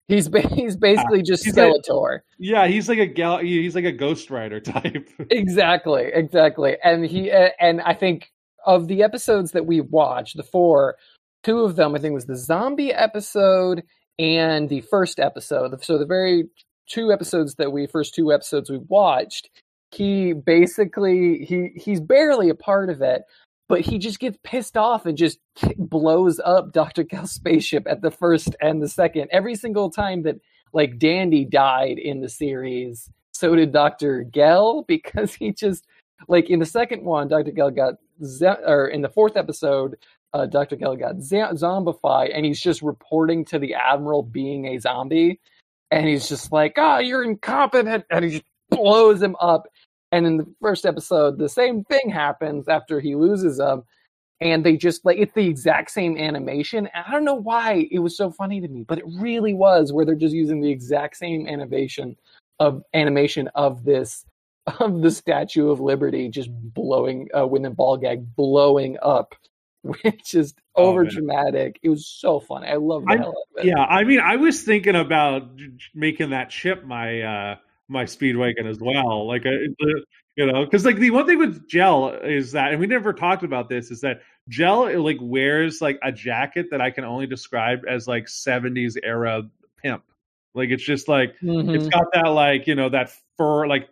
[0.09, 2.13] He's he's basically just he's Skeletor.
[2.13, 3.39] Like, yeah, he's like a gal.
[3.39, 5.09] He's like a Ghost Rider type.
[5.31, 6.77] exactly, exactly.
[6.83, 8.33] And he and I think
[8.67, 10.97] of the episodes that we watched, the four,
[11.45, 13.83] two of them I think was the zombie episode
[14.19, 15.83] and the first episode.
[15.85, 16.45] So the very
[16.89, 19.51] two episodes that we first two episodes we watched,
[19.91, 23.23] he basically he he's barely a part of it,
[23.69, 25.39] but he just gets pissed off and just
[25.77, 27.05] blows up Dr.
[27.05, 29.29] Gel's spaceship at the first and the second.
[29.31, 30.37] Every single time that
[30.73, 34.25] like Dandy died in the series, so did Dr.
[34.25, 35.87] Gel because he just
[36.27, 37.53] like in the second one, Dr.
[37.53, 37.95] Gel got
[38.67, 39.97] or in the fourth episode,
[40.33, 40.77] uh, Dr.
[40.77, 45.41] Gel got z- zombified, and he's just reporting to the admiral being a zombie,
[45.91, 49.69] and he's just like, "Ah, oh, you're incompetent," and he just blows him up.
[50.13, 53.85] And in the first episode, the same thing happens after he loses them.
[54.41, 56.89] And they just like it's the exact same animation.
[56.95, 59.93] And I don't know why it was so funny to me, but it really was
[59.93, 62.17] where they're just using the exact same animation
[62.61, 64.25] of animation of this
[64.81, 69.35] of the Statue of Liberty just blowing uh, when the ball gag blowing up,
[69.83, 71.81] which is over dramatic.
[71.83, 72.69] it was so funny.
[72.69, 73.65] I love that.
[73.65, 75.51] Yeah, I mean, I was thinking about
[75.95, 77.57] making that chip my uh
[77.89, 79.27] my Speedwagon as well.
[79.27, 80.01] Like, a, uh,
[80.37, 83.43] you know, because like the one thing with Gel is that, and we never talked
[83.43, 87.81] about this, is that Gel like wears like a jacket that I can only describe
[87.89, 89.43] as like 70s era
[89.83, 90.05] pimp.
[90.55, 91.75] Like it's just like mm-hmm.
[91.75, 93.89] it's got that like you know that fur like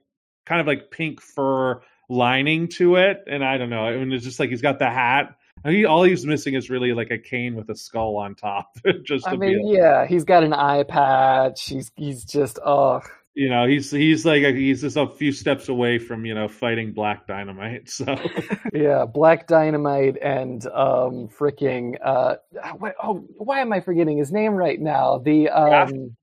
[0.47, 3.85] kind of like pink fur lining to it, and I don't know.
[3.85, 5.36] I mean, it's just like he's got the hat.
[5.64, 8.77] He all he's missing is really like a cane with a skull on top.
[9.05, 11.68] just I mean, yeah, he's got an eye patch.
[11.68, 13.01] He's he's just oh
[13.36, 16.90] you know he's he's like he's just a few steps away from you know fighting
[16.92, 18.16] black dynamite so.
[18.72, 22.36] Yeah black dynamite and um freaking uh
[22.78, 25.18] what, oh why am i forgetting his name right now?
[25.18, 26.16] The um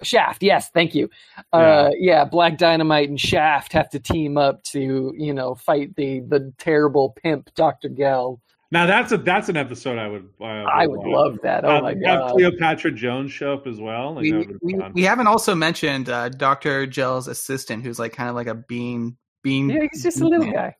[0.00, 1.10] shaft, shaft yes thank you.
[1.52, 2.20] Uh yeah.
[2.20, 6.52] yeah black dynamite and shaft have to team up to you know fight the the
[6.56, 8.40] terrible pimp dr gel
[8.70, 10.28] now that's a that's an episode I would.
[10.38, 11.64] Uh, I would love that.
[11.64, 12.22] Oh um, my god!
[12.22, 14.14] Have Cleopatra Jones show up as well.
[14.14, 18.34] Like, we, we, we, haven't also mentioned uh, Doctor Gel's assistant, who's like kind of
[18.34, 19.70] like a bean bean.
[19.70, 20.74] Yeah, he's just a little guy.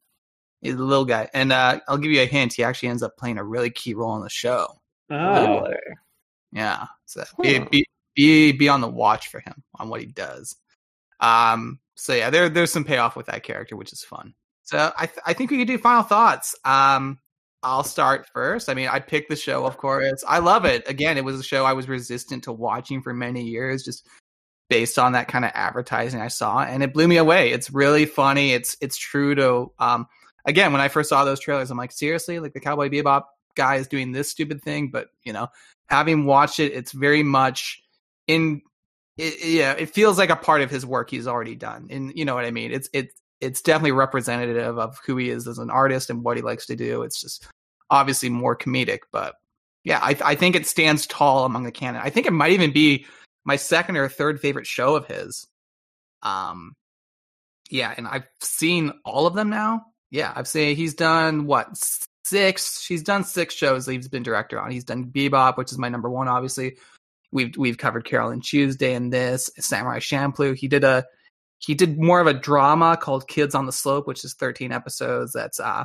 [0.60, 2.52] He's a little guy, and uh, I'll give you a hint.
[2.52, 4.66] He actually ends up playing a really key role in the show.
[5.10, 5.76] Oh, really?
[6.52, 6.86] yeah.
[7.06, 10.56] So be, be be be on the watch for him on what he does.
[11.20, 11.78] Um.
[11.94, 14.34] So yeah, there there's some payoff with that character, which is fun.
[14.64, 16.54] So I th- I think we could do final thoughts.
[16.66, 17.18] Um
[17.62, 18.68] I'll start first.
[18.68, 20.22] I mean, I picked the show, of course.
[20.26, 20.88] I love it.
[20.88, 24.06] Again, it was a show I was resistant to watching for many years, just
[24.70, 27.50] based on that kind of advertising I saw, and it blew me away.
[27.50, 28.52] It's really funny.
[28.52, 30.06] It's it's true to um
[30.44, 33.24] again, when I first saw those trailers, I'm like, seriously, like the Cowboy Bebop
[33.56, 35.48] guy is doing this stupid thing, but you know,
[35.88, 37.82] having watched it, it's very much
[38.26, 38.62] in
[39.16, 42.24] it, yeah, it feels like a part of his work he's already done, and you
[42.24, 42.72] know what I mean.
[42.72, 46.42] It's it's it's definitely representative of who he is as an artist and what he
[46.42, 47.02] likes to do.
[47.02, 47.46] It's just
[47.90, 49.34] obviously more comedic, but
[49.84, 52.02] yeah, I, I think it stands tall among the canon.
[52.04, 53.06] I think it might even be
[53.44, 55.46] my second or third favorite show of his.
[56.22, 56.74] Um,
[57.70, 59.84] yeah, and I've seen all of them now.
[60.10, 61.68] Yeah, I've seen he's done what
[62.24, 62.84] six.
[62.84, 64.70] He's done six shows he's been director on.
[64.70, 66.76] He's done Bebop, which is my number one, obviously.
[67.30, 70.56] We've we've covered Carole and Tuesday and this Samurai Champloo.
[70.56, 71.04] He did a
[71.58, 75.32] he did more of a drama called Kids on the Slope, which is 13 episodes.
[75.32, 75.84] That's uh,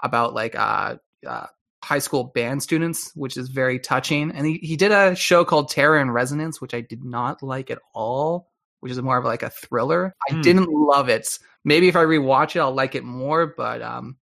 [0.00, 0.96] about like uh,
[1.26, 1.46] uh,
[1.82, 4.30] high school band students, which is very touching.
[4.32, 7.70] And he, he did a show called Terror in Resonance, which I did not like
[7.70, 10.14] at all, which is more of like a thriller.
[10.28, 10.40] I Hmm.
[10.42, 11.38] didn't love it.
[11.64, 13.46] Maybe if I rewatch it, I'll like it more.
[13.46, 14.16] But um,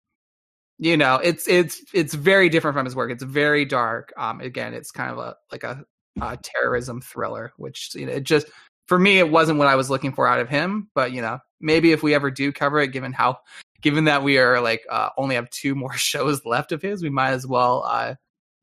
[0.77, 3.11] you know, it's it's it's very different from his work.
[3.11, 4.13] It's very dark.
[4.17, 5.83] Um, again, it's kind of a like a,
[6.21, 8.47] a terrorism thriller, which you know, it just
[8.91, 10.89] for me, it wasn't what I was looking for out of him.
[10.93, 13.37] But you know, maybe if we ever do cover it, given how
[13.81, 17.09] given that we are like uh, only have two more shows left of his, we
[17.09, 18.15] might as well uh,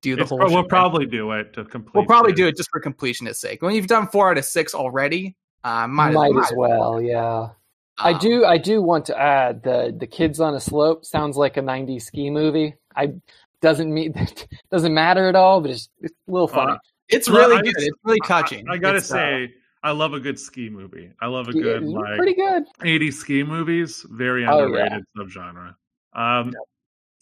[0.03, 0.39] do the It's whole.
[0.39, 1.95] pro- we'll probably do it to complete.
[1.95, 3.63] we'll probably do it just for completionist sake.
[3.63, 5.35] When you've done four out of six already,
[5.65, 7.49] uh, might, Might, might as well, yeah.
[7.97, 8.45] I Um, do.
[8.45, 12.03] I do want to add the the kids on a slope sounds like a '90s
[12.03, 12.75] ski movie.
[12.95, 13.15] I
[13.63, 14.13] doesn't mean
[14.71, 16.73] doesn't matter at all, but it's, it's a little funny.
[16.73, 16.79] Uh,
[17.09, 17.73] It's really I good.
[17.79, 18.69] It's really touching.
[18.69, 21.13] I, I gotta It's, uh, say, I love a good ski movie.
[21.21, 22.65] I love a good you're like pretty good.
[22.81, 24.05] 80s ski movies.
[24.11, 25.75] Very Oh, underrated subgenre.
[26.15, 26.53] Um,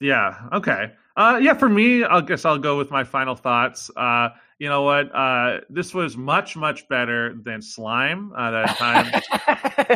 [0.00, 0.48] yeah.
[0.52, 0.92] Okay.
[1.16, 1.54] Uh, yeah.
[1.54, 3.90] For me, I guess I'll go with my final thoughts.
[3.96, 5.14] Uh, you know what?
[5.14, 8.32] Uh, this was much much better than Slime.
[8.34, 9.10] Uh, that time.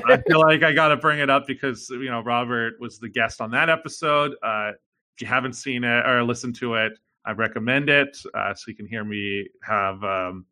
[0.05, 3.09] I feel like I got to bring it up because you know Robert was the
[3.09, 4.33] guest on that episode.
[4.43, 4.73] Uh,
[5.15, 6.93] if you haven't seen it or listened to it,
[7.25, 10.47] I recommend it uh, so you can hear me have um,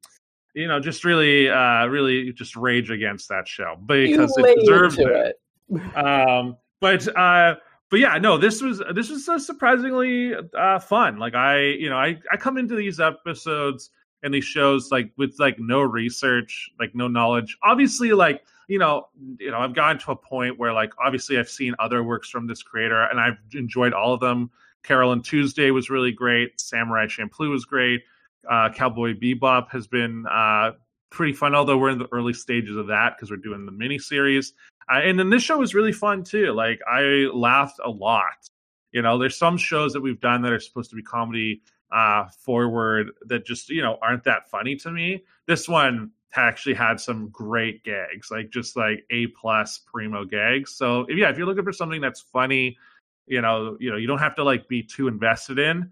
[0.59, 4.99] you know just really uh, really just rage against that show because you it deserves
[4.99, 5.41] into it.
[5.95, 7.57] Um, but uh,
[7.91, 11.19] but yeah, no, this was this was uh, surprisingly uh, fun.
[11.19, 13.91] Like I you know I I come into these episodes
[14.23, 17.59] and these shows like with like no research, like no knowledge.
[17.63, 19.09] Obviously, like you know,
[19.39, 22.47] you know, I've gotten to a point where like obviously I've seen other works from
[22.47, 24.51] this creator and I've enjoyed all of them.
[24.83, 26.61] Carole and Tuesday was really great.
[26.61, 28.03] Samurai Champloo was great.
[28.49, 30.73] Uh, Cowboy Bebop has been uh,
[31.11, 33.99] pretty fun, although we're in the early stages of that because we're doing the mini
[33.99, 34.55] series.
[34.91, 36.53] Uh, and then this show was really fun too.
[36.53, 38.49] Like I laughed a lot.
[38.93, 42.27] You know, there's some shows that we've done that are supposed to be comedy uh
[42.45, 47.29] forward that just you know aren't that funny to me this one actually had some
[47.31, 51.73] great gags like just like a plus primo gags so yeah if you're looking for
[51.73, 52.77] something that's funny
[53.27, 55.91] you know you know you don't have to like be too invested in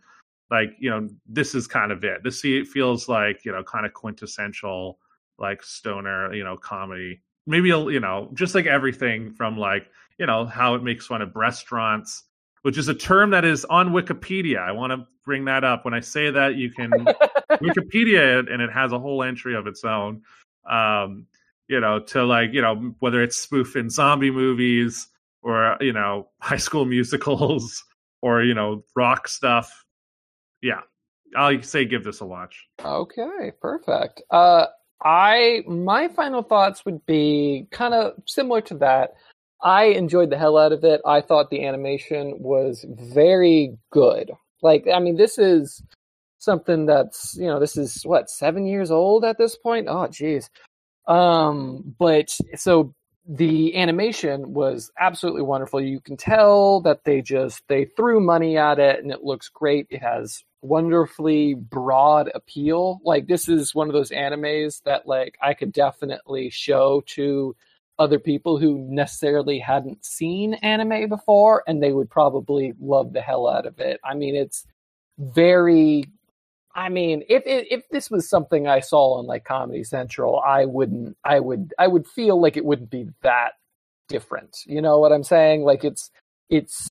[0.50, 3.92] like you know this is kind of it this feels like you know kind of
[3.92, 4.98] quintessential
[5.38, 10.46] like stoner you know comedy maybe you know just like everything from like you know
[10.46, 12.24] how it makes fun of restaurants
[12.66, 14.58] which is a term that is on Wikipedia.
[14.58, 15.84] I want to bring that up.
[15.84, 16.90] When I say that, you can
[17.52, 20.22] Wikipedia it, and it has a whole entry of its own.
[20.68, 21.28] Um,
[21.68, 25.06] you know, to like, you know, whether it's spoofing zombie movies
[25.42, 27.84] or you know, high school musicals
[28.20, 29.84] or you know, rock stuff.
[30.62, 30.80] Yeah,
[31.36, 32.66] I'll say give this a watch.
[32.84, 34.22] Okay, perfect.
[34.30, 34.66] Uh,
[35.02, 39.14] I my final thoughts would be kind of similar to that.
[39.62, 41.00] I enjoyed the hell out of it.
[41.06, 44.30] I thought the animation was very good.
[44.62, 45.82] Like, I mean, this is
[46.38, 49.88] something that's you know, this is what seven years old at this point.
[49.88, 50.48] Oh, jeez.
[51.06, 52.94] Um, but so
[53.28, 55.80] the animation was absolutely wonderful.
[55.80, 59.86] You can tell that they just they threw money at it and it looks great.
[59.90, 63.00] It has wonderfully broad appeal.
[63.04, 67.56] Like this is one of those animes that like I could definitely show to
[67.98, 73.48] other people who necessarily hadn't seen anime before and they would probably love the hell
[73.48, 73.98] out of it.
[74.04, 74.66] I mean it's
[75.18, 76.04] very
[76.76, 80.66] I mean, if if if this was something I saw on like Comedy Central, I
[80.66, 81.18] wouldn't.
[81.24, 81.74] I would.
[81.80, 83.54] I would feel like it wouldn't be that
[84.08, 84.58] different.
[84.66, 85.62] You know what I'm saying?
[85.64, 86.10] Like it's
[86.50, 86.88] it's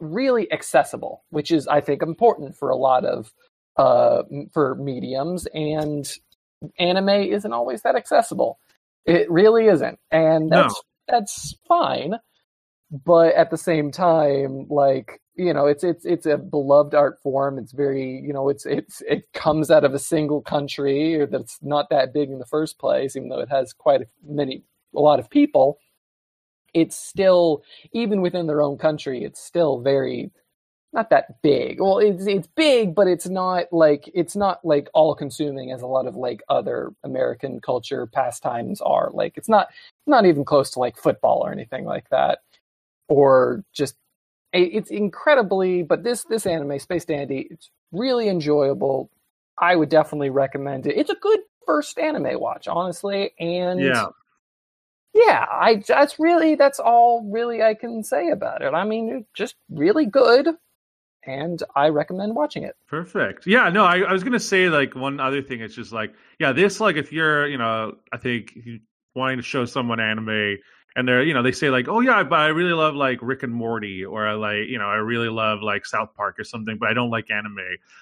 [0.00, 3.32] really accessible, which is I think important for a lot of
[3.76, 6.10] uh for mediums and
[6.78, 8.58] anime isn't always that accessible.
[9.06, 10.62] It really isn't, and No.
[10.62, 12.16] that's that's fine.
[12.92, 17.58] But at the same time, like you know, it's it's it's a beloved art form.
[17.58, 21.58] It's very you know, it's it's it comes out of a single country or that's
[21.62, 24.62] not that big in the first place, even though it has quite a many
[24.94, 25.78] a lot of people.
[26.74, 30.32] It's still even within their own country, it's still very
[30.92, 31.80] not that big.
[31.80, 35.86] Well, it's it's big, but it's not like it's not like all consuming as a
[35.86, 39.10] lot of like other American culture pastimes are.
[39.12, 39.68] Like it's not
[40.06, 42.40] not even close to like football or anything like that,
[43.08, 43.96] or just
[44.52, 45.82] it's incredibly.
[45.82, 49.10] But this this anime, Space Dandy, it's really enjoyable.
[49.58, 50.96] I would definitely recommend it.
[50.96, 54.06] It's a good first anime watch, honestly, and Yeah.
[55.14, 58.72] yeah, I that's really that's all really I can say about it.
[58.74, 60.48] I mean, it's just really good,
[61.24, 62.76] and I recommend watching it.
[62.88, 63.46] Perfect.
[63.46, 65.60] Yeah, no, I, I was gonna say like one other thing.
[65.60, 68.80] It's just like, yeah, this like if you're, you know, I think you
[69.14, 70.56] wanting to show someone anime
[70.96, 73.42] and they're, you know, they say like, oh yeah, but I really love like Rick
[73.42, 76.76] and Morty, or I like, you know, I really love like South Park or something,
[76.78, 77.58] but I don't like anime.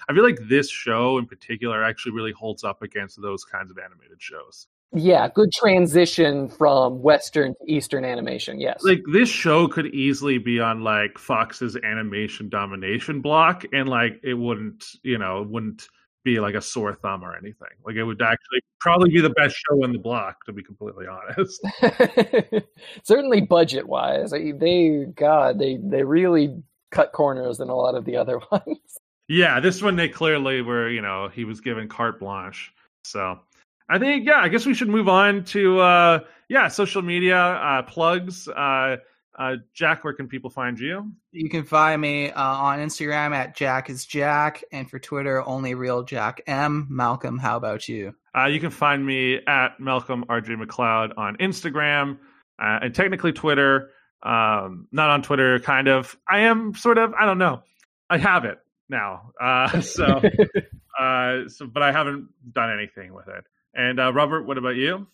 [0.09, 3.77] I feel like this show in particular actually really holds up against those kinds of
[3.77, 4.67] animated shows.
[4.93, 8.59] Yeah, good transition from Western to Eastern animation.
[8.59, 14.19] Yes, Like this show could easily be on like Fox's animation domination block, and like
[14.21, 15.87] it wouldn't, you know, wouldn't
[16.23, 17.69] be like a sore thumb or anything.
[17.85, 21.05] Like it would actually probably be the best show in the block, to be completely
[21.07, 21.61] honest.
[23.03, 26.55] certainly budget wise, they God, they they really
[26.91, 28.97] cut corners in a lot of the other ones.
[29.27, 32.73] yeah, this one they clearly were, you know, he was given carte blanche.
[33.03, 33.39] So
[33.89, 36.19] I think, yeah, I guess we should move on to, uh,
[36.49, 38.47] yeah, social media uh, plugs.
[38.47, 38.97] Uh,
[39.41, 41.11] uh, Jack, where can people find you?
[41.31, 45.73] You can find me uh, on Instagram at Jack is Jack, and for Twitter, only
[45.73, 46.85] real Jack M.
[46.91, 48.13] Malcolm, how about you?
[48.37, 52.19] Uh, you can find me at Malcolm RJ McLeod on Instagram
[52.61, 53.89] uh, and technically Twitter.
[54.21, 56.15] Um, not on Twitter, kind of.
[56.29, 57.11] I am sort of.
[57.15, 57.63] I don't know.
[58.11, 58.59] I have it
[58.89, 59.31] now.
[59.41, 60.21] Uh, so,
[60.99, 63.43] uh, so, but I haven't done anything with it.
[63.73, 65.07] And uh, Robert, what about you?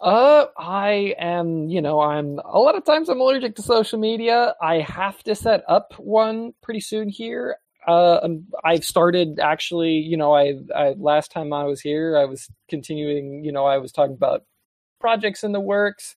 [0.00, 4.54] Uh, I am, you know, I'm a lot of times I'm allergic to social media.
[4.60, 7.56] I have to set up one pretty soon here.
[7.86, 12.24] Uh, um, I've started actually, you know, I, I last time I was here, I
[12.24, 14.44] was continuing, you know, I was talking about
[15.00, 16.16] projects in the works.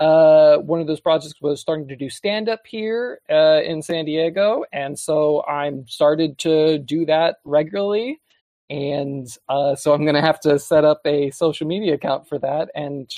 [0.00, 4.04] Uh, one of those projects was starting to do stand up here uh, in San
[4.04, 8.20] Diego, and so I'm started to do that regularly
[8.70, 12.38] and uh, so I'm going to have to set up a social media account for
[12.38, 13.10] that, and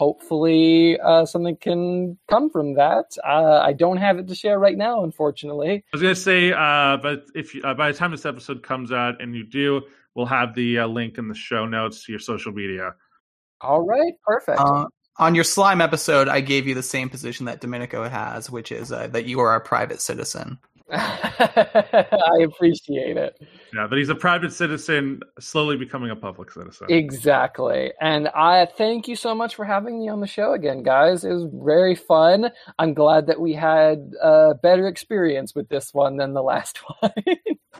[0.00, 3.04] hopefully uh, something can come from that.
[3.22, 5.72] Uh, I don't have it to share right now, unfortunately.
[5.72, 8.92] I was gonna say, uh, but if you, uh, by the time this episode comes
[8.92, 9.82] out and you do,
[10.14, 12.94] we'll have the uh, link in the show notes to your social media.
[13.60, 14.58] All right, perfect.
[14.58, 14.86] Uh,
[15.18, 18.90] on your slime episode, I gave you the same position that Domenico has, which is
[18.90, 20.58] uh, that you are a private citizen.
[20.92, 23.40] I appreciate it.
[23.74, 26.88] Yeah, but he's a private citizen, slowly becoming a public citizen.
[26.90, 27.92] Exactly.
[28.00, 31.24] And I thank you so much for having me on the show again, guys.
[31.24, 32.50] It was very fun.
[32.78, 37.12] I'm glad that we had a better experience with this one than the last one.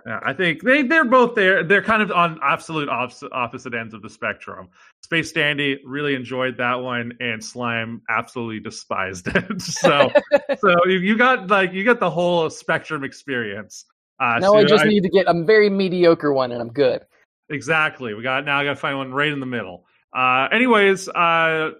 [0.06, 1.64] Yeah, I think they they're both there.
[1.64, 4.68] They're kind of on absolute opposite, opposite ends of the spectrum.
[5.02, 9.60] Space Dandy really enjoyed that one, and Slime absolutely despised it.
[9.60, 10.10] so
[10.58, 13.84] so you, you got like you got the whole spectrum experience.
[14.20, 17.02] Uh, now so I just need to get a very mediocre one and I'm good.
[17.48, 18.14] exactly.
[18.14, 18.58] We got now.
[18.58, 19.86] I got to find one right in the middle.
[20.16, 21.70] Uh, anyways, uh,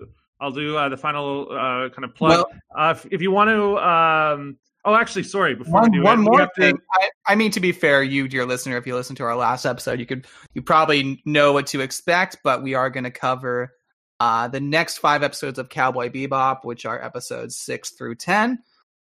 [0.40, 2.30] I'll do uh, the final uh, kind of plug.
[2.30, 3.78] Well- uh, if, if you want to.
[3.78, 5.54] Um, oh, actually, sorry.
[5.54, 6.78] Before we One, do one it, more have to- thing.
[6.94, 9.64] I, I mean, to be fair, you, dear listener, if you listen to our last
[9.66, 12.38] episode, you could you probably know what to expect.
[12.42, 13.74] But we are going to cover
[14.20, 18.58] uh, the next five episodes of Cowboy Bebop, which are episodes six through ten.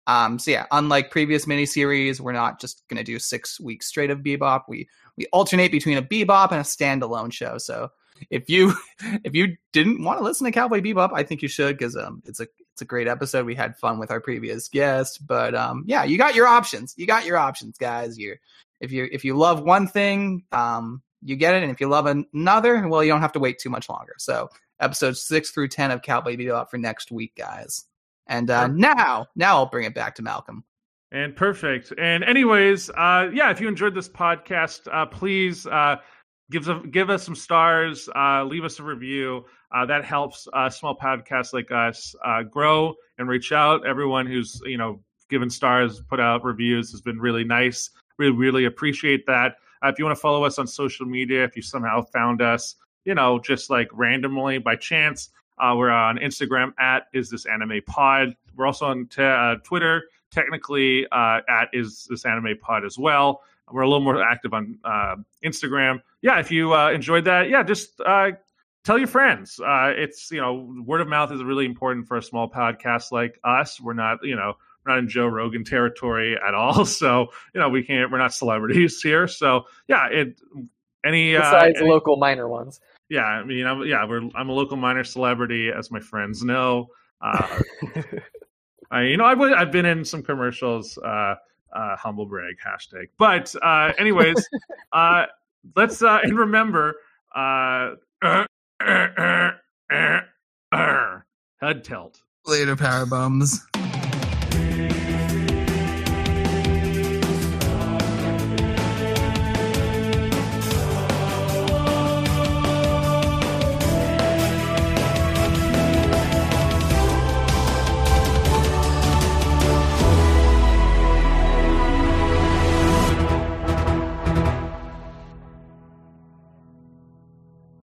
[0.08, 4.10] Um, so yeah, unlike previous miniseries, we're not just going to do six weeks straight
[4.10, 4.64] of Bebop.
[4.68, 7.58] We we alternate between a Bebop and a standalone show.
[7.58, 7.92] So
[8.30, 8.74] if you
[9.24, 12.24] if you didn't want to listen to Cowboy Bebop, I think you should because um,
[12.26, 12.48] it's a
[12.80, 13.46] it's a great episode.
[13.46, 16.94] We had fun with our previous guest, but um, yeah, you got your options.
[16.96, 18.18] You got your options, guys.
[18.18, 18.38] You
[18.80, 22.06] if you if you love one thing, um, you get it, and if you love
[22.06, 24.14] another, well, you don't have to wait too much longer.
[24.18, 24.50] So
[24.80, 27.84] episodes six through ten of Cowboy Bebop for next week, guys.
[28.28, 30.64] And uh, now now I'll bring it back to Malcolm.
[31.12, 31.92] And perfect.
[31.98, 35.98] And anyways, uh, yeah, if you enjoyed this podcast, uh, please uh,
[36.52, 39.46] give us give us some stars, uh, leave us a review.
[39.72, 43.86] Uh, that helps uh, small podcasts like us uh, grow and reach out.
[43.86, 45.00] Everyone who's you know
[45.30, 47.92] given stars, put out reviews has been really nice.
[48.18, 49.58] Really, really appreciate that.
[49.84, 52.76] Uh, if you want to follow us on social media, if you somehow found us,
[53.06, 57.80] you know, just like randomly by chance, uh, we're on Instagram at is this anime
[57.86, 58.36] pod.
[58.56, 63.44] We're also on t- Twitter technically at is this anime pod as well.
[63.72, 64.80] We're a little more active on
[65.46, 66.02] Instagram.
[66.22, 68.32] Yeah, if you uh, enjoyed that, yeah, just uh,
[68.84, 69.60] tell your friends.
[69.60, 73.40] Uh, it's you know word of mouth is really important for a small podcast like
[73.44, 73.80] us.
[73.80, 74.54] We're not you know
[74.86, 76.86] we're not in Joe Rogan territory at all.
[76.86, 78.12] So you know we can't.
[78.12, 79.28] We're not celebrities here.
[79.28, 80.40] So yeah, it
[81.06, 82.80] any besides uh, any, local minor ones.
[83.10, 86.90] Yeah, I mean, I'm, yeah, we're I'm a local minor celebrity, as my friends know.
[87.22, 87.60] Uh,
[88.91, 90.98] I, you know, I've I've been in some commercials.
[90.98, 91.36] Uh,
[91.72, 93.10] uh, humble brag hashtag.
[93.18, 94.48] But uh, anyways,
[94.91, 95.26] uh,
[95.76, 96.95] let's uh, and remember,
[97.36, 97.91] uh,
[101.61, 102.22] head tilt.
[102.45, 103.65] Later, power bums.